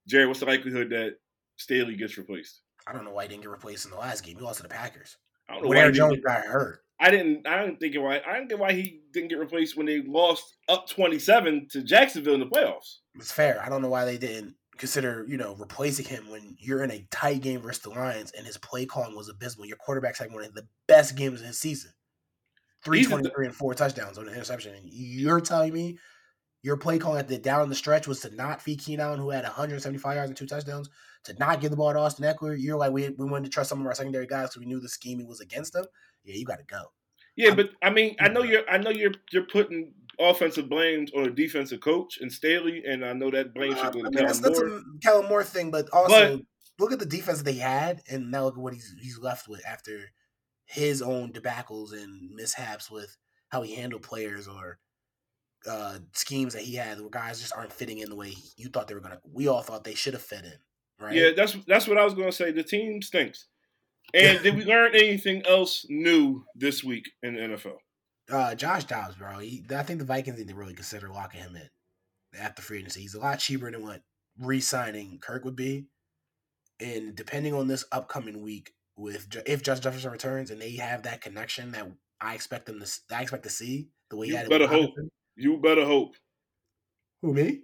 Jarod, 0.09 0.27
what's 0.27 0.39
the 0.41 0.45
likelihood 0.45 0.89
that 0.89 1.13
Staley 1.57 1.95
gets 1.95 2.17
replaced? 2.17 2.61
I 2.85 2.93
don't 2.93 3.05
know 3.05 3.11
why 3.11 3.23
he 3.23 3.29
didn't 3.29 3.43
get 3.43 3.49
replaced 3.49 3.85
in 3.85 3.91
the 3.91 3.97
last 3.97 4.23
game. 4.23 4.37
He 4.37 4.43
lost 4.43 4.57
to 4.57 4.63
the 4.63 4.69
Packers. 4.69 5.17
I 5.49 5.53
don't 5.53 5.63
know 5.63 5.69
When 5.69 5.77
why 5.77 5.81
Aaron 5.83 5.93
he 5.93 5.99
didn't 5.99 6.09
Jones 6.09 6.17
get- 6.17 6.25
got 6.25 6.45
hurt. 6.45 6.79
I 6.99 7.09
didn't. 7.11 7.45
I 7.47 7.65
didn't 7.65 7.79
think 7.79 7.95
why. 7.97 8.21
I 8.25 8.33
didn't 8.35 8.49
get 8.49 8.59
why 8.59 8.71
he 8.71 9.01
didn't 9.11 9.29
get 9.29 9.39
replaced 9.39 9.75
when 9.75 9.85
they 9.85 10.01
lost 10.03 10.55
up 10.69 10.87
twenty 10.87 11.19
seven 11.19 11.67
to 11.71 11.81
Jacksonville 11.83 12.35
in 12.35 12.39
the 12.39 12.45
playoffs. 12.45 12.97
It's 13.15 13.31
fair. 13.31 13.61
I 13.61 13.67
don't 13.67 13.81
know 13.81 13.89
why 13.89 14.05
they 14.05 14.17
didn't 14.17 14.55
consider, 14.77 15.25
you 15.27 15.35
know, 15.37 15.55
replacing 15.55 16.05
him 16.05 16.29
when 16.29 16.55
you're 16.59 16.83
in 16.83 16.91
a 16.91 17.05
tight 17.11 17.41
game 17.41 17.59
versus 17.61 17.81
the 17.81 17.89
Lions 17.89 18.31
and 18.37 18.45
his 18.45 18.57
play 18.57 18.85
calling 18.85 19.15
was 19.17 19.27
abysmal. 19.27 19.65
Your 19.65 19.77
quarterback's 19.77 20.19
had 20.19 20.31
one 20.31 20.43
of 20.43 20.53
the 20.53 20.67
best 20.87 21.17
games 21.17 21.41
in 21.41 21.47
his 21.47 21.59
season. 21.59 21.91
He's 22.85 23.05
the- 23.07 23.09
323 23.15 23.45
and 23.47 23.55
four 23.55 23.73
touchdowns 23.73 24.17
on 24.17 24.27
an 24.27 24.33
interception. 24.33 24.75
And 24.75 24.87
you're 24.89 25.41
telling 25.41 25.73
me 25.73 25.97
your 26.61 26.77
play 26.77 26.97
calling 26.97 27.19
at 27.19 27.27
the 27.27 27.37
down 27.37 27.67
the 27.69 27.75
stretch 27.75 28.07
was 28.07 28.21
to 28.21 28.33
not 28.35 28.61
feed 28.61 28.79
Keenan 28.79 29.19
who 29.19 29.29
had 29.31 29.43
175 29.43 30.15
yards 30.15 30.29
and 30.29 30.37
two 30.37 30.45
touchdowns, 30.45 30.89
to 31.25 31.33
not 31.39 31.59
give 31.61 31.71
the 31.71 31.77
ball 31.77 31.91
to 31.93 31.99
Austin 31.99 32.25
Ekeler. 32.25 32.55
You're 32.59 32.77
like, 32.77 32.91
we, 32.91 33.09
we 33.09 33.25
wanted 33.25 33.45
to 33.45 33.49
trust 33.49 33.69
some 33.69 33.81
of 33.81 33.85
our 33.87 33.93
secondary 33.95 34.27
guys 34.27 34.49
because 34.49 34.59
we 34.59 34.65
knew 34.65 34.79
the 34.79 34.87
scheming 34.89 35.27
was 35.27 35.41
against 35.41 35.73
them. 35.73 35.85
Yeah, 36.23 36.35
you 36.35 36.45
got 36.45 36.59
to 36.59 36.65
go. 36.65 36.83
Yeah, 37.35 37.47
I'm- 37.49 37.55
but 37.57 37.69
I 37.81 37.89
mean, 37.89 38.15
I 38.19 38.27
know 38.29 38.43
you're. 38.43 38.69
I 38.69 38.77
know 38.77 38.91
you're. 38.91 39.11
You're 39.31 39.45
putting 39.47 39.93
offensive 40.19 40.69
blames 40.69 41.11
on 41.17 41.25
a 41.25 41.31
defensive 41.31 41.81
coach 41.81 42.19
and 42.21 42.31
Staley, 42.31 42.83
and 42.87 43.03
I 43.03 43.13
know 43.13 43.31
that 43.31 43.53
blame 43.55 43.73
should 43.75 43.81
go 43.81 43.87
I 43.87 43.91
to 43.91 43.97
mean, 44.03 44.11
that's, 44.13 44.39
Kellen 44.39 44.41
that's 44.43 44.59
Moore. 44.59 44.77
a 44.77 44.81
Kellen 45.01 45.27
Moore 45.29 45.43
thing, 45.43 45.71
but 45.71 45.89
also 45.91 46.39
look 46.79 46.91
at 46.91 46.99
the 46.99 47.05
defense 47.07 47.41
they 47.41 47.53
had, 47.55 48.01
and 48.09 48.29
now 48.29 48.43
look 48.45 48.53
at 48.55 48.61
what 48.61 48.73
he's 48.75 48.93
he's 49.01 49.17
left 49.17 49.47
with 49.49 49.65
after 49.65 50.11
his 50.65 51.01
own 51.01 51.31
debacles 51.31 51.93
and 51.93 52.31
mishaps 52.35 52.89
with 52.89 53.17
how 53.49 53.61
he 53.61 53.75
handled 53.75 54.01
players 54.01 54.47
or 54.47 54.79
uh, 55.67 55.99
schemes 56.13 56.53
that 56.53 56.63
he 56.63 56.75
had 56.75 56.99
where 56.99 57.09
guys 57.09 57.39
just 57.39 57.55
aren't 57.55 57.71
fitting 57.71 57.99
in 57.99 58.09
the 58.09 58.15
way 58.15 58.33
you 58.57 58.69
thought 58.69 58.87
they 58.87 58.95
were 58.95 59.01
gonna. 59.01 59.19
We 59.31 59.47
all 59.47 59.61
thought 59.61 59.83
they 59.83 59.95
should 59.95 60.13
have 60.13 60.23
fit 60.23 60.43
in, 60.43 60.53
right? 60.99 61.15
Yeah, 61.15 61.29
that's 61.35 61.55
that's 61.67 61.87
what 61.87 61.97
I 61.97 62.03
was 62.03 62.13
going 62.13 62.27
to 62.29 62.35
say. 62.35 62.51
The 62.51 62.63
team 62.63 63.01
stinks. 63.01 63.47
And 64.13 64.41
did 64.43 64.55
we 64.55 64.65
learn 64.65 64.93
anything 64.93 65.43
else 65.47 65.85
new 65.89 66.43
this 66.55 66.83
week 66.83 67.05
in 67.21 67.35
the 67.35 67.41
NFL? 67.41 67.77
Uh, 68.31 68.55
Josh 68.55 68.85
Dobbs, 68.85 69.15
bro. 69.15 69.39
He, 69.39 69.63
I 69.75 69.83
think 69.83 69.99
the 69.99 70.05
Vikings 70.05 70.37
need 70.37 70.47
to 70.47 70.55
really 70.55 70.73
consider 70.73 71.09
locking 71.09 71.41
him 71.41 71.55
in 71.55 71.69
after 72.39 72.61
free 72.61 72.79
agency. 72.79 73.01
He's 73.01 73.15
a 73.15 73.19
lot 73.19 73.39
cheaper 73.39 73.71
than 73.71 73.83
what 73.83 74.01
re-signing 74.39 75.19
Kirk 75.21 75.45
would 75.45 75.55
be, 75.55 75.85
and 76.79 77.15
depending 77.15 77.53
on 77.53 77.67
this 77.67 77.85
upcoming 77.91 78.41
week, 78.41 78.73
with 78.95 79.27
if 79.45 79.63
Josh 79.63 79.79
Jefferson 79.79 80.11
returns 80.11 80.51
and 80.51 80.61
they 80.61 80.71
have 80.77 81.03
that 81.03 81.21
connection 81.21 81.71
that 81.71 81.87
I 82.21 82.35
expect 82.35 82.65
them 82.67 82.79
to, 82.79 83.15
I 83.15 83.21
expect 83.21 83.43
to 83.43 83.49
see 83.49 83.89
the 84.09 84.17
way 84.17 84.27
he 84.27 84.31
You 84.31 84.37
had 84.37 84.45
it 84.45 84.49
better 84.49 84.67
hope. 84.67 84.89
Robinson. 84.91 85.11
You 85.35 85.57
better 85.57 85.85
hope. 85.85 86.15
Who 87.21 87.33
me? 87.33 87.61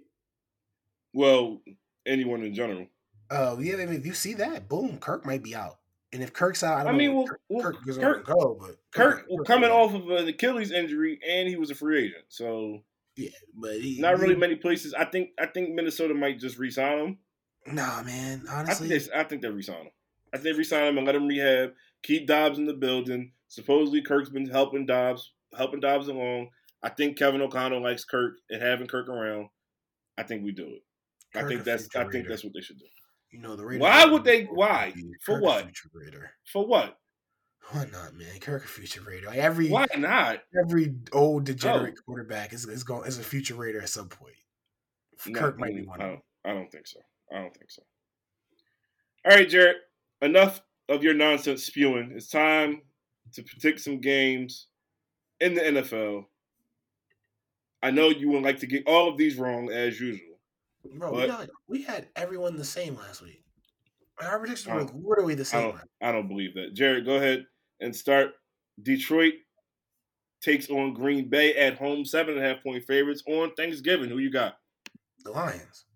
Well, 1.12 1.60
anyone 2.06 2.42
in 2.42 2.54
general. 2.54 2.86
Oh 3.30 3.58
yeah, 3.60 3.74
I 3.74 3.86
mean, 3.86 3.94
if 3.94 4.06
you 4.06 4.14
see 4.14 4.34
that, 4.34 4.68
boom, 4.68 4.98
Kirk 4.98 5.24
might 5.24 5.42
be 5.42 5.54
out. 5.54 5.78
And 6.12 6.22
if 6.22 6.32
Kirk's 6.32 6.64
out, 6.64 6.78
I 6.78 6.80
I 6.80 6.84
don't 6.84 6.96
mean, 6.96 7.10
know. 7.14 7.28
well, 7.48 7.62
Kirk, 7.62 7.76
well, 7.86 7.96
Kirk 7.96 8.24
Kirk- 8.24 8.26
go, 8.26 8.58
but 8.60 8.76
Kirk 8.92 9.26
coming 9.46 9.70
off 9.70 9.94
of 9.94 10.10
an 10.10 10.26
Achilles 10.26 10.72
injury, 10.72 11.20
and 11.28 11.48
he 11.48 11.54
was 11.56 11.70
a 11.70 11.74
free 11.76 12.06
agent, 12.06 12.24
so 12.28 12.80
yeah, 13.16 13.30
but 13.54 13.80
he, 13.80 14.00
not 14.00 14.18
really 14.18 14.34
he- 14.34 14.40
many 14.40 14.56
places. 14.56 14.92
I 14.94 15.04
think 15.04 15.30
I 15.38 15.46
think 15.46 15.70
Minnesota 15.70 16.14
might 16.14 16.40
just 16.40 16.58
re-sign 16.58 16.98
him. 16.98 17.18
Nah, 17.66 18.02
man. 18.02 18.42
I 18.50 18.60
Honestly, 18.60 18.88
think 18.88 19.04
they 19.04 19.14
I 19.16 19.22
think 19.24 19.42
they 19.42 19.48
re-sign 19.48 19.82
him. 19.82 19.90
I 20.32 20.36
think 20.36 20.44
they 20.44 20.52
re-sign 20.52 20.86
him 20.86 20.98
and 20.98 21.06
let 21.06 21.16
him 21.16 21.26
rehab. 21.26 21.72
Keep 22.02 22.26
Dobbs 22.26 22.58
in 22.58 22.66
the 22.66 22.74
building. 22.74 23.32
Supposedly 23.48 24.02
Kirk's 24.02 24.30
been 24.30 24.48
helping 24.48 24.86
Dobbs, 24.86 25.32
helping 25.56 25.80
Dobbs 25.80 26.08
along. 26.08 26.48
I 26.82 26.88
think 26.88 27.18
Kevin 27.18 27.42
O'Connell 27.42 27.82
likes 27.82 28.04
Kirk 28.04 28.34
and 28.48 28.62
having 28.62 28.86
Kirk 28.86 29.08
around. 29.08 29.48
I 30.16 30.22
think 30.22 30.44
we 30.44 30.52
do 30.52 30.66
it. 30.66 30.82
I 31.34 31.46
think 31.46 31.64
that's 31.64 31.88
I 31.94 32.04
think 32.08 32.26
that's 32.28 32.44
what 32.44 32.54
they 32.54 32.60
should 32.60 32.78
do. 32.78 32.86
You 33.30 33.40
know 33.40 33.54
the 33.56 33.64
Raiders. 33.64 33.82
Why 33.82 34.04
would 34.06 34.24
they- 34.24 34.44
why? 34.44 34.92
For 35.22 35.34
Kirk 35.34 35.42
what? 35.44 35.70
For 36.44 36.66
what? 36.66 36.96
Why 37.70 37.84
not, 37.92 38.14
man? 38.14 38.40
Kirk 38.40 38.64
a 38.64 38.68
future 38.68 39.02
Raider. 39.02 39.26
Like 39.26 39.38
every 39.38 39.68
Why 39.68 39.86
not? 39.96 40.40
every 40.58 40.94
old 41.12 41.44
degenerate 41.44 41.94
Oh. 41.98 42.02
quarterback 42.04 42.52
is 42.52 42.66
is 42.66 42.82
going 42.82 43.06
is 43.06 43.18
a 43.18 43.22
future 43.22 43.54
Raider 43.54 43.80
at 43.80 43.88
some 43.88 44.08
point. 44.08 44.34
No, 45.26 45.38
Kirk 45.38 45.58
might 45.58 45.72
mm, 45.72 45.82
be 45.82 45.86
one 45.86 46.00
I 46.00 46.08
don't, 46.08 46.20
I 46.44 46.52
don't 46.54 46.70
think 46.72 46.86
so. 46.86 47.00
I 47.32 47.36
don't 47.42 47.54
think 47.54 47.70
so. 47.70 47.82
All 49.26 49.36
right, 49.36 49.48
Jarod. 49.48 49.74
Enough 50.22 50.60
of 50.88 51.02
your 51.02 51.14
nonsense 51.14 51.64
spewing. 51.64 52.12
It's 52.14 52.28
time 52.28 52.82
to 53.32 53.42
predict 53.42 53.80
some 53.80 54.00
games 54.00 54.66
in 55.40 55.54
the 55.54 55.60
NFL. 55.60 56.24
I 57.82 57.90
know 57.90 58.08
you 58.08 58.28
would 58.30 58.42
like 58.42 58.58
to 58.58 58.66
get 58.66 58.86
all 58.86 59.08
of 59.08 59.16
these 59.16 59.36
wrong 59.36 59.70
as 59.70 59.98
usual. 60.00 60.38
Bro, 60.96 61.12
we, 61.12 61.26
got, 61.26 61.48
we 61.68 61.82
had 61.82 62.08
everyone 62.16 62.56
the 62.56 62.64
same 62.64 62.96
last 62.96 63.22
week. 63.22 63.42
Our 64.20 64.38
predictions 64.38 64.92
were 64.92 65.00
literally 65.10 65.34
the 65.34 65.42
I 65.42 65.44
same. 65.44 65.70
don't. 65.70 65.80
I 66.02 66.12
don't 66.12 66.28
believe 66.28 66.54
that. 66.54 66.74
Jarod, 66.74 67.06
go 67.06 67.16
ahead 67.16 67.46
and 67.80 67.94
start. 67.94 68.32
Detroit 68.82 69.34
takes 70.42 70.68
on 70.70 70.94
Green 70.94 71.28
Bay 71.28 71.54
at 71.54 71.78
home, 71.78 72.04
seven 72.04 72.36
and 72.36 72.44
a 72.44 72.48
half 72.48 72.62
point 72.62 72.84
favorites 72.84 73.22
on 73.26 73.52
Thanksgiving. 73.54 74.10
Who 74.10 74.18
you 74.18 74.30
got? 74.30 74.56
The 75.24 75.30
Lions. 75.30 75.86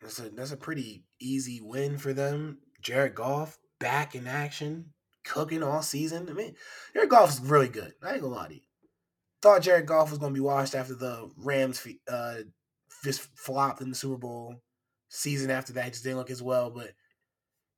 That's 0.00 0.18
a 0.18 0.28
that's 0.30 0.52
a 0.52 0.56
pretty 0.56 1.04
easy 1.20 1.60
win 1.62 1.98
for 1.98 2.12
them. 2.12 2.58
Jared 2.82 3.14
Goff 3.14 3.58
back 3.78 4.14
in 4.14 4.26
action, 4.26 4.92
cooking 5.24 5.62
all 5.62 5.82
season. 5.82 6.28
I 6.28 6.32
mean, 6.32 6.54
Jared 6.92 7.10
Goff 7.10 7.30
is 7.30 7.40
really 7.40 7.68
good. 7.68 7.92
I 8.02 8.12
ain't 8.12 8.22
gonna 8.22 8.34
lie 8.34 8.48
to 8.48 8.54
you. 8.54 8.60
Thought 9.42 9.62
Jared 9.62 9.86
Goff 9.86 10.10
was 10.10 10.18
gonna 10.18 10.34
be 10.34 10.40
washed 10.40 10.74
after 10.74 10.94
the 10.94 11.30
Rams 11.36 11.86
uh 12.10 12.36
just 13.02 13.22
flopped 13.36 13.80
in 13.80 13.90
the 13.90 13.96
Super 13.96 14.16
Bowl. 14.16 14.56
Season 15.08 15.50
after 15.50 15.72
that, 15.74 15.92
just 15.92 16.04
didn't 16.04 16.18
look 16.18 16.30
as 16.30 16.42
well. 16.42 16.70
But 16.70 16.92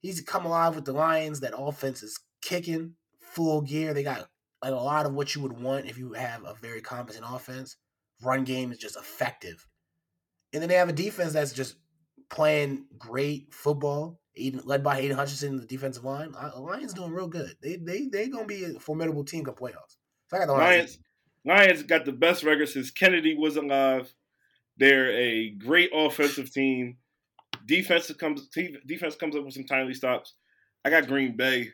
he's 0.00 0.20
come 0.20 0.46
alive 0.46 0.74
with 0.74 0.84
the 0.84 0.92
Lions. 0.92 1.40
That 1.40 1.58
offense 1.58 2.02
is 2.02 2.18
kicking 2.40 2.94
full 3.18 3.60
gear. 3.62 3.92
They 3.92 4.02
got 4.02 4.28
a 4.62 4.70
lot 4.70 5.06
of 5.06 5.14
what 5.14 5.34
you 5.34 5.42
would 5.42 5.60
want 5.60 5.86
if 5.86 5.98
you 5.98 6.12
have 6.12 6.44
a 6.44 6.54
very 6.54 6.80
competent 6.80 7.24
offense. 7.28 7.76
Run 8.22 8.44
game 8.44 8.72
is 8.72 8.78
just 8.78 8.96
effective. 8.96 9.66
And 10.52 10.62
then 10.62 10.68
they 10.68 10.76
have 10.76 10.88
a 10.88 10.94
defense 10.94 11.32
that's 11.34 11.52
just 11.52 11.76
playing 12.30 12.86
great 12.98 13.52
football, 13.52 14.20
Aidan, 14.36 14.62
led 14.64 14.82
by 14.82 14.98
Aidan 14.98 15.16
Hutchinson 15.16 15.54
in 15.54 15.60
the 15.60 15.66
defensive 15.66 16.04
line. 16.04 16.32
Lions 16.56 16.92
doing 16.92 17.12
real 17.12 17.28
good. 17.28 17.56
They 17.60 17.76
they 17.76 18.06
they 18.06 18.28
gonna 18.28 18.46
be 18.46 18.64
a 18.64 18.80
formidable 18.80 19.24
team 19.24 19.44
come 19.44 19.54
playoffs. 19.54 19.96
So 20.28 20.36
I 20.36 20.40
got 20.40 20.46
the 20.46 20.52
Lions. 20.52 20.98
Lions. 21.44 21.82
Got 21.82 22.04
the 22.04 22.12
best 22.12 22.42
record 22.42 22.68
since 22.68 22.90
Kennedy 22.90 23.36
was 23.36 23.56
alive. 23.56 24.12
They're 24.76 25.10
a 25.12 25.50
great 25.50 25.90
offensive 25.94 26.52
team. 26.52 26.98
Defense 27.64 28.12
comes 28.14 28.48
defense 28.86 29.16
comes 29.16 29.36
up 29.36 29.44
with 29.44 29.54
some 29.54 29.64
timely 29.64 29.94
stops. 29.94 30.34
I 30.84 30.90
got 30.90 31.08
Green 31.08 31.36
Bay. 31.36 31.70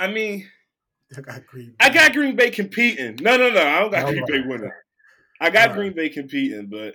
I 0.00 0.08
mean, 0.08 0.48
I 1.16 1.20
got 1.20 1.46
Green. 1.46 1.74
I 1.80 1.90
got 1.90 2.12
Green 2.12 2.36
Bay 2.36 2.50
competing. 2.50 3.18
No, 3.20 3.36
no, 3.36 3.50
no. 3.50 3.66
I 3.66 3.80
don't 3.80 3.90
got 3.90 4.04
All 4.04 4.12
Green. 4.12 4.24
Bay 4.26 4.42
winning. 4.46 4.70
I 5.40 5.50
got 5.50 5.70
All 5.70 5.76
Green 5.76 5.94
Bay 5.94 6.08
competing, 6.08 6.66
but 6.66 6.94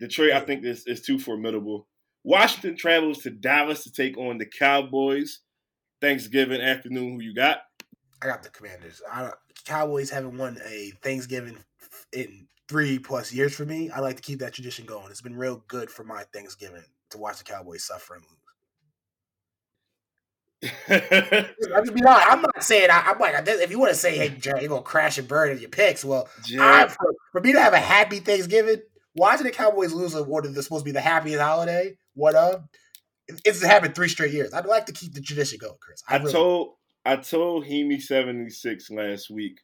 Detroit, 0.00 0.32
I 0.32 0.40
think, 0.40 0.64
is, 0.64 0.86
is 0.86 1.02
too 1.02 1.18
formidable. 1.18 1.86
Washington 2.24 2.76
travels 2.76 3.18
to 3.18 3.30
Dallas 3.30 3.84
to 3.84 3.92
take 3.92 4.16
on 4.16 4.38
the 4.38 4.46
Cowboys. 4.46 5.40
Thanksgiving 6.00 6.60
afternoon, 6.60 7.14
who 7.14 7.22
you 7.22 7.34
got? 7.34 7.58
I 8.20 8.26
got 8.26 8.42
the 8.42 8.50
Commanders. 8.50 9.00
I, 9.10 9.30
Cowboys 9.64 10.10
haven't 10.10 10.36
won 10.36 10.58
a 10.64 10.92
Thanksgiving 11.02 11.58
in 12.12 12.48
three 12.68 12.98
plus 12.98 13.32
years 13.32 13.54
for 13.54 13.64
me. 13.64 13.90
I 13.90 14.00
like 14.00 14.16
to 14.16 14.22
keep 14.22 14.40
that 14.40 14.52
tradition 14.52 14.84
going. 14.84 15.10
It's 15.10 15.20
been 15.20 15.36
real 15.36 15.62
good 15.68 15.90
for 15.90 16.04
my 16.04 16.24
Thanksgiving 16.32 16.82
to 17.10 17.18
watch 17.18 17.38
the 17.38 17.44
Cowboys 17.44 17.84
suffer 17.84 18.14
and 18.14 18.24
lose. 18.24 18.38
I'm 20.88 21.84
just 21.84 21.94
being 21.94 22.06
honest. 22.06 22.28
I'm 22.28 22.42
not 22.42 22.62
saying 22.62 22.88
I, 22.90 23.10
I'm 23.10 23.18
like 23.18 23.34
if 23.48 23.70
you 23.70 23.80
want 23.80 23.92
to 23.92 23.98
say, 23.98 24.16
"Hey, 24.16 24.28
Jerry, 24.28 24.60
you're 24.60 24.68
gonna 24.68 24.82
crash 24.82 25.18
and 25.18 25.26
burn 25.26 25.50
in 25.50 25.58
your 25.58 25.70
picks," 25.70 26.04
well, 26.04 26.28
I, 26.60 26.86
for, 26.86 27.14
for 27.32 27.40
me 27.40 27.52
to 27.52 27.60
have 27.60 27.72
a 27.72 27.80
happy 27.80 28.20
Thanksgiving, 28.20 28.80
watching 29.14 29.44
the 29.44 29.50
Cowboys 29.52 29.92
lose 29.92 30.14
on 30.14 30.28
what 30.28 30.44
is 30.46 30.54
supposed 30.64 30.82
to 30.82 30.88
be 30.88 30.92
the 30.92 31.00
happiest 31.00 31.40
holiday, 31.40 31.96
what 32.14 32.34
of? 32.34 32.64
it- 33.28 33.40
It's 33.44 33.62
happened 33.62 33.94
three 33.94 34.08
straight 34.08 34.32
years. 34.32 34.52
I'd 34.52 34.66
like 34.66 34.86
to 34.86 34.92
keep 34.92 35.12
the 35.14 35.20
tradition 35.20 35.58
going, 35.58 35.76
Chris. 35.80 36.02
I 36.08 36.16
really- 36.16 36.32
told 36.32 36.76
I 37.04 37.16
told 37.16 37.66
Hemi 37.66 37.98
seventy 38.00 38.48
six 38.50 38.88
last 38.90 39.28
week 39.30 39.58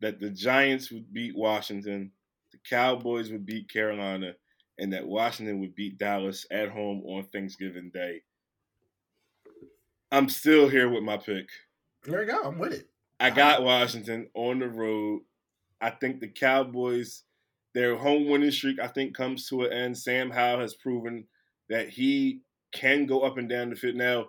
that 0.00 0.20
the 0.20 0.30
Giants 0.30 0.92
would 0.92 1.12
beat 1.12 1.36
Washington, 1.36 2.12
the 2.52 2.58
Cowboys 2.68 3.30
would 3.32 3.44
beat 3.44 3.68
Carolina, 3.68 4.34
and 4.78 4.92
that 4.92 5.06
Washington 5.06 5.58
would 5.60 5.74
beat 5.74 5.98
Dallas 5.98 6.46
at 6.52 6.68
home 6.70 7.02
on 7.04 7.24
Thanksgiving 7.32 7.90
Day. 7.92 8.22
I'm 10.10 10.28
still 10.28 10.68
here 10.68 10.88
with 10.88 11.02
my 11.02 11.16
pick. 11.16 11.48
there 12.04 12.22
you 12.22 12.30
go. 12.30 12.42
I'm 12.44 12.58
with 12.58 12.72
it. 12.72 12.88
I 13.20 13.30
got 13.30 13.62
Washington 13.64 14.30
on 14.34 14.60
the 14.60 14.68
road. 14.68 15.22
I 15.80 15.90
think 15.90 16.20
the 16.20 16.28
Cowboys, 16.28 17.24
their 17.78 17.96
home 17.96 18.28
winning 18.28 18.50
streak, 18.50 18.80
I 18.80 18.88
think 18.88 19.16
comes 19.16 19.48
to 19.48 19.62
an 19.62 19.72
end. 19.72 19.96
Sam 19.96 20.30
Howell 20.30 20.58
has 20.58 20.74
proven 20.74 21.24
that 21.68 21.88
he 21.88 22.40
can 22.72 23.06
go 23.06 23.20
up 23.20 23.38
and 23.38 23.48
down 23.48 23.70
the 23.70 23.76
field. 23.76 23.94
Now, 23.94 24.26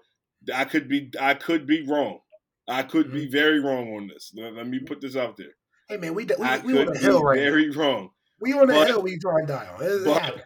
I 0.53 0.65
could 0.65 0.87
be 0.87 1.11
I 1.19 1.33
could 1.33 1.65
be 1.65 1.83
wrong. 1.87 2.19
I 2.67 2.83
could 2.83 3.11
be 3.11 3.23
mm-hmm. 3.23 3.31
very 3.31 3.59
wrong 3.59 3.95
on 3.95 4.07
this. 4.07 4.31
Let, 4.35 4.53
let 4.53 4.67
me 4.67 4.77
put 4.77 5.01
this 5.01 5.15
out 5.15 5.35
there. 5.35 5.55
Hey 5.87 5.97
man, 5.97 6.13
we 6.13 6.25
we, 6.25 6.45
I 6.45 6.59
we 6.59 6.77
on 6.77 6.85
could 6.85 6.95
the 6.95 6.99
be 6.99 7.05
hill 7.05 7.23
right 7.23 7.37
now. 7.37 7.43
very 7.43 7.69
wrong. 7.71 8.11
We 8.39 8.53
on 8.53 8.67
the 8.67 8.73
but- 8.73 8.87
hill. 8.87 9.01
We 9.01 9.17
trying 9.17 9.47
to 9.47 9.53
die 9.53 9.67
on. 9.67 9.83
It, 9.83 10.05
but- 10.05 10.43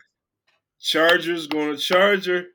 Chargers 0.80 1.47
going 1.47 1.76
to 1.76 1.78
Charger. 1.78 2.45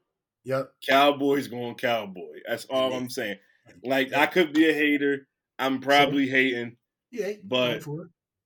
Yep. 0.45 0.71
Cowboys 0.89 1.49
going 1.49 1.75
Cowboy. 1.75 2.41
That's 2.49 2.65
all 2.67 2.95
I'm 2.95 3.11
saying. 3.11 3.37
Like. 3.85 4.15
I 4.15 4.25
could 4.25 4.55
be 4.55 4.69
a 4.69 4.73
hater. 4.73 5.27
I'm 5.59 5.81
probably 5.81 6.27
hating 6.27 6.77
Yeah. 7.11 7.33
But- 7.45 7.85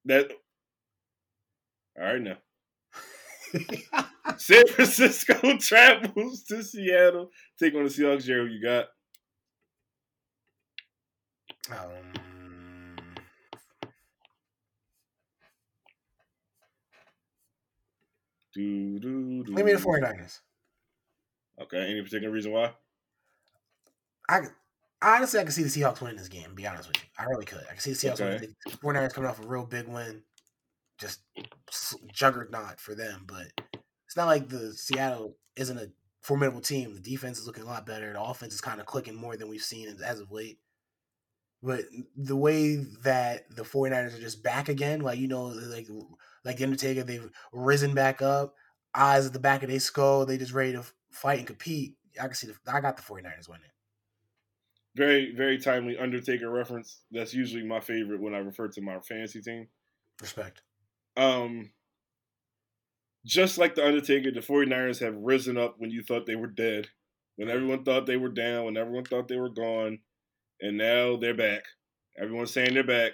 that. 0.07 0.33
All 1.99 2.05
right 2.05 2.21
now. 2.23 2.37
San 4.39 4.67
Francisco 4.69 5.57
travels 5.59 6.43
to 6.45 6.63
Seattle. 6.63 7.31
Take 7.59 7.75
on 7.75 7.85
the 7.85 7.91
Seahawks. 7.91 8.25
Jerry, 8.25 8.49
who 8.49 8.55
you 8.55 8.63
got? 8.63 8.87
um, 11.71 11.89
Do, 18.55 18.99
do, 18.99 19.45
do. 19.45 19.55
give 19.55 19.65
me 19.65 19.73
the 19.73 19.79
49ers. 19.79 20.41
Okay. 21.63 21.91
Any 21.91 22.03
particular 22.03 22.33
reason 22.33 22.53
why? 22.53 22.73
I 24.29 24.41
honestly, 25.01 25.41
I 25.41 25.45
can 25.45 25.53
see 25.53 25.63
the 25.63 25.69
Seahawks 25.69 26.01
winning 26.01 26.19
this 26.19 26.29
game. 26.29 26.55
Be 26.55 26.67
honest 26.67 26.89
with 26.89 26.99
you, 26.99 27.09
I 27.19 27.25
really 27.25 27.45
could. 27.45 27.65
I 27.69 27.73
can 27.73 27.81
see 27.81 27.93
the 27.93 27.97
Seahawks 27.97 28.21
Okay. 28.21 28.25
winning. 28.35 28.55
The 28.67 28.71
49ers 28.77 29.15
coming 29.15 29.31
off 29.31 29.43
a 29.43 29.47
real 29.47 29.65
big 29.65 29.89
win, 29.89 30.23
just 31.03 31.21
juggernaut 32.13 32.81
for 32.81 32.95
them. 32.95 33.25
But 33.27 33.49
it's 34.07 34.17
not 34.17 34.27
like 34.27 34.49
the 34.49 34.73
Seattle 34.73 35.37
isn't 35.57 35.79
a 35.79 35.91
formidable 36.23 36.61
team. 36.61 36.95
The 36.95 37.01
defense 37.01 37.39
is 37.39 37.47
looking 37.47 37.65
a 37.65 37.67
lot 37.67 37.85
better. 37.85 38.13
The 38.13 38.23
offense 38.23 38.55
is 38.55 38.61
kind 38.61 38.81
of 38.81 38.87
clicking 38.87 39.15
more 39.15 39.37
than 39.37 39.49
we've 39.49 39.61
seen 39.61 39.95
as 40.05 40.21
of 40.21 40.31
late. 40.31 40.59
But 41.63 41.85
the 42.17 42.37
way 42.37 42.77
that 43.05 43.45
the 43.55 43.63
49ers 43.63 44.17
are 44.17 44.21
just 44.21 44.43
back 44.43 44.69
again, 44.69 45.01
like 45.01 45.19
you 45.19 45.29
know, 45.29 45.45
like 45.45 45.89
like 46.45 46.57
the 46.57 46.65
Undertaker, 46.65 47.05
they've 47.05 47.31
risen 47.53 47.95
back 47.95 48.21
up, 48.21 48.55
eyes 48.95 49.27
at 49.27 49.33
the 49.33 49.39
back 49.39 49.63
of 49.63 49.71
their 49.71 49.79
skull, 49.79 50.27
they 50.27 50.39
just 50.39 50.53
ready 50.53 50.73
to 50.73 50.85
fight 51.11 51.39
and 51.39 51.47
compete. 51.47 51.95
I 52.21 52.27
can 52.27 52.35
see 52.35 52.49
the 52.49 52.55
I 52.67 52.81
got 52.81 52.97
the 52.97 53.03
49ers 53.03 53.49
winning. 53.49 53.71
Very, 54.95 55.35
very 55.35 55.59
timely 55.59 55.97
Undertaker 55.97 56.51
reference. 56.51 57.01
That's 57.11 57.33
usually 57.33 57.65
my 57.65 57.81
favorite 57.81 58.21
when 58.21 58.35
I 58.35 58.39
refer 58.39 58.69
to 58.69 58.81
my 58.83 58.99
fantasy 58.99 59.41
team. 59.41 59.69
Respect. 60.21 60.63
Um, 61.17 61.71
just 63.25 63.59
like 63.59 63.75
the 63.75 63.87
Undertaker, 63.87 64.31
the 64.31 64.41
49ers 64.41 65.01
have 65.01 65.15
risen 65.17 65.57
up 65.57 65.75
when 65.79 65.91
you 65.91 66.03
thought 66.03 66.27
they 66.27 66.37
were 66.37 66.49
dead, 66.49 66.89
when 67.37 67.49
everyone 67.49 67.85
thought 67.85 68.07
they 68.07 68.17
were 68.17 68.29
down, 68.29 68.65
when 68.65 68.77
everyone 68.77 69.05
thought 69.05 69.29
they 69.29 69.37
were 69.37 69.51
gone, 69.51 69.99
and 70.61 70.77
now 70.77 71.17
they're 71.17 71.35
back. 71.35 71.63
Everyone's 72.19 72.53
saying 72.53 72.75
they're 72.75 72.85
back. 72.85 73.13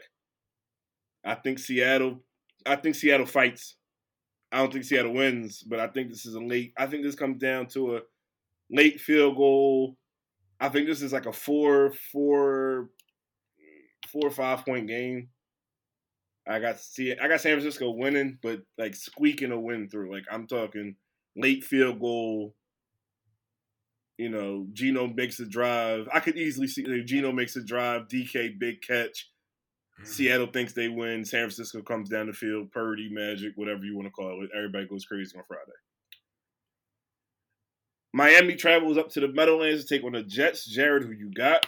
I 1.24 1.34
think 1.34 1.58
Seattle. 1.58 2.22
I 2.64 2.76
think 2.76 2.94
Seattle 2.94 3.26
fights. 3.26 3.76
I 4.50 4.58
don't 4.58 4.72
think 4.72 4.84
Seattle 4.84 5.12
wins, 5.12 5.62
but 5.62 5.78
I 5.78 5.88
think 5.88 6.08
this 6.08 6.24
is 6.24 6.34
a 6.34 6.40
late. 6.40 6.72
I 6.78 6.86
think 6.86 7.04
this 7.04 7.14
comes 7.14 7.38
down 7.38 7.66
to 7.68 7.96
a 7.96 8.00
late 8.70 9.00
field 9.00 9.36
goal. 9.36 9.96
I 10.60 10.68
think 10.68 10.86
this 10.86 11.02
is 11.02 11.12
like 11.12 11.26
a 11.26 11.32
four, 11.32 11.92
four, 12.12 12.88
four 14.10 14.26
or 14.26 14.30
five 14.30 14.64
point 14.64 14.88
game. 14.88 15.28
I 16.48 16.58
got 16.60 16.80
see 16.80 17.14
I 17.20 17.28
got 17.28 17.40
San 17.40 17.52
Francisco 17.52 17.90
winning, 17.90 18.38
but 18.42 18.60
like 18.78 18.96
squeaking 18.96 19.52
a 19.52 19.60
win 19.60 19.88
through. 19.88 20.12
Like 20.12 20.24
I'm 20.30 20.46
talking 20.46 20.96
late 21.36 21.62
field 21.62 22.00
goal. 22.00 22.54
You 24.16 24.30
know, 24.30 24.66
Geno 24.72 25.06
makes 25.06 25.38
a 25.38 25.46
drive. 25.46 26.08
I 26.12 26.20
could 26.20 26.36
easily 26.36 26.66
see 26.66 26.84
like, 26.84 27.06
Geno 27.06 27.30
makes 27.30 27.54
a 27.54 27.62
drive. 27.62 28.08
DK 28.08 28.58
big 28.58 28.80
catch. 28.82 29.30
Hmm. 29.98 30.04
Seattle 30.04 30.48
thinks 30.48 30.72
they 30.72 30.88
win. 30.88 31.24
San 31.24 31.42
Francisco 31.42 31.82
comes 31.82 32.08
down 32.08 32.26
the 32.26 32.32
field. 32.32 32.72
Purdy, 32.72 33.08
Magic, 33.12 33.52
whatever 33.56 33.84
you 33.84 33.94
want 33.94 34.08
to 34.08 34.12
call 34.12 34.42
it. 34.42 34.50
Everybody 34.56 34.88
goes 34.88 35.04
crazy 35.04 35.36
on 35.36 35.44
Friday. 35.46 35.70
Miami 38.14 38.56
travels 38.56 38.96
up 38.96 39.10
to 39.10 39.20
the 39.20 39.28
Meadowlands 39.28 39.84
to 39.84 39.94
take 39.94 40.04
on 40.04 40.12
the 40.12 40.22
Jets. 40.22 40.74
Jarod, 40.74 41.04
who 41.04 41.12
you 41.12 41.30
got? 41.32 41.66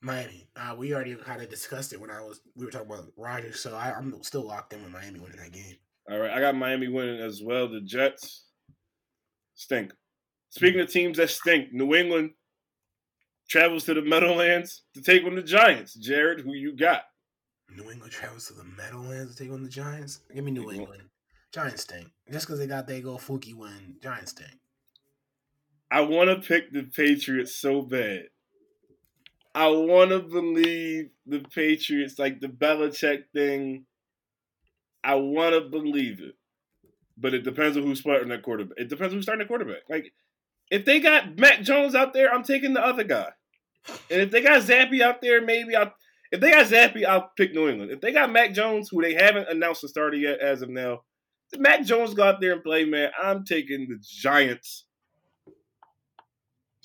Miami. 0.00 0.48
Uh, 0.56 0.74
we 0.76 0.94
already 0.94 1.14
kind 1.16 1.42
of 1.42 1.48
discussed 1.48 1.92
it 1.92 2.00
when 2.00 2.10
I 2.10 2.20
was 2.20 2.40
we 2.54 2.64
were 2.64 2.70
talking 2.70 2.90
about 2.90 3.06
Rodgers, 3.16 3.60
so 3.60 3.74
I, 3.74 3.92
I'm 3.92 4.22
still 4.22 4.46
locked 4.46 4.72
in 4.72 4.82
with 4.82 4.92
Miami 4.92 5.20
winning 5.20 5.38
that 5.38 5.52
game. 5.52 5.76
All 6.10 6.18
right, 6.18 6.30
I 6.30 6.40
got 6.40 6.54
Miami 6.54 6.88
winning 6.88 7.20
as 7.20 7.42
well. 7.42 7.68
The 7.68 7.80
Jets 7.80 8.44
stink. 9.54 9.92
Speaking 10.50 10.80
of 10.80 10.90
teams 10.90 11.16
that 11.16 11.30
stink, 11.30 11.72
New 11.72 11.94
England 11.94 12.30
travels 13.48 13.84
to 13.84 13.94
the 13.94 14.02
Meadowlands 14.02 14.82
to 14.94 15.02
take 15.02 15.24
on 15.24 15.34
the 15.34 15.42
Giants. 15.42 15.96
Jarod, 15.96 16.40
who 16.40 16.52
you 16.52 16.76
got? 16.76 17.02
New 17.74 17.90
England 17.90 18.12
travels 18.12 18.46
to 18.46 18.54
the 18.54 18.64
Meadowlands 18.64 19.34
to 19.34 19.44
take 19.44 19.52
on 19.52 19.62
the 19.62 19.68
Giants. 19.68 20.20
Give 20.32 20.44
me 20.44 20.52
New. 20.52 20.70
England. 20.70 21.02
Giants 21.52 21.82
stink. 21.82 22.08
Just 22.30 22.46
because 22.46 22.58
they 22.58 22.66
got 22.66 22.86
they 22.86 23.00
go 23.00 23.18
fluky 23.18 23.54
win, 23.54 23.96
Giants 24.02 24.32
stink. 24.32 24.60
I 25.90 26.00
want 26.00 26.30
to 26.30 26.46
pick 26.46 26.72
the 26.72 26.82
Patriots 26.82 27.54
so 27.54 27.82
bad. 27.82 28.24
I 29.56 29.68
want 29.68 30.10
to 30.10 30.18
believe 30.18 31.08
the 31.24 31.40
Patriots, 31.40 32.18
like 32.18 32.40
the 32.40 32.46
Belichick 32.46 33.24
thing. 33.32 33.86
I 35.02 35.14
want 35.14 35.54
to 35.54 35.62
believe 35.62 36.20
it, 36.20 36.34
but 37.16 37.32
it 37.32 37.42
depends 37.42 37.78
on 37.78 37.84
who's 37.84 38.00
starting 38.00 38.28
that 38.28 38.42
quarterback. 38.42 38.76
It 38.76 38.90
depends 38.90 39.14
on 39.14 39.16
who's 39.16 39.24
starting 39.24 39.44
the 39.44 39.48
quarterback. 39.48 39.84
Like, 39.88 40.12
if 40.70 40.84
they 40.84 41.00
got 41.00 41.38
Mac 41.38 41.62
Jones 41.62 41.94
out 41.94 42.12
there, 42.12 42.30
I'm 42.34 42.42
taking 42.42 42.74
the 42.74 42.84
other 42.84 43.04
guy. 43.04 43.30
And 44.10 44.20
if 44.20 44.30
they 44.30 44.42
got 44.42 44.60
Zappe 44.60 45.00
out 45.00 45.22
there, 45.22 45.40
maybe 45.40 45.74
I'll. 45.74 45.94
If 46.32 46.40
they 46.40 46.50
got 46.50 46.66
Zappe, 46.66 47.06
I'll 47.06 47.30
pick 47.36 47.54
New 47.54 47.68
England. 47.68 47.92
If 47.92 48.00
they 48.02 48.12
got 48.12 48.32
Mac 48.32 48.52
Jones, 48.52 48.88
who 48.90 49.00
they 49.00 49.14
haven't 49.14 49.48
announced 49.48 49.80
the 49.80 49.88
starter 49.88 50.16
yet 50.16 50.40
as 50.40 50.60
of 50.60 50.68
now, 50.68 51.02
if 51.52 51.60
Mac 51.60 51.84
Jones 51.84 52.12
go 52.12 52.24
out 52.24 52.40
there 52.40 52.52
and 52.52 52.64
play, 52.64 52.84
man, 52.84 53.10
I'm 53.22 53.44
taking 53.44 53.88
the 53.88 53.96
Giants. 54.02 54.85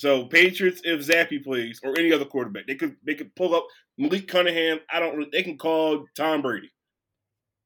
So 0.02 0.26
Patriots, 0.26 0.82
if 0.84 1.06
Zappe 1.06 1.44
plays 1.44 1.80
or 1.84 1.94
any 1.96 2.12
other 2.12 2.26
quarterback, 2.26 2.66
they 2.66 2.74
could 2.74 2.96
they 3.06 3.14
could 3.14 3.36
pull 3.36 3.54
up 3.54 3.68
Malik 4.00 4.28
Cunningham. 4.28 4.80
I 4.92 5.00
don't. 5.00 5.32
They 5.32 5.44
can 5.44 5.60
call 5.60 6.06
Tom 6.18 6.42
Brady. 6.42 6.72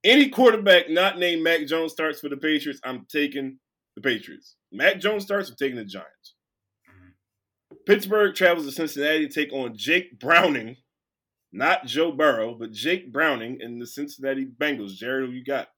Any 0.03 0.27
quarterback 0.27 0.89
not 0.89 1.17
named 1.17 1.43
Mac 1.43 1.65
Jones 1.65 1.93
starts 1.93 2.19
for 2.19 2.27
the 2.27 2.35
Patriots. 2.35 2.81
I'm 2.83 3.05
taking 3.09 3.59
the 3.95 4.01
Patriots. 4.01 4.57
Mac 4.69 4.99
Jones 4.99 5.23
starts. 5.23 5.49
I'm 5.49 5.55
taking 5.55 5.77
the 5.77 5.85
Giants. 5.85 6.35
Pittsburgh 7.87 8.35
travels 8.35 8.65
to 8.65 8.73
Cincinnati 8.73 9.29
to 9.29 9.33
take 9.33 9.53
on 9.53 9.77
Jake 9.77 10.19
Browning, 10.19 10.75
not 11.53 11.85
Joe 11.85 12.11
Burrow, 12.11 12.53
but 12.59 12.73
Jake 12.73 13.13
Browning 13.13 13.59
and 13.61 13.81
the 13.81 13.87
Cincinnati 13.87 14.45
Bengals. 14.45 15.01
Jarod, 15.01 15.27
who 15.27 15.31
you 15.31 15.45
got? 15.45 15.69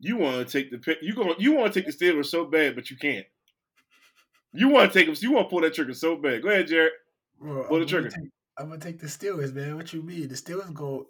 You 0.00 0.16
want 0.16 0.46
to 0.48 0.50
take 0.50 0.70
the 0.70 0.78
pick? 0.78 0.98
You 1.02 1.14
going? 1.14 1.34
You 1.38 1.52
want 1.52 1.72
to 1.72 1.80
take 1.82 1.86
the 1.86 2.04
Steelers 2.04 2.26
so 2.26 2.44
bad, 2.46 2.74
but 2.74 2.90
you 2.90 2.96
can't. 2.96 3.26
You 4.52 4.68
want 4.68 4.92
to 4.92 4.98
take 4.98 5.06
him? 5.08 5.14
You 5.20 5.32
want 5.32 5.46
to 5.46 5.50
pull 5.50 5.60
that 5.60 5.74
trigger 5.74 5.94
so 5.94 6.16
bad? 6.16 6.42
Go 6.42 6.48
ahead, 6.48 6.66
Jarod. 6.68 6.88
Bro, 7.38 7.64
Pull 7.64 7.64
the 7.64 7.64
I'm 7.64 7.68
gonna 7.70 7.86
trigger. 7.86 8.08
take- 8.10 8.30
I'm 8.58 8.68
gonna 8.68 8.80
take 8.80 8.98
the 9.00 9.06
Steelers, 9.06 9.54
man. 9.54 9.76
What 9.76 9.92
you 9.94 10.02
mean? 10.02 10.28
The 10.28 10.34
Steelers 10.34 10.72
go 10.74 11.06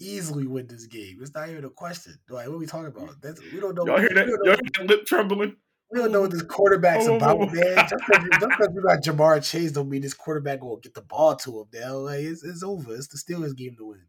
easily 0.00 0.46
win 0.46 0.66
this 0.66 0.86
game. 0.86 1.18
It's 1.20 1.32
not 1.34 1.48
even 1.48 1.64
a 1.64 1.70
question. 1.70 2.18
Like, 2.28 2.46
what 2.48 2.54
are 2.54 2.58
we 2.58 2.66
talking 2.66 2.86
about? 2.88 3.20
That's 3.22 3.40
we 3.52 3.60
don't 3.60 3.74
know. 3.76 3.86
Y'all 3.86 3.98
hear 4.00 4.08
that? 4.14 4.26
Y'all 4.26 4.44
hear 4.44 4.56
that 4.56 4.86
lip 4.86 5.06
trembling? 5.06 5.56
we 5.90 6.00
don't 6.00 6.12
know 6.12 6.20
what 6.22 6.30
this 6.30 6.42
quarterback's 6.42 7.06
Oh, 7.06 7.16
about, 7.16 7.38
oh. 7.40 7.46
man. 7.46 7.76
Just 7.88 7.94
because 8.06 8.28
'cause 8.28 8.68
got 8.82 9.02
Ja'Marr 9.04 9.48
Chase 9.48 9.72
don't 9.72 9.88
mean 9.88 10.02
this 10.02 10.12
quarterback 10.12 10.60
will 10.62 10.76
get 10.78 10.92
the 10.94 11.00
ball 11.02 11.34
to 11.36 11.60
him. 11.60 11.66
Now, 11.72 11.96
like 11.98 12.20
it's, 12.20 12.42
it's 12.44 12.62
over. 12.62 12.94
It's 12.94 13.06
the 13.08 13.16
Steelers 13.16 13.56
game 13.56 13.74
to 13.78 13.86
win. 13.86 14.02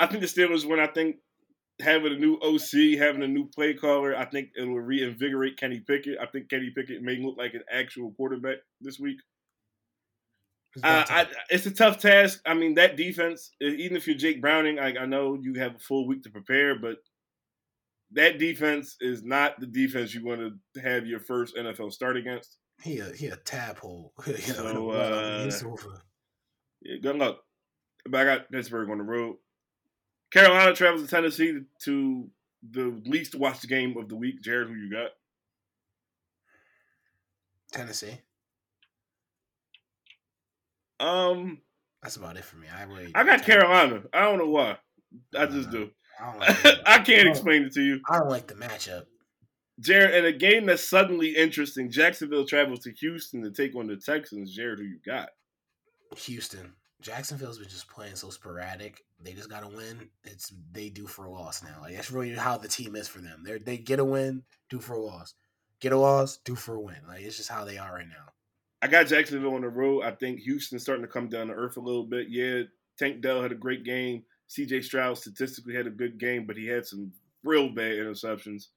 I 0.00 0.06
think 0.06 0.20
the 0.20 0.26
Steelers 0.28 0.64
win. 0.64 0.78
I 0.80 0.86
think 0.86 1.16
having 1.80 2.12
a 2.12 2.18
new 2.18 2.38
OC, 2.42 2.98
having 2.98 3.22
a 3.22 3.28
new 3.28 3.46
play 3.48 3.74
caller, 3.74 4.16
I 4.16 4.24
think 4.24 4.50
it 4.56 4.64
will 4.64 4.80
reinvigorate 4.80 5.56
Kenny 5.56 5.80
Pickett. 5.80 6.18
I 6.20 6.26
think 6.26 6.50
Kenny 6.50 6.70
Pickett 6.74 7.02
may 7.02 7.16
look 7.16 7.36
like 7.38 7.54
an 7.54 7.62
actual 7.70 8.12
quarterback 8.12 8.58
this 8.80 8.98
week. 8.98 9.18
It's 10.74 10.84
Uh, 10.84 11.04
I, 11.08 11.26
it's 11.50 11.66
a 11.66 11.70
tough 11.70 11.98
task. 11.98 12.40
I 12.44 12.54
mean, 12.54 12.74
that 12.74 12.96
defense, 12.96 13.52
even 13.60 13.96
if 13.96 14.06
you're 14.06 14.16
Jake 14.16 14.40
Browning, 14.40 14.78
I, 14.78 14.96
I 14.96 15.06
know 15.06 15.38
you 15.40 15.54
have 15.54 15.76
a 15.76 15.78
full 15.78 16.06
week 16.06 16.22
to 16.24 16.30
prepare, 16.30 16.78
but 16.78 16.98
that 18.12 18.38
defense 18.38 18.96
is 19.00 19.22
not 19.22 19.58
the 19.60 19.66
defense 19.66 20.14
you 20.14 20.24
want 20.24 20.40
to 20.74 20.80
have 20.80 21.06
your 21.06 21.20
first 21.20 21.56
NFL 21.56 21.92
start 21.92 22.16
against. 22.16 22.58
he 22.82 22.98
a 22.98 23.10
he 23.12 23.26
a 23.26 23.36
tadpole. 23.36 24.12
So, 24.40 24.90
uh. 24.90 25.48
Yeah, 26.82 26.96
good 27.02 27.16
luck. 27.16 27.40
But 28.08 28.20
I 28.20 28.24
got 28.24 28.50
Pittsburgh 28.50 28.90
on 28.90 28.98
the 28.98 29.04
road. 29.04 29.36
Carolina 30.32 30.74
travels 30.74 31.02
to 31.02 31.08
Tennessee 31.08 31.60
to 31.84 32.30
the 32.70 33.00
least 33.06 33.34
watched 33.34 33.68
game 33.68 33.96
of 33.96 34.08
the 34.08 34.16
week. 34.16 34.42
Jarod, 34.42 34.68
who 34.68 34.74
you 34.74 34.90
got? 34.90 35.10
Tennessee. 37.72 38.18
Um, 41.00 41.58
That's 42.02 42.16
about 42.16 42.36
it 42.36 42.44
for 42.44 42.56
me. 42.56 42.66
I 42.74 42.82
really. 42.84 43.12
I 43.14 43.24
got 43.24 43.44
Carolina. 43.44 44.02
I 44.12 44.22
don't 44.22 44.38
know 44.38 44.48
why. 44.48 44.78
I 45.36 45.46
just 45.46 45.70
do. 45.70 45.90
I 46.20 46.30
don't 46.30 46.40
like. 46.64 46.76
I 46.86 46.98
can't 46.98 47.28
Oh. 47.28 47.30
explain 47.30 47.62
it 47.64 47.72
to 47.74 47.82
you. 47.82 48.00
I 48.10 48.18
don't 48.18 48.28
like 48.30 48.46
the 48.48 48.54
matchup. 48.54 49.04
Jarod, 49.80 50.12
in 50.12 50.24
a 50.24 50.32
game 50.32 50.66
that's 50.66 50.82
suddenly 50.82 51.36
interesting, 51.36 51.88
Jacksonville 51.90 52.44
travels 52.44 52.80
to 52.80 52.92
Houston 52.92 53.42
to 53.44 53.52
take 53.52 53.76
on 53.76 53.86
the 53.86 53.96
Texans. 53.96 54.56
Jarod, 54.58 54.78
who 54.78 54.84
you 54.84 54.98
got? 55.06 55.28
Houston. 56.16 56.72
Jacksonville's 57.00 57.58
been 57.58 57.68
just 57.68 57.88
playing 57.88 58.16
so 58.16 58.30
sporadic. 58.30 59.04
They 59.22 59.32
just 59.32 59.50
got 59.50 59.60
to 59.60 59.68
win. 59.68 60.08
It's 60.24 60.52
they 60.72 60.88
do 60.88 61.06
for 61.06 61.26
a 61.26 61.30
loss 61.30 61.62
now. 61.62 61.80
Like 61.80 61.94
that's 61.94 62.10
really 62.10 62.34
how 62.34 62.58
the 62.58 62.68
team 62.68 62.96
is 62.96 63.08
for 63.08 63.20
them. 63.20 63.42
They 63.44 63.58
they 63.58 63.76
get 63.78 64.00
a 64.00 64.04
win, 64.04 64.42
do 64.68 64.80
for 64.80 64.94
a 64.94 65.00
loss. 65.00 65.34
Get 65.80 65.92
a 65.92 65.98
loss, 65.98 66.38
do 66.38 66.56
for 66.56 66.74
a 66.74 66.80
win. 66.80 66.98
Like 67.06 67.22
it's 67.22 67.36
just 67.36 67.50
how 67.50 67.64
they 67.64 67.78
are 67.78 67.94
right 67.94 68.08
now. 68.08 68.32
I 68.82 68.88
got 68.88 69.06
Jacksonville 69.06 69.54
on 69.54 69.62
the 69.62 69.68
road. 69.68 70.02
I 70.02 70.12
think 70.12 70.40
Houston's 70.40 70.82
starting 70.82 71.04
to 71.04 71.10
come 71.10 71.28
down 71.28 71.48
to 71.48 71.52
earth 71.52 71.76
a 71.76 71.80
little 71.80 72.04
bit. 72.04 72.28
Yeah, 72.30 72.62
Tank 72.98 73.20
Dell 73.20 73.42
had 73.42 73.52
a 73.52 73.56
great 73.56 73.84
game. 73.84 74.24
CJ 74.48 74.84
Stroud 74.84 75.18
statistically 75.18 75.74
had 75.74 75.86
a 75.86 75.90
good 75.90 76.18
game, 76.18 76.46
but 76.46 76.56
he 76.56 76.66
had 76.66 76.86
some 76.86 77.12
real 77.44 77.68
bad 77.68 77.92
interceptions. 77.92 78.68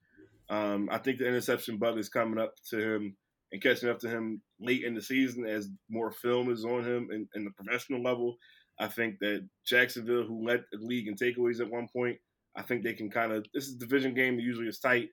Um, 0.50 0.90
I 0.92 0.98
think 0.98 1.18
the 1.18 1.28
interception 1.28 1.78
bug 1.78 1.98
is 1.98 2.10
coming 2.10 2.40
up 2.40 2.56
to 2.70 2.78
him 2.78 3.16
and 3.52 3.62
catching 3.62 3.90
up 3.90 4.00
to 4.00 4.10
him 4.10 4.42
late 4.60 4.84
in 4.84 4.94
the 4.94 5.02
season 5.02 5.46
as 5.46 5.70
more 5.90 6.12
film 6.12 6.50
is 6.50 6.66
on 6.66 6.84
him 6.84 7.10
in, 7.12 7.28
in 7.36 7.44
the 7.44 7.52
professional 7.52 8.02
level. 8.02 8.38
I 8.80 8.88
think 8.88 9.20
that 9.20 9.48
Jacksonville, 9.66 10.24
who 10.24 10.46
led 10.46 10.64
the 10.72 10.80
league 10.80 11.08
in 11.08 11.16
takeaways 11.16 11.60
at 11.60 11.70
one 11.70 11.88
point, 11.94 12.18
I 12.56 12.62
think 12.62 12.84
they 12.84 12.94
can 12.94 13.10
kind 13.10 13.32
of. 13.32 13.46
This 13.54 13.68
is 13.68 13.76
division 13.76 14.14
game. 14.14 14.36
That 14.36 14.44
usually 14.44 14.68
is 14.68 14.80
tight. 14.80 15.10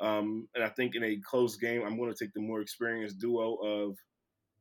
Um, 0.00 0.48
and 0.54 0.62
I 0.62 0.68
think 0.68 0.94
in 0.94 1.02
a 1.02 1.20
close 1.28 1.56
game, 1.56 1.82
I'm 1.84 1.98
going 1.98 2.12
to 2.12 2.24
take 2.24 2.32
the 2.32 2.40
more 2.40 2.60
experienced 2.60 3.18
duo 3.18 3.54
of 3.56 3.96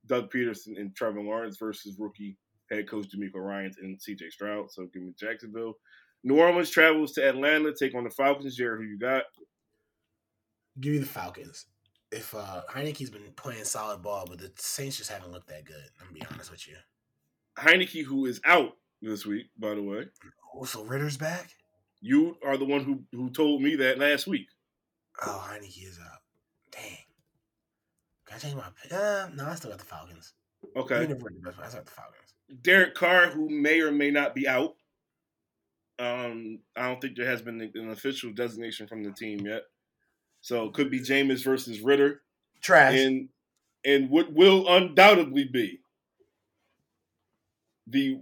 Doug 0.07 0.32
Pederson 0.32 0.80
and 0.80 0.95
Trevor 0.95 1.21
Lawrence 1.21 1.57
versus 1.57 1.95
rookie 1.99 2.38
head 2.71 2.89
coach 2.89 3.07
DeMeco 3.09 3.36
Ryan 3.36 3.71
and 3.82 3.99
CJ 3.99 4.32
Stroud. 4.32 4.71
So 4.71 4.88
give 4.93 5.03
me 5.03 5.13
Jacksonville. 5.19 5.75
New 6.23 6.39
Orleans 6.39 6.69
travels 6.69 7.13
to 7.13 7.28
Atlanta, 7.28 7.73
take 7.73 7.95
on 7.95 8.03
the 8.03 8.09
Falcons. 8.09 8.59
Jarod, 8.59 8.78
who 8.78 8.84
you 8.84 8.97
got? 8.97 9.23
Give 10.80 10.93
me 10.93 10.99
the 10.99 11.05
Falcons. 11.05 11.65
If 12.12 12.34
uh 12.34 12.62
Heinicke's 12.70 13.10
been 13.10 13.32
playing 13.36 13.66
solid 13.66 14.01
ball, 14.01 14.26
but 14.28 14.39
the 14.39 14.51
Saints 14.55 14.97
just 14.97 15.12
haven't 15.12 15.32
looked 15.32 15.49
that 15.49 15.66
good. 15.66 15.76
I'm 15.99 16.08
gonna 16.08 16.20
be 16.20 16.26
honest 16.32 16.51
with 16.51 16.68
you. 16.68 16.76
Heinicke, 17.58 18.03
who 18.03 18.26
is 18.26 18.39
out 18.45 18.78
this 19.01 19.26
week, 19.26 19.47
by 19.58 19.74
the 19.74 19.84
way. 19.84 20.05
Oh, 20.55 20.64
so 20.64 20.84
Ridder's 20.84 21.18
back? 21.18 21.49
You 21.99 22.38
are 22.45 22.58
the 22.58 22.66
one 22.66 22.84
who 22.84 23.03
who 23.12 23.30
told 23.30 23.62
me 23.62 23.76
that 23.78 23.99
last 23.99 24.28
week. 24.28 24.47
Oh, 25.26 25.47
Heinicke 25.49 25.88
is 25.88 25.99
out. 25.99 26.20
Dang. 26.72 26.97
Can 28.26 28.36
I 28.36 28.39
change 28.39 28.55
my 28.55 28.68
pick? 28.82 28.93
Uh, 28.93 29.30
no, 29.36 29.47
I 29.47 29.55
still 29.55 29.72
got 29.72 29.80
the 29.80 29.86
Falcons. 29.86 30.34
Okay. 30.76 31.01
He 31.01 31.08
never 31.08 31.22
won 31.22 31.34
the 31.41 31.49
best, 31.49 31.60
I 31.62 31.68
still 31.68 31.80
got 31.80 31.86
the 31.86 31.91
Falcons. 31.91 32.34
Derek 32.62 32.95
Carr, 32.95 33.28
who 33.28 33.49
may 33.49 33.82
or 33.82 33.91
may 33.91 34.12
not 34.12 34.36
be 34.36 34.47
out. 34.47 34.76
Um, 35.99 36.60
I 36.76 36.88
don't 36.88 37.01
think 37.01 37.18
there 37.18 37.30
has 37.30 37.41
been 37.41 37.72
an 37.74 37.89
official 37.89 38.32
designation 38.32 38.88
from 38.88 39.03
the 39.03 39.12
team 39.12 39.39
yet. 39.39 39.64
So 40.48 40.64
it 40.64 40.74
could 40.74 40.89
be 40.89 41.02
Jameis 41.02 41.43
versus 41.43 41.82
Ridder. 41.82 42.22
Trash. 42.62 42.98
and 42.98 43.28
and 43.84 44.10
what 44.10 44.32
will 44.32 44.66
undoubtedly 44.74 45.43
be 45.43 45.82
the 47.86 48.22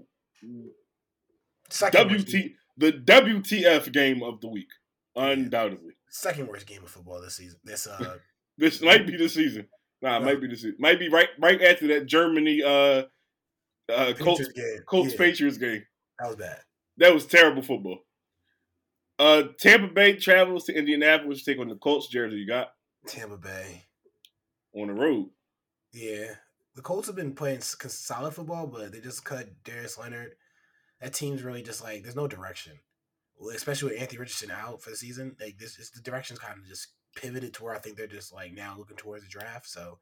second 1.70 2.10
WT 2.10 2.32
the 2.78 2.92
WTF 2.94 3.92
game 3.94 4.24
of 4.24 4.42
the 4.42 4.48
week. 4.48 4.70
Undoubtedly, 5.16 5.94
second 6.10 6.48
worst 6.48 6.66
game 6.66 6.84
of 6.84 6.90
football 6.90 7.22
this 7.22 7.36
season. 7.36 7.60
This 7.64 7.86
uh, 7.86 8.18
this 8.58 8.82
might 8.82 9.06
be 9.06 9.16
the 9.18 9.30
season. 9.30 9.68
Nah, 10.02 10.18
it 10.18 10.22
No. 10.22 10.26
might 10.26 10.42
be 10.42 10.48
the 10.48 10.56
season. 10.56 10.78
Might 10.80 10.98
be 10.98 11.10
right 11.10 11.30
right 11.40 11.62
after 11.62 11.86
that 11.90 12.08
Germany 12.08 12.64
uh 12.64 13.04
uh 13.88 14.14
Colts 14.20 14.48
Patriots 14.48 14.52
game. 14.56 14.84
Colts 14.88 15.12
Yeah, 15.12 15.18
Patriots 15.20 15.58
game. 15.60 15.84
That 16.20 16.28
was 16.30 16.36
bad. 16.38 16.60
That 16.98 17.14
was 17.14 17.28
terrible 17.28 17.62
football. 17.62 18.00
Uh, 19.18 19.44
Tampa 19.60 19.94
Bay 19.94 20.16
travels 20.16 20.66
to 20.66 20.78
Indianapolis 20.78 21.44
to 21.44 21.52
take 21.52 21.60
on 21.62 21.70
the 21.70 21.76
Colts. 21.76 22.14
Jarod, 22.14 22.32
who 22.32 22.36
you 22.36 22.48
got 22.48 22.74
Tampa 23.08 23.38
Bay. 23.38 23.84
on 24.74 24.88
the 24.88 24.94
road? 24.94 25.30
Yeah, 25.94 26.34
the 26.76 26.82
Colts 26.82 27.08
have 27.08 27.16
been 27.16 27.34
playing 27.34 27.62
solid 27.62 28.34
football, 28.34 28.68
but 28.68 28.92
they 28.92 29.00
just 29.00 29.24
cut 29.24 29.64
Darius 29.64 29.98
Leonard. 29.98 30.36
That 31.02 31.14
team's 31.14 31.44
really 31.44 31.64
just 31.64 31.84
like 31.84 32.04
there's 32.04 32.16
no 32.16 32.28
direction, 32.28 32.74
especially 33.54 33.92
with 33.92 34.02
Anthony 34.02 34.20
Richardson 34.20 34.52
out 34.52 34.82
for 34.82 34.90
the 34.90 34.98
season. 34.98 35.36
Like 35.40 35.58
this, 35.58 35.80
is 35.80 35.92
the 35.92 36.02
direction's 36.02 36.40
kind 36.40 36.60
of 36.60 36.66
just 36.66 36.90
pivoted 37.16 37.54
to 37.54 37.64
where 37.64 37.74
I 37.76 37.80
think 37.80 37.96
they're 37.96 38.08
just 38.08 38.34
like 38.34 38.54
now 38.54 38.76
looking 38.78 38.98
towards 38.98 39.24
the 39.24 39.30
draft. 39.30 39.70
So 39.70 40.00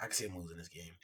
I 0.00 0.04
can 0.06 0.12
see 0.12 0.26
them 0.26 0.36
losing 0.38 0.56
this 0.56 0.68
game. 0.68 0.94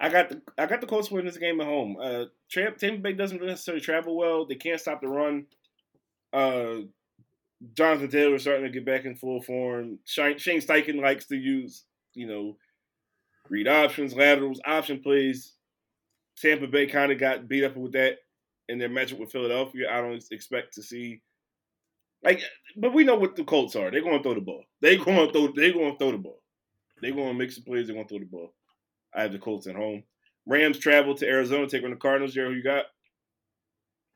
I 0.00 0.08
got 0.08 0.28
the 0.28 0.42
I 0.58 0.66
got 0.66 0.80
the 0.80 0.88
Colts 0.88 1.10
winning 1.10 1.26
this 1.26 1.36
game 1.36 1.60
at 1.60 1.66
home. 1.66 1.96
Uh, 2.00 2.24
Tampa 2.50 2.98
Bay 2.98 3.12
doesn't 3.12 3.40
necessarily 3.40 3.80
travel 3.80 4.16
well. 4.16 4.44
They 4.44 4.56
can't 4.56 4.80
stop 4.80 5.00
the 5.00 5.08
run. 5.08 5.46
Uh, 6.32 6.86
Jonathan 7.74 8.10
Taylor 8.10 8.34
is 8.34 8.42
starting 8.42 8.64
to 8.64 8.70
get 8.70 8.84
back 8.84 9.04
in 9.04 9.16
full 9.16 9.40
form. 9.40 9.98
Shane, 10.04 10.36
Steichen 10.36 11.00
likes 11.00 11.26
to 11.26 11.36
use, 11.36 11.84
you 12.14 12.26
know, 12.26 12.56
read 13.48 13.68
options, 13.68 14.14
laterals, 14.14 14.60
option 14.66 15.00
plays. 15.00 15.54
Tampa 16.40 16.66
Bay 16.66 16.86
kind 16.86 17.12
of 17.12 17.18
got 17.18 17.48
beat 17.48 17.64
up 17.64 17.76
with 17.76 17.92
that 17.92 18.18
in 18.68 18.78
their 18.78 18.88
matchup 18.88 19.18
with 19.18 19.30
Philadelphia. 19.30 19.88
I 19.90 20.00
don't 20.00 20.22
expect 20.30 20.74
to 20.74 20.82
see 20.82 21.20
like, 22.24 22.40
but 22.76 22.94
we 22.94 23.04
know 23.04 23.16
what 23.16 23.36
the 23.36 23.44
Colts 23.44 23.76
are. 23.76 23.90
They're 23.90 24.00
going 24.00 24.16
to 24.16 24.22
throw 24.22 24.34
the 24.34 24.40
ball. 24.40 24.64
They're 24.80 24.96
going 24.96 25.26
to 25.26 25.32
throw. 25.32 25.52
They're 25.54 25.72
going 25.72 25.92
to 25.92 25.98
throw 25.98 26.12
the 26.12 26.18
ball. 26.18 26.40
They're 27.00 27.12
going 27.12 27.28
to 27.28 27.34
make 27.34 27.52
some 27.52 27.64
plays. 27.64 27.86
They're 27.86 27.94
going 27.94 28.06
to 28.06 28.08
throw 28.08 28.18
the 28.18 28.24
ball. 28.24 28.54
I 29.14 29.22
have 29.22 29.32
the 29.32 29.38
Colts 29.38 29.66
at 29.66 29.76
home. 29.76 30.02
Rams 30.46 30.78
travel 30.78 31.14
to 31.14 31.28
Arizona, 31.28 31.68
take 31.68 31.84
on 31.84 31.90
the 31.90 31.96
Cardinals. 31.96 32.34
Jarod, 32.34 32.48
who 32.48 32.54
you 32.54 32.62
got? 32.62 32.86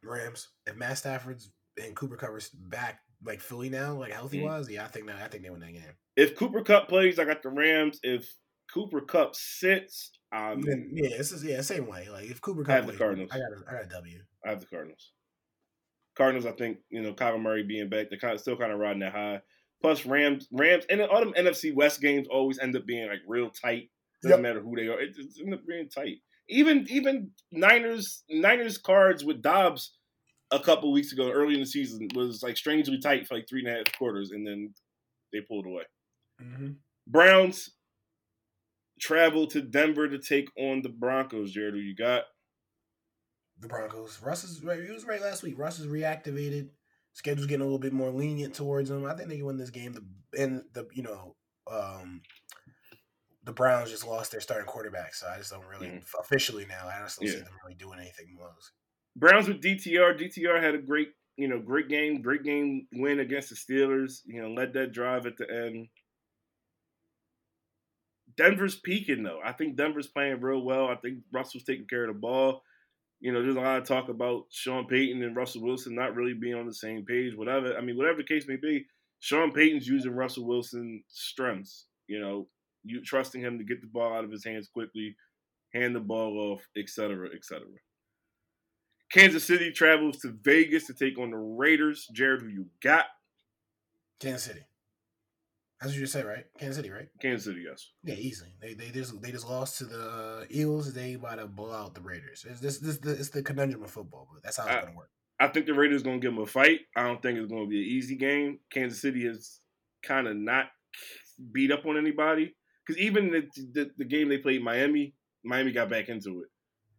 Rams. 0.03 0.49
If 0.67 0.77
Matt 0.77 0.99
Stafford's 0.99 1.51
and 1.83 1.95
Cooper 1.95 2.17
covers 2.17 2.49
back 2.49 3.01
like 3.25 3.41
Philly 3.41 3.69
now, 3.69 3.95
like 3.95 4.13
healthy 4.13 4.39
Mhm. 4.39 4.45
wise, 4.45 4.71
yeah, 4.71 4.85
I 4.85 4.89
think 4.89 5.07
that 5.07 5.17
I 5.17 5.29
think 5.29 5.43
they 5.43 5.51
win 5.51 5.61
that 5.61 5.73
game. 5.73 5.97
If 6.17 6.37
Cooper 6.37 6.63
Kupp 6.63 6.89
plays, 6.89 7.19
I 7.19 7.25
got 7.25 7.43
the 7.43 7.51
Rams. 7.51 8.01
If 8.03 8.35
Cooper 8.73 9.01
Kupp 9.01 9.35
sits, 9.35 10.11
um, 10.33 10.61
Then, 10.63 10.91
yeah, 10.93 11.17
this 11.17 11.33
is 11.33 11.45
yeah, 11.45 11.61
same 11.63 11.87
way. 11.87 12.09
Like 12.09 12.31
if 12.31 12.41
Cooper 12.41 12.65
I 12.69 12.73
have 12.73 12.83
Kupp 12.83 12.87
the 12.87 12.91
plays, 12.93 12.99
Cardinals. 12.99 13.31
I 13.33 13.39
got 13.39 13.53
a, 13.53 13.65
I 13.69 13.73
got 13.73 13.85
a 13.85 13.89
W. 13.89 14.25
I 14.45 14.51
have 14.51 14.61
the 14.61 14.67
Cardinals. 14.67 15.13
Cardinals, 16.17 16.47
I 16.47 16.53
think 16.53 16.79
you 16.91 17.03
know 17.03 17.15
Kyler 17.15 17.41
Murray 17.41 17.63
being 17.63 17.89
back, 17.89 18.09
they're 18.11 18.19
kind 18.19 18.35
of 18.35 18.41
still 18.41 18.57
kind 18.57 18.73
of 18.73 18.79
riding 18.79 19.01
that 19.01 19.13
high. 19.13 19.41
Plus 19.81 20.05
Rams, 20.05 20.49
Rams, 20.51 20.85
and 20.91 21.01
all 21.01 21.21
them 21.21 21.35
NFC 21.35 21.73
West 21.73 22.01
games 22.01 22.27
always 22.29 22.59
end 22.59 22.75
up 22.77 22.87
being 22.87 23.09
like 23.09 23.21
real 23.27 23.51
tight. 23.51 23.91
Doesn't 24.23 24.43
matter 24.43 24.61
who 24.61 24.75
they 24.75 24.89
are, 24.89 25.01
it 25.01 25.15
just 25.15 25.41
ends 25.41 25.55
up 25.55 25.65
being 25.67 25.89
tight. 25.89 26.17
Even 26.49 26.87
even 26.91 27.31
Niners 27.53 28.25
Niners 28.29 28.79
cards 28.79 29.25
with 29.25 29.43
Dobbs 29.43 29.97
a 30.51 30.59
couple 30.61 30.91
weeks 30.93 31.13
ago, 31.13 31.31
early 31.31 31.55
in 31.55 31.61
the 31.61 31.67
season, 31.67 32.09
was 32.15 32.43
like 32.43 32.57
strangely 32.57 32.99
tight 32.99 33.27
for 33.27 33.35
like 33.35 33.49
three 33.49 33.61
and 33.61 33.69
a 33.69 33.73
half 33.79 33.93
quarters, 33.99 34.31
and 34.31 34.47
then 34.47 34.73
they 35.33 35.41
pulled 35.41 35.67
away. 35.67 35.83
Mm-hmm. 36.43 36.71
Browns 37.07 37.71
travel 39.01 39.47
to 39.49 39.61
Denver 39.63 40.09
to 40.09 40.19
take 40.19 40.49
on 40.59 40.83
the 40.83 40.89
Broncos. 40.89 41.55
Jarod, 41.55 41.73
who 41.73 41.79
you 41.79 41.95
got? 41.95 42.25
The 43.61 43.69
Broncos. 43.69 44.21
Russ 44.23 44.45
is 44.45 44.63
right. 44.63 44.83
He 44.83 44.91
was 44.91 45.05
right 45.05 45.21
last 45.21 45.43
week. 45.43 45.59
Russ 45.59 45.79
is 45.81 45.87
reactivated. 45.87 46.71
Schedule's 47.13 47.47
getting 47.49 47.63
a 47.63 47.65
little 47.65 47.79
bit 47.79 47.93
more 47.93 48.11
lenient 48.11 48.55
towards 48.55 48.91
him. 48.91 49.05
I 49.05 49.15
think 49.15 49.29
they 49.29 49.37
can 49.39 49.47
win 49.47 49.57
this 49.57 49.71
game. 49.71 49.93
The 49.93 50.05
and 50.41 50.63
the 50.73 50.87
you 50.93 51.03
know 51.03 51.35
um 51.71 52.23
the 53.45 53.53
Browns 53.53 53.91
just 53.91 54.07
lost 54.07 54.31
their 54.31 54.41
starting 54.41 54.67
quarterback, 54.67 55.15
so 55.15 55.27
I 55.27 55.39
just 55.39 55.51
don't 55.51 55.65
really 55.67 55.89
Mhm. 55.89 56.05
officially 56.21 56.67
now. 56.67 56.87
I 56.87 57.01
just 57.01 57.19
don't 57.19 57.29
see 57.29 57.37
them 57.41 57.57
really 57.65 57.75
doing 57.75 57.99
anything 57.99 58.37
close. 58.37 58.73
Browns 59.19 59.49
with 59.49 59.63
DTR. 59.63 60.19
DTR 60.19 60.63
had 60.63 60.75
a 60.75 60.79
great, 60.79 61.09
you 61.37 61.49
know, 61.49 61.59
great 61.59 61.89
game, 61.89 62.23
great 62.23 62.45
game 62.45 62.87
win 62.93 63.21
against 63.21 63.51
the 63.51 63.57
Steelers. 63.57 64.21
You 64.27 64.43
know, 64.43 64.51
led 64.51 64.73
that 64.75 64.93
drive 64.93 65.27
at 65.27 65.37
the 65.37 65.51
end. 65.51 65.89
Denver's 68.37 68.77
peaking 68.77 69.25
though. 69.25 69.41
I 69.45 69.53
think 69.53 69.77
Denver's 69.77 70.07
playing 70.07 70.41
real 70.41 70.63
well. 70.63 70.89
I 70.89 70.95
think 70.95 71.19
Russell's 71.33 71.65
taking 71.65 71.87
care 71.89 72.05
of 72.05 72.15
the 72.15 72.21
ball. 72.21 72.63
You 73.21 73.33
know, 73.33 73.43
there's 73.43 73.57
a 73.57 73.61
lot 73.61 73.79
of 73.79 73.85
talk 73.85 74.09
about 74.09 74.45
Sean 74.51 74.87
Payton 74.87 75.25
and 75.25 75.35
Russell 75.35 75.63
Wilson 75.63 75.97
not 75.97 76.15
really 76.15 76.35
being 76.35 76.55
on 76.55 76.67
the 76.67 76.75
same 76.75 77.05
page. 77.05 77.35
Whatever. 77.35 77.77
I 77.77 77.81
mean, 77.81 77.97
whatever 77.97 78.19
the 78.19 78.25
case 78.25 78.47
may 78.47 78.55
be, 78.55 78.87
Sean 79.19 79.51
Payton's 79.51 79.89
using 79.89 80.13
Russell 80.13 80.47
Wilson's 80.47 81.03
strengths. 81.09 81.87
You 82.07 82.21
know, 82.21 82.47
you 82.85 83.03
trusting 83.03 83.41
him 83.41 83.59
to 83.59 83.65
get 83.65 83.81
the 83.81 83.89
ball 83.89 84.15
out 84.15 84.23
of 84.23 84.31
his 84.31 84.45
hands 84.45 84.69
quickly, 84.69 85.17
hand 85.75 85.97
the 85.97 86.01
ball 86.01 86.39
off, 86.53 86.63
et 86.77 86.89
cetera, 86.89 87.29
et 87.35 87.45
cetera. 87.45 87.67
Kansas 89.13 89.45
City 89.45 89.71
travels 89.73 90.19
to 90.19 90.35
Vegas 90.43 90.87
to 90.87 90.95
take 90.95 91.19
on 91.19 91.31
the 91.31 91.37
Raiders. 91.37 92.07
Jarod, 92.15 92.43
who 92.43 92.49
you 92.49 92.67
got? 92.83 93.07
Kansas 94.21 94.45
City. 94.45 94.61
That's 95.81 95.93
what 95.93 95.95
you 95.95 96.01
just 96.03 96.13
said, 96.13 96.25
right? 96.27 96.45
Kansas 96.59 96.77
City, 96.77 96.91
right? 96.91 97.07
Kansas 97.23 97.45
City, 97.45 97.65
yes. 97.69 97.93
Yeah, 98.03 98.15
easily. 98.15 98.51
They 98.61 98.75
they 98.75 98.91
just 98.91 99.21
they 99.23 99.31
just 99.31 99.49
lost 99.49 99.79
to 99.79 99.85
the 99.85 100.01
uh, 100.41 100.45
Eagles. 100.51 100.93
They 100.93 101.15
about 101.15 101.37
to 101.37 101.47
blow 101.47 101.73
out 101.73 101.95
the 101.95 102.01
Raiders. 102.01 102.45
It's 102.49 102.61
this 102.61 102.79
this 102.79 102.99
the 102.99 103.13
it's 103.13 103.29
the 103.31 103.43
conundrum 103.43 103.85
of 103.85 103.91
football, 103.91 104.29
but 104.33 104.43
that's 104.43 104.57
how 104.57 104.65
it's 104.65 104.73
I- 104.75 104.81
gonna 104.81 104.97
work. 104.97 105.11
I 105.41 105.47
think 105.47 105.67
the 105.67 105.75
Raiders 105.75 106.03
going 106.03 106.21
to 106.21 106.27
give 106.27 106.35
them 106.35 106.43
a 106.43 106.47
fight. 106.47 106.81
I 106.97 107.05
don't 107.05 107.23
think 107.23 107.39
it's 107.39 107.49
going 107.49 107.63
to 107.65 107.71
be 107.71 107.79
an 107.79 107.89
easy 107.89 108.17
game. 108.17 108.59
Kansas 108.73 109.01
City 109.01 109.25
is 109.25 109.61
kind 110.03 110.27
of 110.27 110.35
not 110.37 110.67
beat 111.53 111.71
up 111.71 111.87
on 111.87 111.97
anybody 111.97 112.57
because 112.85 113.01
even 113.01 113.31
the, 113.31 113.47
the 113.73 113.89
the 113.99 114.05
game 114.05 114.29
they 114.29 114.39
played 114.39 114.65
Miami, 114.65 115.15
Miami 115.45 115.71
got 115.71 115.89
back 115.91 116.09
into 116.09 116.43
it. 116.43 116.49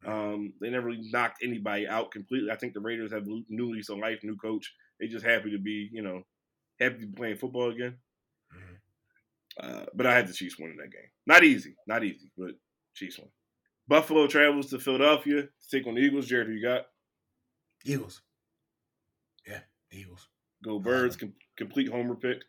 Um, 0.06 0.54
they 0.62 0.70
never 0.70 0.88
really 0.88 1.10
knocked 1.12 1.44
anybody 1.44 1.88
out 1.88 2.12
completely. 2.12 2.52
I 2.52 2.56
think 2.56 2.74
the 2.74 2.80
Raiders 2.80 3.12
have 3.12 3.28
new 3.28 3.72
lease 3.72 3.90
on 3.90 4.00
life, 4.00 4.24
new 4.24 4.38
coach. 4.38 4.74
They 5.00 5.08
just 5.08 5.26
happy 5.26 5.52
to 5.52 5.58
be, 5.60 5.90
you 5.92 6.02
know, 6.02 6.24
happy 6.80 7.00
to 7.00 7.08
be 7.08 7.14
playing 7.14 7.38
football 7.38 7.70
again. 7.72 7.98
Mhm. 8.54 8.80
Uh, 9.60 9.86
but 9.94 10.06
I 10.06 10.16
had 10.16 10.28
the 10.28 10.34
Chiefs 10.34 10.58
winning 10.58 10.78
that 10.78 10.92
game. 10.92 11.10
Not 11.26 11.44
easy, 11.44 11.76
not 11.88 12.04
easy, 12.04 12.32
but 12.38 12.56
Chiefs 12.96 13.20
win. 13.20 13.32
Buffalo 13.88 14.28
travels 14.28 14.70
to 14.70 14.80
Philadelphia 14.80 15.44
to 15.44 15.70
take 15.70 15.88
on 15.88 15.96
the 15.96 16.02
Eagles. 16.02 16.30
Jarod, 16.30 16.46
who 16.46 16.54
you 16.54 16.62
got? 16.62 16.88
Eagles. 17.86 18.22
Yeah, 19.46 19.62
Eagles. 19.92 20.28
Go 20.64 20.80
Birds, 20.80 21.16
com- 21.16 21.36
complete 21.58 21.90
homer 21.90 22.16
pick. 22.16 22.44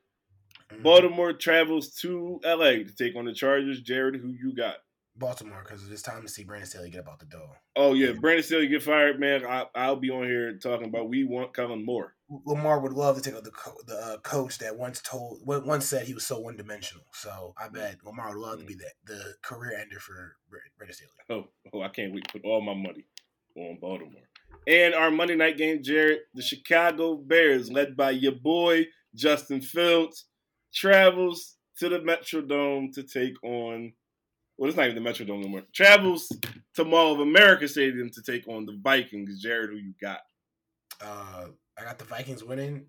Mhm. 0.71 0.83
Baltimore 0.83 1.33
travels 1.33 1.95
to 2.01 2.41
LA 2.45 2.85
to 2.85 2.95
take 2.95 3.17
on 3.17 3.25
the 3.25 3.35
Chargers. 3.35 3.83
Jarod, 3.83 4.17
who 4.21 4.29
you 4.33 4.55
got? 4.55 4.79
Baltimore, 5.21 5.63
because 5.63 5.89
it's 5.89 6.03
time 6.03 6.23
to 6.23 6.29
see 6.29 6.43
Brandon 6.43 6.69
Staley 6.69 6.91
get 6.91 7.01
up 7.01 7.09
out 7.09 7.21
the 7.21 7.27
door. 7.27 7.61
Oh 7.77 7.93
yeah, 7.93 8.13
Brandon 8.13 8.43
Staley 8.43 8.67
get 8.67 8.83
fired, 8.83 9.21
man. 9.21 9.47
I, 9.47 9.67
I'll 9.77 9.95
be 9.95 10.11
on 10.11 10.25
here 10.25 10.59
talking 10.59 10.89
about 10.89 11.09
we 11.09 11.23
want 11.23 11.55
Kellen 11.55 11.85
Moore. 11.85 12.15
Lamar 12.47 12.81
would 12.81 12.93
love 12.93 13.17
to 13.17 13.23
take 13.23 13.35
out 13.35 13.45
the 13.45 13.51
co- 13.53 13.81
the 13.87 13.95
uh, 13.95 14.17
coach 14.19 14.59
that 14.59 14.77
once 14.77 15.01
told 15.01 15.41
once 15.45 15.87
said 15.87 16.07
he 16.07 16.15
was 16.15 16.27
so 16.27 16.41
one 16.41 16.57
dimensional. 16.57 17.05
So 17.13 17.55
I 17.57 17.69
bet 17.69 17.99
Lamar 18.05 18.31
would 18.31 18.39
love 18.39 18.59
to 18.59 18.65
be 18.65 18.75
that 18.75 18.93
the 19.05 19.35
career 19.43 19.79
ender 19.81 20.01
for 20.01 20.37
Brandon 20.77 20.97
Staley. 20.97 21.11
Oh, 21.29 21.45
oh, 21.73 21.83
I 21.83 21.89
can't 21.89 22.13
wait 22.13 22.25
to 22.25 22.33
put 22.33 22.45
all 22.45 22.61
my 22.61 22.75
money 22.75 23.05
on 23.57 23.79
Baltimore. 23.81 24.23
And 24.67 24.95
our 24.95 25.11
Monday 25.11 25.37
night 25.37 25.57
game, 25.57 25.83
Jarod, 25.83 26.19
the 26.35 26.43
Chicago 26.43 27.17
Bears, 27.17 27.71
led 27.71 27.97
by 27.97 28.11
your 28.11 28.33
boy 28.33 28.87
Justin 29.15 29.61
Fields, 29.61 30.27
travels 30.75 31.57
to 31.79 31.89
the 31.89 31.99
Metrodome 31.99 32.93
to 32.95 33.03
take 33.03 33.43
on. 33.43 33.93
Well, 34.61 34.69
it's 34.69 34.77
not 34.77 34.91
even 34.91 35.03
the 35.03 35.11
Metrodome 35.11 35.41
anymore. 35.41 35.63
Travels 35.73 36.31
to 36.75 36.85
Mall 36.85 37.15
of 37.15 37.21
America 37.21 37.67
Stadium 37.67 38.11
to 38.11 38.23
take 38.23 38.47
on 38.47 38.67
the 38.67 38.79
Vikings. 38.83 39.43
Jarod, 39.43 39.71
who 39.71 39.77
you 39.77 39.95
got? 39.99 40.21
Uh, 41.01 41.47
I 41.79 41.85
got 41.85 41.99
the 41.99 42.05
Vikings 42.05 42.45
winning. 42.45 42.85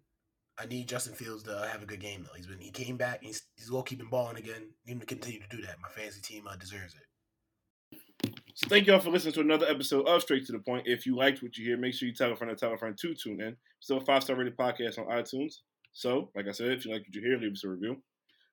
I 0.60 0.66
need 0.66 0.90
Justin 0.90 1.14
Fields 1.14 1.44
to 1.44 1.70
have 1.72 1.82
a 1.82 1.86
good 1.86 2.02
game 2.02 2.24
though. 2.24 2.36
He's 2.36 2.46
been 2.46 2.60
he 2.60 2.72
came 2.72 2.98
back. 2.98 3.24
He's 3.24 3.44
he's 3.56 3.72
low 3.72 3.84
keeping 3.84 4.10
balling 4.10 4.36
again. 4.36 4.68
Need 4.86 4.96
him 4.96 5.00
to 5.00 5.06
continue 5.06 5.40
to 5.40 5.48
do 5.56 5.62
that. 5.62 5.78
My 5.82 5.88
fantasy 5.88 6.20
team 6.20 6.46
uh, 6.46 6.58
deserves 6.58 6.94
it. 6.94 8.32
So 8.54 8.68
thank 8.68 8.86
y'all 8.86 9.00
for 9.00 9.10
listening 9.10 9.36
to 9.36 9.40
another 9.40 9.66
episode 9.68 10.10
of 10.10 10.22
Straight 10.22 10.46
to 10.48 10.52
the 10.52 10.60
Point. 10.60 10.88
If 10.88 11.06
you 11.06 11.16
liked 11.16 11.42
what 11.42 11.56
you 11.56 11.66
hear, 11.66 11.78
make 11.78 11.94
sure 11.94 12.06
you 12.06 12.14
tell 12.14 12.34
a 12.34 12.36
friend 12.36 12.52
and 12.52 12.60
tell 12.60 12.74
a 12.74 12.78
friend 12.78 12.98
to 12.98 13.16
tune 13.16 13.40
in. 13.40 13.56
Still 13.80 14.00
a 14.00 14.06
five 14.06 14.24
star 14.24 14.36
rated 14.36 14.58
podcast 14.58 15.00
on 15.00 15.06
iTunes. 15.06 15.54
So, 15.94 16.32
like 16.36 16.50
I 16.50 16.52
said, 16.52 16.72
if 16.72 16.86
you 16.86 16.92
like 16.92 17.04
what 17.04 17.16
you 17.16 17.22
hear, 17.22 17.38
leave 17.38 17.54
us 17.54 17.64
a 17.64 17.70
review. 17.70 18.04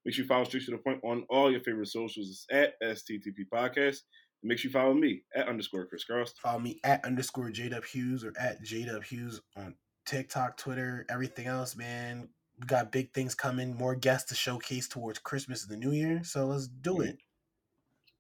Make 0.09 0.14
sure 0.14 0.22
you 0.22 0.28
follow 0.28 0.44
Straight 0.44 0.64
to 0.64 0.70
the 0.70 0.78
Point 0.78 1.00
on 1.04 1.26
all 1.28 1.52
your 1.52 1.61
favorite 1.61 1.88
socials. 1.88 2.30
It's 2.30 2.46
at 2.50 2.80
STTP 2.80 3.40
Podcast. 3.52 3.98
And 4.40 4.48
make 4.48 4.56
sure 4.56 4.70
you 4.70 4.72
follow 4.72 4.94
me 4.94 5.20
at 5.36 5.48
underscore 5.48 5.84
Chris 5.84 6.04
Cross. 6.04 6.32
Follow 6.42 6.61
me 6.61 6.80
at 6.82 7.04
underscore 7.04 7.50
JW 7.50 7.84
Hughes 7.84 8.24
or 8.24 8.32
at 8.40 8.64
JW 8.64 9.04
Hughes 9.04 9.42
on 9.54 9.74
TikTok, 10.06 10.56
Twitter, 10.56 11.04
everything 11.11 11.46
else, 11.46 11.76
man. 11.76 12.30
We 12.59 12.66
got 12.66 12.90
big 12.90 13.12
things 13.12 13.34
coming, 13.34 13.76
more 13.76 13.94
guests 13.94 14.30
to 14.30 14.34
showcase 14.34 14.88
towards 14.88 15.18
Christmas 15.18 15.62
and 15.62 15.70
the 15.70 15.86
New 15.86 15.92
Year. 15.92 16.22
So 16.24 16.46
let's 16.46 16.68
do 16.68 17.02
it. 17.02 17.18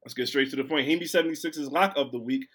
Let's 0.04 0.12
get 0.12 0.28
straight 0.28 0.50
to 0.50 0.56
the 0.56 0.64
point. 0.64 0.86
Hemi76's 0.86 1.72
lock 1.72 1.94
of 1.96 2.12
the 2.12 2.20
week 2.20 2.48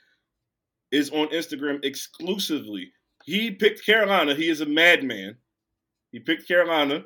is 0.91 1.09
on 1.09 1.29
Instagram 1.29 1.83
exclusively. 1.83 2.91
He 3.23 3.49
picked 3.49 3.83
Carolina. 3.83 4.35
He 4.35 4.47
is 4.47 4.61
a 4.61 4.67
madman. 4.67 5.37
He 6.11 6.19
picked 6.19 6.47
Carolina. 6.47 7.05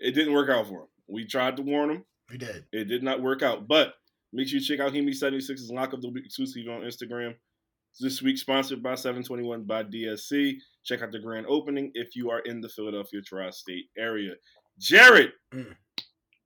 It 0.00 0.16
didn't 0.16 0.32
work 0.32 0.50
out 0.50 0.66
for 0.66 0.80
him. 0.80 0.88
We 1.08 1.24
tried 1.26 1.56
to 1.56 1.62
warn 1.62 1.90
him. 1.90 2.04
We 2.30 2.38
did. 2.38 2.64
It 2.72 2.84
did 2.84 3.02
not 3.02 3.20
work 3.22 3.42
out. 3.42 3.68
But 3.68 3.94
make 4.32 4.48
sure 4.48 4.58
you 4.58 4.64
check 4.64 4.80
out 4.80 4.92
Hemi76's 4.92 5.70
lock 5.70 5.92
of 5.92 6.00
the 6.02 6.08
week 6.10 6.24
exclusively 6.26 6.70
on 6.72 6.82
Instagram. 6.82 7.34
This 8.00 8.22
week 8.22 8.38
sponsored 8.38 8.82
by 8.82 8.94
721 8.94 9.64
by 9.64 9.84
DSC. 9.84 10.54
Check 10.84 11.02
out 11.02 11.12
the 11.12 11.18
grand 11.18 11.46
opening 11.46 11.90
if 11.94 12.16
you 12.16 12.30
are 12.30 12.40
in 12.40 12.60
the 12.62 12.68
Philadelphia 12.68 13.20
tri-state 13.20 13.86
area. 13.98 14.32
Jarod, 14.80 15.30
Mm. 15.52 15.76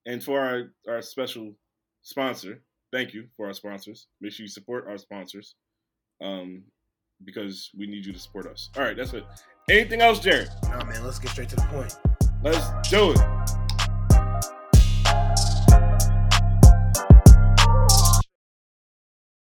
and 0.07 0.23
for 0.25 0.41
our, 0.41 0.73
our 0.89 1.01
special 1.03 1.55
sponsor, 2.03 2.63
thank 2.93 3.15
you 3.15 3.29
for 3.37 3.47
our 3.47 3.53
sponsors. 3.55 4.09
Make 4.21 4.33
sure 4.33 4.43
you 4.45 4.49
support 4.49 4.87
our 4.89 4.99
sponsors 4.99 5.55
um, 6.21 6.65
because 7.25 7.71
we 7.79 7.87
need 7.87 8.05
you 8.05 8.13
to 8.13 8.19
support 8.19 8.47
us. 8.49 8.69
All 8.77 8.83
right, 8.83 8.97
that's 8.97 9.13
it. 9.13 9.25
Anything 9.71 10.01
else, 10.01 10.19
Jarod? 10.19 10.49
Nah, 10.69 10.85
man, 10.85 11.05
let's 11.05 11.21
get 11.21 11.31
straight 11.31 11.49
to 11.51 11.57
the 11.57 11.63
point. 11.63 11.95
Let's 12.43 12.91
do 12.91 13.13
it. 13.13 13.19